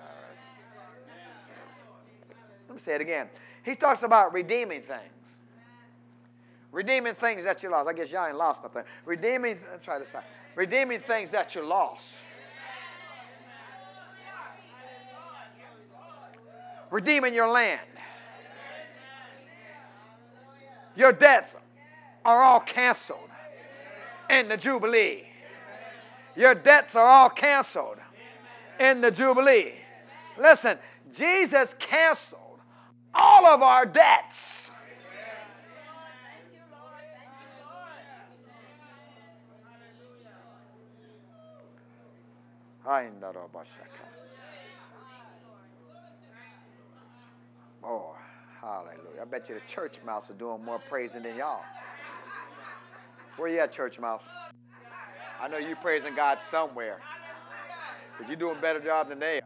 all 0.00 0.06
right. 0.06 0.36
Let 2.68 2.74
me 2.74 2.80
say 2.80 2.94
it 2.94 3.00
again. 3.00 3.28
He 3.64 3.74
talks 3.74 4.02
about 4.02 4.32
redeeming 4.32 4.82
things. 4.82 5.13
Redeeming 6.74 7.14
things 7.14 7.44
that 7.44 7.62
you 7.62 7.70
lost. 7.70 7.88
I 7.88 7.94
guess 7.94 8.12
y'all 8.12 8.26
ain't 8.26 8.36
lost 8.36 8.62
nothing. 8.62 8.82
Redeeming, 9.06 9.56
try 9.82 9.98
to 9.98 10.04
say, 10.04 10.18
redeeming 10.54 11.00
things 11.00 11.30
that 11.30 11.54
you 11.54 11.64
lost. 11.64 12.08
redeeming 16.94 17.34
your 17.34 17.48
land. 17.48 17.80
Your 20.94 21.12
debts 21.12 21.56
are 22.24 22.40
all 22.40 22.60
canceled 22.60 23.28
in 24.30 24.48
the 24.48 24.56
Jubilee. 24.56 25.24
Your 26.36 26.54
debts 26.54 26.94
are 26.94 27.06
all 27.06 27.30
canceled 27.30 27.98
in 28.78 29.00
the 29.00 29.10
Jubilee. 29.10 29.72
Listen, 30.38 30.78
Jesus 31.12 31.74
canceled 31.80 32.60
all 33.12 33.44
of 33.44 33.60
our 33.60 33.84
debts. 33.86 34.70
Oh, 47.82 48.14
hallelujah. 48.60 49.22
I 49.22 49.24
bet 49.24 49.48
you 49.48 49.54
the 49.54 49.60
church 49.66 50.00
mouse 50.04 50.30
are 50.30 50.34
doing 50.34 50.64
more 50.64 50.78
praising 50.78 51.22
than 51.22 51.36
y'all. 51.36 51.62
Where 53.36 53.48
you 53.48 53.58
at, 53.58 53.72
church 53.72 53.98
mouse? 53.98 54.26
I 55.40 55.48
know 55.48 55.58
you 55.58 55.76
praising 55.76 56.14
God 56.14 56.40
somewhere. 56.40 57.00
Because 58.12 58.30
you're 58.30 58.38
doing 58.38 58.56
a 58.58 58.60
better 58.60 58.80
job 58.80 59.08
than 59.08 59.18
they 59.18 59.40
are. 59.40 59.43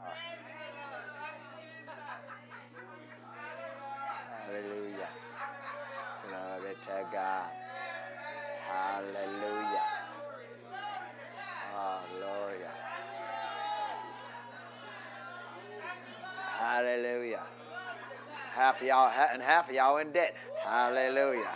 Half 18.68 18.82
of 18.82 18.86
y'all 18.86 19.10
and 19.32 19.40
half 19.40 19.70
of 19.70 19.74
y'all 19.74 19.96
in 19.96 20.12
debt. 20.12 20.36
Hallelujah. 20.62 21.48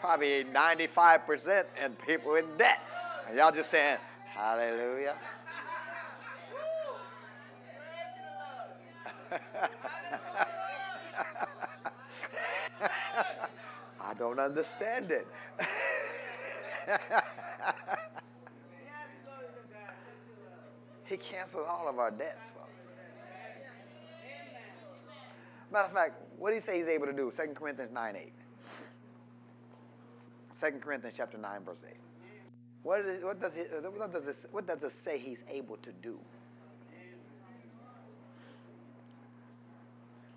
Probably 0.00 0.44
95% 0.44 1.64
and 1.78 1.98
people 2.06 2.36
in 2.36 2.46
debt. 2.56 2.80
And 3.28 3.36
y'all 3.36 3.52
just 3.52 3.70
saying, 3.70 3.98
Hallelujah. 4.32 5.14
I 14.00 14.14
don't 14.18 14.40
understand 14.40 15.10
it. 15.10 15.26
He 21.08 21.16
canceled 21.16 21.64
all 21.66 21.88
of 21.88 21.98
our 21.98 22.10
debts. 22.10 22.52
Matter 25.72 25.86
of 25.86 25.92
fact, 25.92 26.22
what 26.38 26.50
did 26.50 26.56
he 26.56 26.60
say 26.60 26.78
he's 26.78 26.88
able 26.88 27.06
to 27.06 27.12
do? 27.12 27.32
2 27.34 27.52
Corinthians 27.54 27.92
9 27.92 28.16
8. 28.16 28.32
2 30.60 30.78
Corinthians 30.80 31.14
chapter 31.16 31.38
9, 31.38 31.64
verse 31.64 31.82
8. 31.86 31.94
What, 32.82 33.00
is, 33.00 33.22
what, 33.22 33.40
does 33.40 33.56
it, 33.56 33.70
what, 33.96 34.12
does 34.12 34.26
it, 34.26 34.50
what 34.50 34.66
does 34.66 34.82
it 34.82 34.92
say 34.92 35.18
he's 35.18 35.44
able 35.50 35.76
to 35.78 35.92
do? 36.02 36.18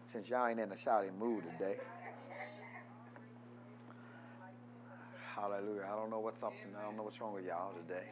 Since 0.03 0.29
y'all 0.29 0.47
ain't 0.47 0.59
in 0.59 0.71
a 0.71 0.75
shouting 0.75 1.17
mood 1.17 1.43
today. 1.57 1.77
Hallelujah. 5.33 5.87
I 5.91 5.95
don't 5.95 6.09
know 6.09 6.19
what's 6.19 6.43
up 6.43 6.53
I 6.77 6.83
don't 6.83 6.97
know 6.97 7.03
what's 7.03 7.19
wrong 7.21 7.33
with 7.33 7.45
y'all 7.45 7.73
today. 7.87 8.03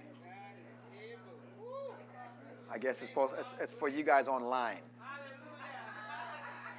I 2.71 2.77
guess 2.77 3.01
it's, 3.01 3.09
supposed, 3.09 3.33
it's, 3.39 3.49
it's 3.59 3.73
for 3.73 3.89
you 3.89 4.03
guys 4.03 4.27
online. 4.27 4.77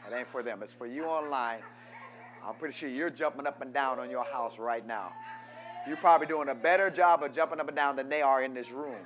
It 0.08 0.14
ain't 0.14 0.28
for 0.28 0.42
them. 0.42 0.62
It's 0.62 0.72
for 0.72 0.86
you 0.86 1.04
online. 1.04 1.60
I'm 2.46 2.54
pretty 2.54 2.74
sure 2.74 2.88
you're 2.88 3.10
jumping 3.10 3.46
up 3.46 3.60
and 3.60 3.72
down 3.72 3.98
on 3.98 4.10
your 4.10 4.24
house 4.24 4.58
right 4.58 4.86
now. 4.86 5.12
You're 5.86 5.96
probably 5.96 6.26
doing 6.26 6.48
a 6.48 6.54
better 6.54 6.90
job 6.90 7.22
of 7.22 7.32
jumping 7.32 7.60
up 7.60 7.68
and 7.68 7.76
down 7.76 7.96
than 7.96 8.08
they 8.08 8.22
are 8.22 8.42
in 8.42 8.54
this 8.54 8.70
room. 8.70 8.96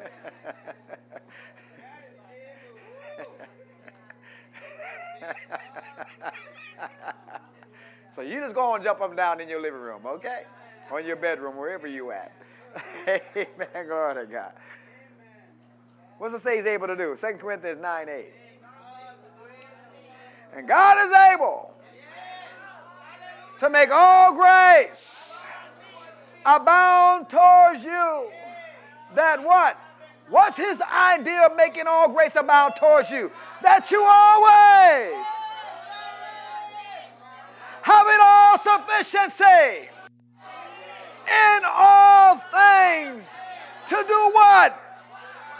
so 8.14 8.22
you 8.22 8.40
just 8.40 8.54
go 8.54 8.74
and 8.74 8.82
jump 8.82 9.00
up 9.00 9.08
and 9.08 9.16
down 9.16 9.40
in 9.40 9.48
your 9.48 9.60
living 9.60 9.80
room, 9.80 10.02
okay? 10.06 10.44
Or 10.90 11.00
in 11.00 11.06
your 11.06 11.16
bedroom, 11.16 11.56
wherever 11.56 11.86
you 11.86 12.12
at. 12.12 12.32
Amen. 13.08 13.86
Glory 13.86 14.26
to 14.26 14.30
God. 14.30 14.52
What's 16.18 16.34
it 16.34 16.40
say 16.40 16.56
he's 16.56 16.66
able 16.66 16.86
to 16.86 16.96
do? 16.96 17.16
2 17.16 17.26
Corinthians 17.38 17.78
9 17.80 18.08
8. 18.08 18.26
And 20.56 20.68
God 20.68 21.06
is 21.06 21.12
able 21.34 21.74
to 23.58 23.70
make 23.70 23.90
all 23.92 24.34
grace 24.34 25.44
abound 26.44 27.28
towards 27.28 27.84
you. 27.84 28.30
That 29.14 29.42
what? 29.42 29.78
What's 30.28 30.56
his 30.56 30.80
idea 30.80 31.46
of 31.46 31.56
making 31.56 31.84
all 31.86 32.12
grace 32.12 32.34
abound 32.36 32.74
towards 32.76 33.10
you? 33.10 33.30
That 33.62 33.90
you 33.90 34.02
always 34.02 35.24
having 37.82 38.18
all 38.20 38.58
sufficiency 38.58 39.88
in 41.28 41.62
all 41.64 42.36
things 42.36 43.34
to 43.88 44.04
do 44.06 44.30
what? 44.32 44.82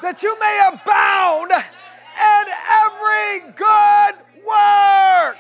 That 0.02 0.22
you 0.22 0.38
may 0.38 0.70
abound 0.72 1.52
in 1.52 2.44
every 2.70 3.52
good 3.52 4.14
work. 4.46 5.36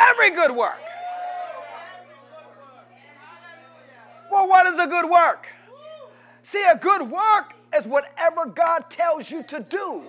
Every 0.00 0.30
good 0.30 0.56
work. 0.56 0.80
Well, 4.30 4.48
what 4.48 4.66
is 4.66 4.78
a 4.78 4.86
good 4.86 5.10
work? 5.10 5.46
See, 6.42 6.64
a 6.64 6.76
good 6.76 7.10
work 7.10 7.54
is 7.76 7.86
whatever 7.86 8.46
God 8.46 8.90
tells 8.90 9.30
you 9.30 9.42
to 9.44 9.60
do. 9.60 10.04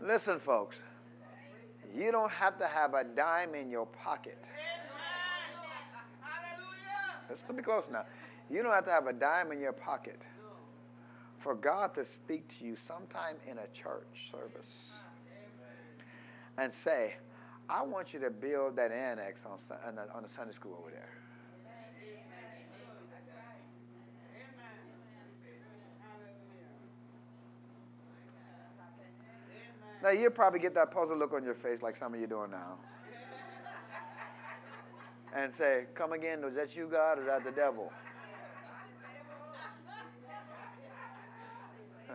Listen, 0.00 0.38
folks, 0.38 0.82
you 1.94 2.12
don't 2.12 2.30
have 2.30 2.58
to 2.58 2.66
have 2.66 2.94
a 2.94 3.04
dime 3.04 3.54
in 3.54 3.70
your 3.70 3.86
pocket. 3.86 4.48
Let's 7.28 7.42
be 7.42 7.62
close 7.62 7.88
now. 7.90 8.04
You 8.50 8.62
don't 8.62 8.72
have 8.72 8.84
to 8.84 8.90
have 8.90 9.06
a 9.06 9.12
dime 9.12 9.52
in 9.52 9.60
your 9.60 9.72
pocket 9.72 10.26
for 11.38 11.54
God 11.54 11.94
to 11.94 12.04
speak 12.04 12.58
to 12.58 12.64
you 12.64 12.76
sometime 12.76 13.36
in 13.50 13.58
a 13.58 13.66
church 13.68 14.30
service 14.30 15.04
and 16.58 16.70
say, 16.70 17.14
I 17.68 17.82
want 17.82 18.12
you 18.12 18.20
to 18.20 18.30
build 18.30 18.76
that 18.76 18.92
annex 18.92 19.46
on, 19.46 19.58
on 20.14 20.22
the 20.22 20.28
Sunday 20.28 20.52
school 20.52 20.76
over 20.78 20.90
there. 20.90 21.21
Now, 30.02 30.10
you'll 30.10 30.32
probably 30.32 30.58
get 30.58 30.74
that 30.74 30.90
puzzled 30.90 31.18
look 31.18 31.32
on 31.32 31.44
your 31.44 31.54
face 31.54 31.80
like 31.80 31.94
some 31.94 32.12
of 32.12 32.20
you 32.20 32.26
doing 32.26 32.50
now. 32.50 32.76
And 35.34 35.54
say, 35.54 35.84
Come 35.94 36.12
again, 36.12 36.44
was 36.44 36.56
that 36.56 36.76
you, 36.76 36.88
God, 36.90 37.20
or 37.20 37.24
that 37.26 37.44
the 37.44 37.52
devil? 37.52 37.92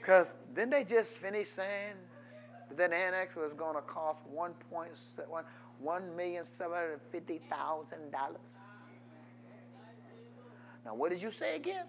Because 0.00 0.34
didn't 0.54 0.70
they 0.70 0.84
just 0.84 1.18
finish 1.18 1.48
saying 1.48 1.94
that 2.68 2.78
that 2.78 2.92
annex 2.92 3.34
was 3.34 3.54
going 3.54 3.74
to 3.74 3.82
cost 3.82 4.22
1.1 4.32 5.44
$1,750,000. 5.84 8.36
Now, 10.84 10.94
what 10.94 11.10
did 11.10 11.20
you 11.20 11.32
say 11.32 11.56
again? 11.56 11.86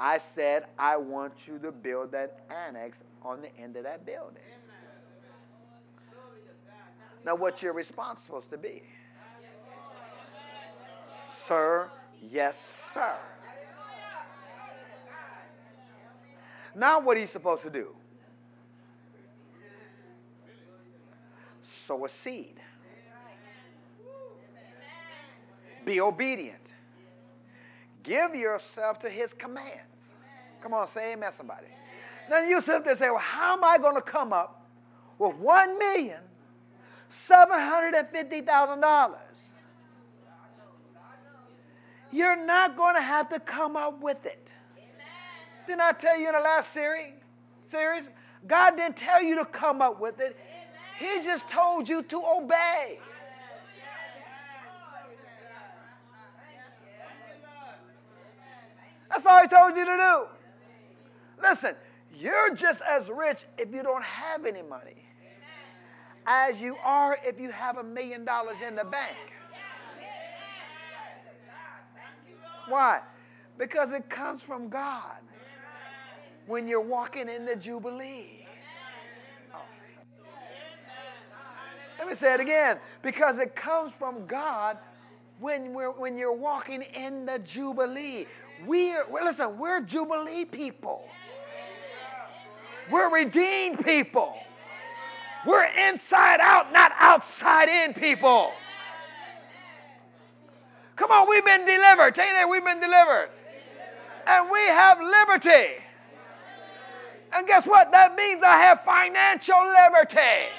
I 0.00 0.18
said, 0.18 0.66
I 0.78 0.96
want 0.96 1.48
you 1.48 1.58
to 1.58 1.72
build 1.72 2.12
that 2.12 2.44
annex 2.66 3.02
on 3.22 3.42
the 3.42 3.56
end 3.58 3.76
of 3.76 3.84
that 3.84 4.06
building. 4.06 4.42
Now, 7.24 7.34
what's 7.34 7.62
your 7.62 7.72
response 7.72 8.22
supposed 8.22 8.50
to 8.50 8.58
be? 8.58 8.82
Sir, 11.30 11.90
yes, 12.22 12.58
sir. 12.58 13.16
Now, 16.74 17.00
what 17.00 17.16
are 17.16 17.20
you 17.20 17.26
supposed 17.26 17.64
to 17.64 17.70
do? 17.70 17.94
Sow 21.60 22.04
a 22.04 22.08
seed. 22.08 22.54
Be 25.84 26.00
obedient. 26.00 26.72
Give 28.02 28.34
yourself 28.34 28.98
to 29.00 29.10
his 29.10 29.32
commands. 29.32 30.12
Come 30.62 30.74
on, 30.74 30.86
say 30.86 31.12
amen, 31.12 31.32
somebody. 31.32 31.66
Then 32.28 32.48
you 32.48 32.60
sit 32.60 32.76
up 32.76 32.84
there 32.84 32.92
and 32.92 32.98
say, 32.98 33.10
Well, 33.10 33.18
how 33.18 33.54
am 33.56 33.64
I 33.64 33.78
going 33.78 33.94
to 33.94 34.02
come 34.02 34.32
up 34.32 34.66
with 35.18 35.36
one 35.36 35.78
million 35.78 36.20
seven 37.08 37.58
hundred 37.58 37.94
and 37.94 38.08
fifty 38.08 38.40
thousand 38.40 38.80
dollars? 38.80 39.18
You're 42.10 42.42
not 42.44 42.76
going 42.76 42.94
to 42.94 43.02
have 43.02 43.28
to 43.30 43.40
come 43.40 43.76
up 43.76 44.00
with 44.00 44.24
it. 44.24 44.52
Didn't 45.66 45.82
I 45.82 45.92
tell 45.92 46.18
you 46.18 46.28
in 46.28 46.32
the 46.32 46.40
last 46.40 46.72
series? 46.72 47.12
Series, 47.66 48.08
God 48.46 48.76
didn't 48.76 48.96
tell 48.96 49.22
you 49.22 49.36
to 49.36 49.44
come 49.44 49.82
up 49.82 50.00
with 50.00 50.20
it. 50.20 50.36
He 50.98 51.20
just 51.22 51.48
told 51.48 51.88
you 51.88 52.02
to 52.04 52.22
obey. 52.38 52.98
That's 59.08 59.26
all 59.26 59.40
he 59.42 59.48
told 59.48 59.76
you 59.76 59.84
to 59.84 59.96
do. 59.96 60.26
Listen, 61.42 61.74
you're 62.14 62.54
just 62.54 62.82
as 62.88 63.10
rich 63.10 63.44
if 63.56 63.72
you 63.72 63.82
don't 63.82 64.04
have 64.04 64.44
any 64.44 64.62
money 64.62 65.04
as 66.28 66.60
you 66.60 66.76
are 66.84 67.18
if 67.24 67.40
you 67.40 67.50
have 67.50 67.78
a 67.78 67.82
million 67.82 68.24
dollars 68.24 68.56
in 68.66 68.76
the 68.76 68.84
bank. 68.84 69.16
Why? 72.68 73.00
Because 73.56 73.92
it 73.92 74.10
comes 74.10 74.42
from 74.42 74.68
God 74.68 75.16
when 76.46 76.68
you're 76.68 76.82
walking 76.82 77.28
in 77.30 77.46
the 77.46 77.56
Jubilee. 77.56 78.46
Let 81.98 82.06
me 82.06 82.14
say 82.14 82.34
it 82.34 82.40
again. 82.40 82.78
Because 83.02 83.38
it 83.38 83.56
comes 83.56 83.92
from 83.92 84.26
God 84.26 84.78
when, 85.40 85.72
we're, 85.72 85.90
when 85.90 86.16
you're 86.16 86.32
walking 86.32 86.82
in 86.82 87.26
the 87.26 87.38
Jubilee. 87.40 88.26
We're, 88.66 89.04
listen, 89.24 89.58
we're 89.58 89.80
Jubilee 89.80 90.44
people. 90.44 91.08
We're 92.90 93.12
redeemed 93.12 93.84
people. 93.84 94.36
We're 95.46 95.68
inside 95.88 96.40
out, 96.40 96.72
not 96.72 96.92
outside 96.98 97.68
in 97.68 97.94
people. 97.94 98.52
Come 100.96 101.12
on, 101.12 101.28
we've 101.28 101.44
been 101.44 101.64
delivered. 101.64 102.14
Tell 102.14 102.26
you 102.26 102.32
that 102.32 102.48
we've 102.50 102.64
been 102.64 102.80
delivered. 102.80 103.30
And 104.26 104.50
we 104.50 104.58
have 104.66 104.98
liberty. 105.00 105.84
And 107.34 107.46
guess 107.46 107.66
what? 107.66 107.92
That 107.92 108.16
means 108.16 108.42
I 108.42 108.58
have 108.58 108.82
financial 108.84 109.60
liberty. 109.60 110.50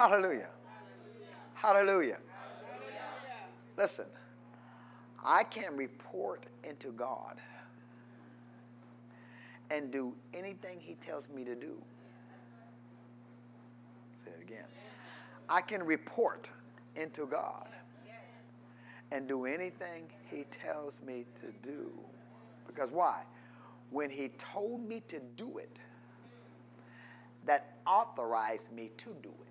Hallelujah. 0.00 0.48
Hallelujah. 1.52 2.16
Listen, 3.76 4.06
I 5.22 5.44
can 5.44 5.76
report 5.76 6.46
into 6.64 6.90
God 6.92 7.36
and 9.70 9.90
do 9.90 10.14
anything 10.32 10.80
He 10.80 10.94
tells 10.94 11.28
me 11.28 11.44
to 11.44 11.54
do. 11.54 11.82
Say 14.24 14.30
it 14.30 14.42
again. 14.42 14.64
I 15.50 15.60
can 15.60 15.82
report 15.82 16.50
into 16.96 17.26
God 17.26 17.68
and 19.12 19.28
do 19.28 19.44
anything 19.44 20.04
He 20.30 20.44
tells 20.44 21.02
me 21.02 21.26
to 21.42 21.52
do. 21.62 21.90
Because 22.66 22.90
why? 22.90 23.24
When 23.90 24.08
He 24.08 24.30
told 24.38 24.82
me 24.82 25.02
to 25.08 25.20
do 25.36 25.58
it, 25.58 25.78
that 27.44 27.76
authorized 27.86 28.72
me 28.72 28.92
to 28.96 29.14
do 29.22 29.28
it. 29.28 29.49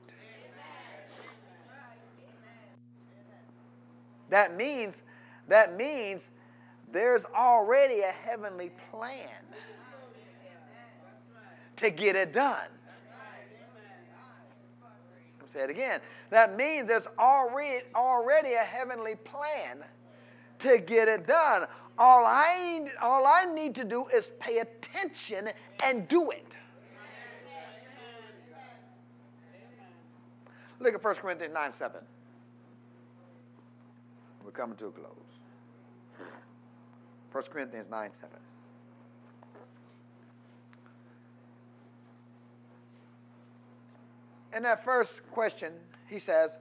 That 4.30 4.56
means, 4.56 5.02
that 5.48 5.76
means 5.76 6.30
there's 6.92 7.26
already 7.36 8.02
a 8.02 8.12
heavenly 8.12 8.72
plan 8.92 9.30
to 11.78 11.90
get 11.90 12.16
it 12.16 12.34
done. 12.34 12.68
Say 15.52 15.62
it 15.62 15.70
again. 15.72 16.00
That 16.30 16.56
means 16.56 16.88
there's 16.88 17.08
already, 17.18 17.84
already 17.96 18.54
a 18.54 18.60
heavenly 18.60 19.16
plan 19.16 19.84
to 20.60 20.78
get 20.78 21.08
it 21.08 21.26
done. 21.26 21.66
All 21.98 22.24
I, 22.24 22.86
all 23.02 23.26
I 23.26 23.46
need 23.46 23.74
to 23.76 23.84
do 23.84 24.06
is 24.14 24.32
pay 24.40 24.60
attention 24.60 25.50
and 25.84 26.08
do 26.08 26.30
it. 26.30 26.56
Look 30.80 30.94
at 30.94 31.04
1 31.04 31.16
Corinthians 31.16 31.54
9 31.54 31.74
7. 31.74 32.02
We're 34.50 34.54
coming 34.54 34.78
to 34.78 34.88
a 34.88 34.92
close. 34.92 35.42
1 37.32 37.44
Corinthians 37.52 37.88
9 37.88 38.12
7. 38.12 38.36
In 44.58 44.64
that 44.64 44.84
first 44.84 45.30
question, 45.30 45.74
he 46.08 46.18
says, 46.18 46.58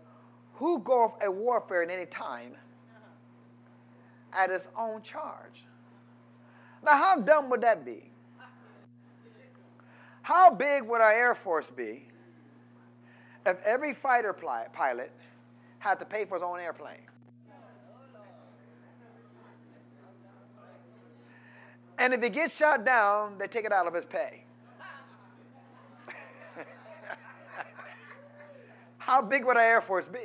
Who 0.57 0.81
goeth 0.81 1.13
a 1.23 1.31
warfare 1.31 1.83
in 1.83 1.89
any 1.89 2.05
time 2.05 2.57
at 4.35 4.51
his 4.51 4.69
own 4.77 5.01
charge? 5.01 5.65
Now, 6.85 6.93
how 6.93 7.17
dumb 7.17 7.49
would 7.49 7.63
that 7.63 7.87
be? 7.87 8.11
How 10.21 10.51
big 10.51 10.83
would 10.83 11.01
our 11.01 11.13
Air 11.13 11.35
Force 11.35 11.71
be 11.71 12.07
if 13.47 13.59
every 13.65 13.95
fighter 13.95 14.35
pilot 14.75 15.11
had 15.79 15.99
to 16.01 16.05
pay 16.05 16.27
for 16.27 16.35
his 16.35 16.43
own 16.43 16.61
airplane? 16.61 17.09
And 21.99 22.15
if 22.15 22.23
he 22.23 22.31
gets 22.31 22.57
shot 22.57 22.87
down, 22.87 23.39
they 23.39 23.49
take 23.49 23.65
it 23.65 23.73
out 23.73 23.89
of 23.89 23.95
his 23.95 24.07
pay. 24.07 24.45
How 28.99 29.21
big 29.21 29.45
would 29.45 29.57
our 29.57 29.63
Air 29.63 29.81
Force 29.81 30.09
be? 30.09 30.19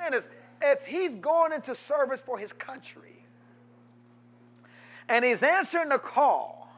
is, 0.14 0.28
if 0.60 0.84
he's 0.84 1.14
going 1.16 1.52
into 1.52 1.74
service 1.76 2.20
for 2.20 2.38
his 2.38 2.52
country 2.52 3.24
and 5.08 5.24
he's 5.24 5.42
answering 5.42 5.88
the 5.90 5.98
call 5.98 6.68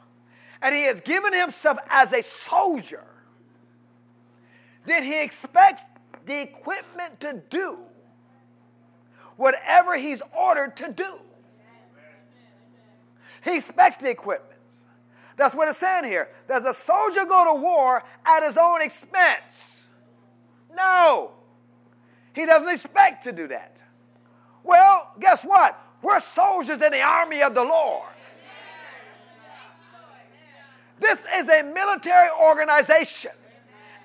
and 0.60 0.74
he 0.74 0.82
has 0.82 1.00
given 1.00 1.32
himself 1.32 1.78
as 1.90 2.12
a 2.12 2.22
soldier, 2.22 3.04
then 4.84 5.02
he 5.02 5.22
expects 5.22 5.84
the 6.26 6.42
equipment 6.42 7.18
to 7.20 7.42
do 7.48 7.78
whatever 9.36 9.96
he's 9.96 10.22
ordered 10.36 10.76
to 10.76 10.92
do. 10.92 11.18
He 13.44 13.56
expects 13.56 13.96
the 13.96 14.10
equipment. 14.10 14.58
That's 15.36 15.54
what 15.54 15.68
it's 15.68 15.78
saying 15.78 16.04
here. 16.04 16.28
Does 16.48 16.64
a 16.64 16.74
soldier 16.74 17.24
go 17.24 17.54
to 17.54 17.60
war 17.60 18.04
at 18.24 18.42
his 18.42 18.56
own 18.56 18.82
expense? 18.82 19.88
No. 20.74 21.32
He 22.34 22.46
doesn't 22.46 22.68
expect 22.68 23.24
to 23.24 23.32
do 23.32 23.48
that. 23.48 23.82
Well, 24.62 25.10
guess 25.18 25.44
what? 25.44 25.78
We're 26.02 26.20
soldiers 26.20 26.80
in 26.80 26.92
the 26.92 27.02
army 27.02 27.42
of 27.42 27.54
the 27.54 27.64
Lord. 27.64 28.08
This 31.00 31.24
is 31.36 31.48
a 31.48 31.64
military 31.64 32.28
organization. 32.40 33.32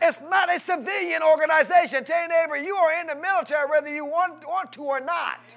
It's 0.01 0.19
not 0.29 0.53
a 0.53 0.59
civilian 0.59 1.23
organization. 1.23 2.03
Tell 2.03 2.19
your 2.19 2.29
neighbor, 2.29 2.57
you 2.57 2.75
are 2.75 3.01
in 3.01 3.07
the 3.07 3.15
military 3.15 3.67
whether 3.69 3.93
you 3.93 4.05
want, 4.05 4.47
want 4.47 4.71
to 4.73 4.83
or 4.83 4.99
not. 4.99 5.55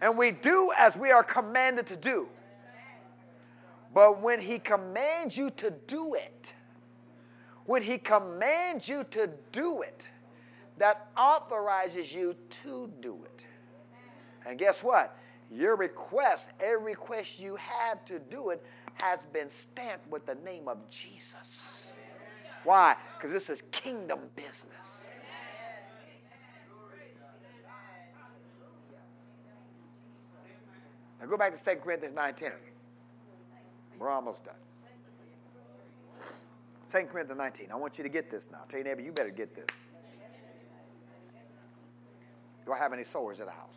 And 0.00 0.16
we 0.16 0.30
do 0.30 0.72
as 0.78 0.96
we 0.96 1.10
are 1.10 1.22
commanded 1.22 1.86
to 1.88 1.96
do. 1.96 2.28
But 3.92 4.22
when 4.22 4.40
he 4.40 4.58
commands 4.58 5.36
you 5.36 5.50
to 5.50 5.70
do 5.86 6.14
it, 6.14 6.54
when 7.66 7.82
he 7.82 7.98
commands 7.98 8.88
you 8.88 9.04
to 9.10 9.30
do 9.52 9.82
it, 9.82 10.08
that 10.78 11.08
authorizes 11.16 12.12
you 12.12 12.34
to 12.62 12.90
do 13.00 13.18
it. 13.24 13.44
And 14.46 14.58
guess 14.58 14.82
what? 14.82 15.16
Your 15.52 15.76
request, 15.76 16.48
every 16.58 16.92
request 16.92 17.38
you 17.38 17.56
have 17.56 18.04
to 18.06 18.18
do 18.18 18.50
it, 18.50 18.64
has 19.00 19.26
been 19.26 19.50
stamped 19.50 20.08
with 20.10 20.26
the 20.26 20.34
name 20.36 20.68
of 20.68 20.78
Jesus. 20.90 21.92
Why? 22.64 22.96
Because 23.16 23.32
this 23.32 23.48
is 23.48 23.62
kingdom 23.70 24.20
business. 24.36 25.06
Now 31.20 31.26
go 31.26 31.36
back 31.36 31.52
to 31.52 31.64
2 31.64 31.76
Corinthians 31.80 32.16
9.10. 32.16 32.52
We're 33.98 34.10
almost 34.10 34.44
done. 34.44 34.54
2 36.90 37.06
Corinthians 37.06 37.38
19. 37.38 37.70
I 37.70 37.76
want 37.76 37.98
you 37.98 38.04
to 38.04 38.10
get 38.10 38.30
this 38.30 38.50
now. 38.50 38.60
Tell 38.68 38.80
your 38.80 38.88
neighbor, 38.88 39.02
you 39.02 39.12
better 39.12 39.30
get 39.30 39.54
this. 39.54 39.84
Do 42.66 42.72
I 42.72 42.78
have 42.78 42.92
any 42.92 43.04
sowers 43.04 43.40
at 43.40 43.46
the 43.46 43.52
house? 43.52 43.76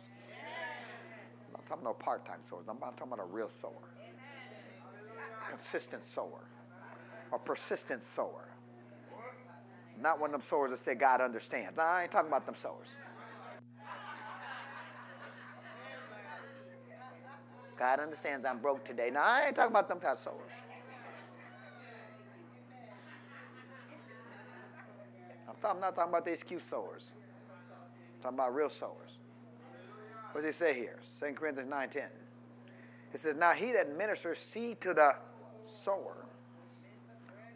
I'm 1.46 1.52
not 1.52 1.66
talking 1.66 1.82
about 1.82 1.98
part-time 2.00 2.40
sowers. 2.44 2.66
I'm 2.68 2.78
talking 2.78 3.12
about 3.12 3.20
a 3.20 3.24
real 3.24 3.48
sower. 3.48 3.72
Consistent 5.54 6.02
sower. 6.02 6.48
A 7.32 7.38
persistent 7.38 8.02
sower. 8.02 8.48
Not 10.00 10.18
one 10.20 10.30
of 10.30 10.32
them 10.32 10.42
sowers 10.42 10.72
that 10.72 10.78
say 10.78 10.96
God 10.96 11.20
understands. 11.20 11.78
I 11.78 12.02
ain't 12.02 12.10
talking 12.10 12.28
about 12.28 12.44
them 12.44 12.56
sowers. 12.56 12.88
God 17.76 18.00
understands 18.00 18.44
I'm 18.44 18.58
broke 18.58 18.84
today. 18.84 19.10
Now, 19.12 19.22
I 19.24 19.46
ain't 19.46 19.54
talking 19.54 19.70
about 19.70 19.88
them 19.88 20.00
kind 20.00 20.16
of 20.16 20.22
sowers. 20.22 20.50
I'm 25.64 25.80
not 25.80 25.94
talking 25.94 26.10
about 26.10 26.24
the 26.24 26.32
excuse 26.32 26.64
sowers. 26.64 27.12
I'm 28.16 28.22
talking 28.22 28.38
about 28.38 28.54
real 28.54 28.70
sowers. 28.70 29.18
What 30.32 30.42
does 30.42 30.58
he 30.58 30.64
say 30.64 30.74
here? 30.74 30.98
2 31.20 31.32
Corinthians 31.34 31.70
9.10. 31.70 32.06
It 33.12 33.20
says, 33.20 33.36
Now 33.36 33.52
he 33.52 33.72
that 33.72 33.96
ministers 33.96 34.38
seed 34.38 34.80
to 34.80 34.92
the 34.92 35.14
sower, 35.66 36.26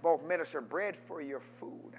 both 0.03 0.27
minister 0.27 0.61
bread 0.61 0.97
for 0.97 1.21
your 1.21 1.41
food, 1.41 1.93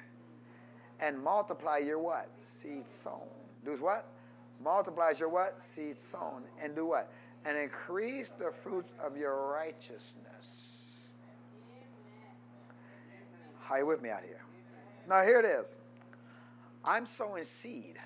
and 0.99 1.21
multiply 1.21 1.77
your 1.77 1.99
what? 1.99 2.29
Seed 2.39 2.87
sown. 2.87 3.27
Does 3.65 3.81
what? 3.81 4.07
Multiplies 4.63 5.19
your 5.19 5.29
what? 5.29 5.61
Seed 5.61 5.97
sown. 5.97 6.43
And 6.61 6.75
do 6.75 6.85
what? 6.85 7.11
and 7.45 7.57
increase 7.57 8.31
the 8.31 8.51
fruits 8.51 8.93
of 9.03 9.17
your 9.17 9.51
righteousness. 9.51 11.13
How 13.61 13.77
you 13.77 13.85
with 13.85 14.01
me 14.01 14.09
out 14.09 14.23
here? 14.23 14.43
Now 15.07 15.21
here 15.21 15.39
it 15.39 15.45
is. 15.45 15.77
I'm 16.83 17.05
sowing 17.05 17.43
seed. 17.43 17.97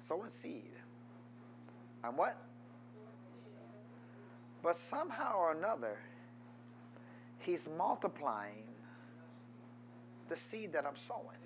Sowing 0.00 0.30
seed. 0.30 0.70
I'm 2.04 2.16
what? 2.16 2.36
But 4.62 4.76
somehow 4.76 5.38
or 5.38 5.52
another, 5.52 5.98
he's 7.46 7.68
multiplying 7.78 8.64
the 10.28 10.36
seed 10.36 10.72
that 10.72 10.84
I'm 10.84 10.96
sowing. 10.96 11.38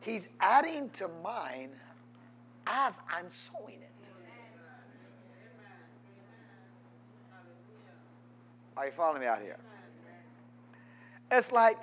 He's 0.00 0.28
adding 0.40 0.88
to 0.90 1.10
mine 1.22 1.70
as 2.66 3.00
I'm 3.12 3.26
sowing 3.28 3.80
it. 3.82 4.08
Are 8.76 8.86
you 8.86 8.92
following 8.92 9.20
me 9.20 9.26
out 9.26 9.42
here? 9.42 9.58
It's 11.30 11.50
like 11.50 11.76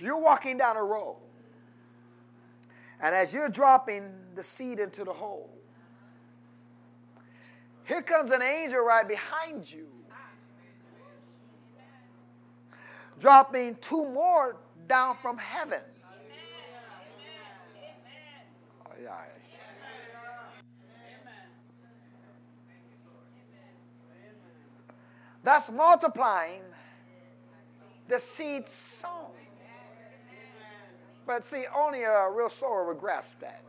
you're 0.00 0.20
walking 0.20 0.56
down 0.56 0.76
a 0.76 0.82
road, 0.82 1.18
and 3.00 3.14
as 3.14 3.32
you're 3.32 3.50
dropping 3.50 4.10
the 4.34 4.42
seed 4.42 4.80
into 4.80 5.04
the 5.04 5.12
hole, 5.12 5.55
here 7.86 8.02
comes 8.02 8.30
an 8.30 8.42
angel 8.42 8.80
right 8.80 9.06
behind 9.06 9.70
you, 9.70 9.86
dropping 13.18 13.76
two 13.76 14.04
more 14.04 14.56
down 14.86 15.16
from 15.16 15.38
heaven. 15.38 15.80
Oh, 18.86 18.92
yeah. 19.02 19.12
That's 25.42 25.70
multiplying 25.70 26.62
the 28.08 28.18
seed 28.18 28.68
sown. 28.68 29.30
But 31.24 31.44
see, 31.44 31.66
only 31.74 32.02
a 32.02 32.28
real 32.30 32.48
sower 32.48 32.84
would 32.88 32.98
grasp 32.98 33.40
that. 33.40 33.62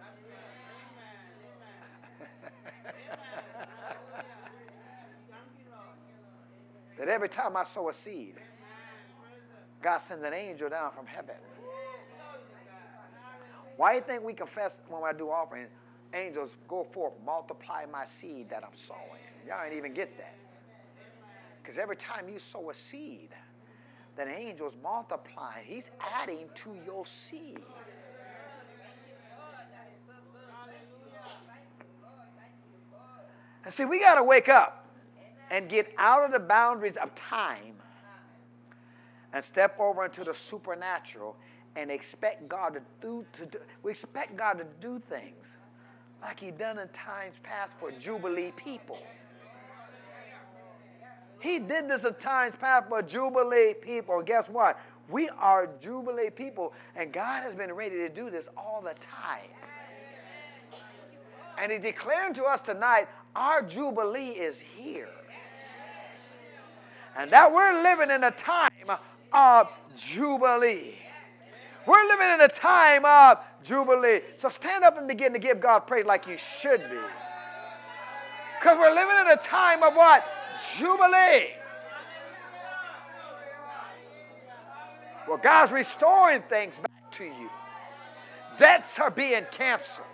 That 6.97 7.07
every 7.07 7.29
time 7.29 7.55
I 7.55 7.63
sow 7.63 7.89
a 7.89 7.93
seed, 7.93 8.35
God 9.81 9.99
sends 9.99 10.23
an 10.23 10.33
angel 10.33 10.69
down 10.69 10.91
from 10.91 11.05
heaven. 11.05 11.35
Why 13.75 13.91
do 13.91 13.95
you 13.97 14.01
think 14.01 14.23
we 14.23 14.33
confess 14.33 14.81
when 14.89 15.03
I 15.03 15.13
do 15.13 15.29
offering? 15.29 15.67
Angels 16.13 16.55
go 16.67 16.83
forth, 16.83 17.13
multiply 17.23 17.85
my 17.91 18.05
seed 18.05 18.49
that 18.49 18.63
I'm 18.63 18.73
sowing. 18.73 18.99
Y'all 19.47 19.63
ain't 19.63 19.75
even 19.75 19.93
get 19.93 20.17
that. 20.17 20.35
Because 21.61 21.77
every 21.77 21.97
time 21.97 22.27
you 22.29 22.39
sow 22.39 22.69
a 22.69 22.73
seed, 22.73 23.29
then 24.15 24.29
angels 24.29 24.75
multiply. 24.81 25.61
He's 25.63 25.91
adding 25.99 26.49
to 26.55 26.75
your 26.85 27.05
seed. 27.05 27.59
And 33.63 33.73
see, 33.73 33.85
we 33.85 33.99
got 33.99 34.15
to 34.15 34.23
wake 34.23 34.49
up 34.49 34.86
and 35.49 35.69
get 35.69 35.93
out 35.97 36.23
of 36.23 36.31
the 36.31 36.39
boundaries 36.39 36.97
of 36.97 37.13
time 37.15 37.75
and 39.33 39.43
step 39.43 39.75
over 39.79 40.05
into 40.05 40.23
the 40.23 40.33
supernatural 40.33 41.35
and 41.75 41.91
expect 41.91 42.47
God 42.47 42.73
to 42.73 42.81
do, 43.01 43.25
to 43.33 43.45
do 43.45 43.59
we 43.83 43.91
expect 43.91 44.35
God 44.35 44.57
to 44.57 44.65
do 44.81 44.99
things 44.99 45.57
like 46.21 46.39
he 46.39 46.51
done 46.51 46.79
in 46.79 46.87
times 46.89 47.35
past 47.43 47.73
for 47.79 47.91
Jubilee 47.91 48.51
people. 48.55 48.97
He 51.39 51.59
did 51.59 51.87
this 51.87 52.03
in 52.03 52.15
times 52.15 52.55
past 52.59 52.89
for 52.89 53.01
Jubilee 53.01 53.75
people. 53.79 54.23
Guess 54.23 54.49
what? 54.49 54.79
We 55.09 55.29
are 55.29 55.69
Jubilee 55.79 56.31
people, 56.31 56.73
and 56.95 57.13
God 57.13 57.43
has 57.43 57.55
been 57.55 57.71
ready 57.71 57.95
to 57.97 58.09
do 58.09 58.29
this 58.29 58.49
all 58.57 58.81
the 58.81 58.95
time. 58.95 59.49
And 61.59 61.71
He's 61.71 61.81
declaring 61.81 62.33
to 62.35 62.43
us 62.43 62.59
tonight 62.59 63.07
our 63.35 63.61
Jubilee 63.61 64.31
is 64.31 64.59
here. 64.59 65.09
And 67.17 67.31
that 67.31 67.51
we're 67.51 67.81
living 67.81 68.11
in 68.11 68.23
a 68.23 68.31
time 68.31 68.97
of 69.33 69.69
Jubilee. 69.97 70.95
We're 71.87 72.07
living 72.07 72.27
in 72.33 72.41
a 72.41 72.47
time 72.47 73.05
of 73.05 73.39
Jubilee. 73.63 74.21
So 74.35 74.49
stand 74.49 74.83
up 74.83 74.97
and 74.97 75.07
begin 75.07 75.33
to 75.33 75.39
give 75.39 75.59
God 75.59 75.79
praise 75.79 76.05
like 76.05 76.27
you 76.27 76.37
should 76.37 76.81
be. 76.89 76.99
Because 78.59 78.77
we're 78.77 78.93
living 78.93 79.15
in 79.21 79.31
a 79.31 79.37
time 79.37 79.81
of 79.81 79.95
what? 79.95 80.23
Jubilee. 80.77 81.53
Well, 85.27 85.37
God's 85.37 85.71
restoring 85.71 86.43
things 86.43 86.77
back 86.77 87.11
to 87.13 87.23
you. 87.23 87.49
Debts 88.57 88.99
are 88.99 89.11
being 89.11 89.45
canceled. 89.51 90.07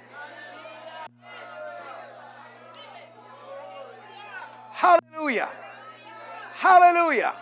Hallelujah. 4.71 5.49
Hallelujah. 6.63 7.33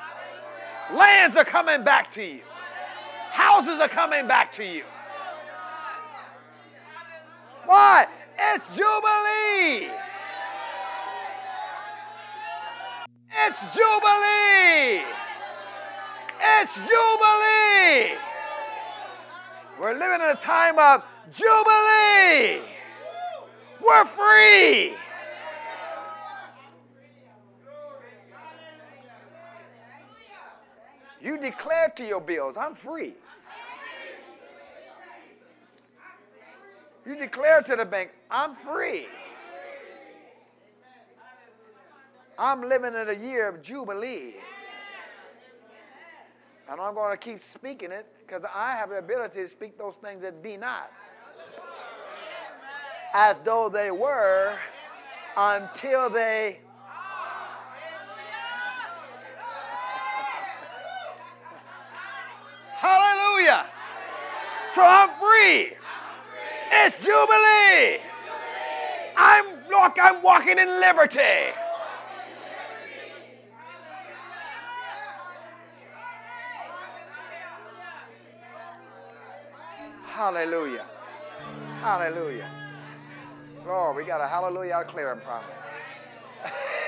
Lands 0.96 1.38
are 1.38 1.46
coming 1.46 1.84
back 1.84 2.10
to 2.14 2.24
you. 2.24 2.42
Houses 3.30 3.80
are 3.80 3.88
coming 3.88 4.26
back 4.28 4.52
to 4.54 4.66
you. 4.66 4.84
Why? 7.68 8.08
It's 8.40 8.66
Jubilee. 8.76 9.92
It's 13.32 13.60
Jubilee. 13.76 15.06
It's 16.42 16.76
Jubilee. 16.90 18.18
We're 19.80 20.00
living 20.00 20.22
in 20.22 20.32
a 20.32 20.40
time 20.42 20.80
of 20.80 21.04
Jubilee. 21.30 22.60
We're 23.86 24.06
free. 24.06 24.96
You 31.22 31.40
declare 31.40 31.90
to 31.96 32.06
your 32.06 32.22
bills, 32.22 32.58
I'm 32.58 32.76
free. 32.76 33.14
You 37.06 37.16
declare 37.16 37.62
to 37.62 37.76
the 37.76 37.86
bank, 37.86 38.12
I'm 38.30 38.56
free. 38.56 39.08
I'm 42.38 42.68
living 42.68 42.96
in 42.96 43.10
a 43.10 43.14
year 43.14 43.48
of 43.48 43.62
Jubilee. 43.62 44.36
And 46.70 46.80
I'm 46.80 46.94
going 46.94 47.12
to 47.12 47.18
keep 47.18 47.42
speaking 47.42 47.92
it 47.92 48.08
because 48.26 48.44
I 48.56 48.76
have 48.76 48.90
the 48.90 48.98
ability 48.98 49.42
to 49.42 49.48
speak 49.48 49.78
those 49.78 49.96
things 49.96 50.22
that 50.22 50.42
be 50.42 50.58
not 50.58 50.92
as 53.14 53.40
though 53.40 53.70
they 53.70 53.92
were 53.92 54.58
until 55.36 56.10
they. 56.10 56.60
So 64.74 64.82
I'm 64.86 65.10
free. 65.20 65.74
It's 66.72 67.04
Jubilee. 67.04 68.00
I'm, 69.18 69.46
look, 69.70 69.98
I'm 70.02 70.22
walking 70.24 70.58
in 70.60 70.80
liberty. 70.80 71.52
Hallelujah. 80.06 80.86
Hallelujah. 81.82 82.50
Lord, 83.66 83.98
we 83.98 84.06
got 84.06 84.22
a 84.22 84.28
hallelujah 84.28 84.76
out 84.76 84.88
clearing 84.88 85.20
problem. 85.20 85.52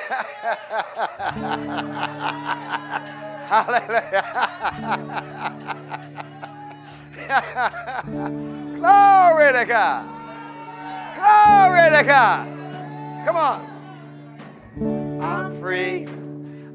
hallelujah. 3.49 6.13
Glory 8.79 9.53
to 9.53 9.65
God. 9.65 10.05
Glory 11.15 11.89
to 11.97 12.03
God. 12.05 12.47
Come 13.25 13.37
on. 13.37 15.21
I'm 15.21 15.59
free. 15.59 16.07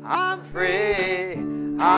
I'm 0.05 0.43
free. 0.45 1.48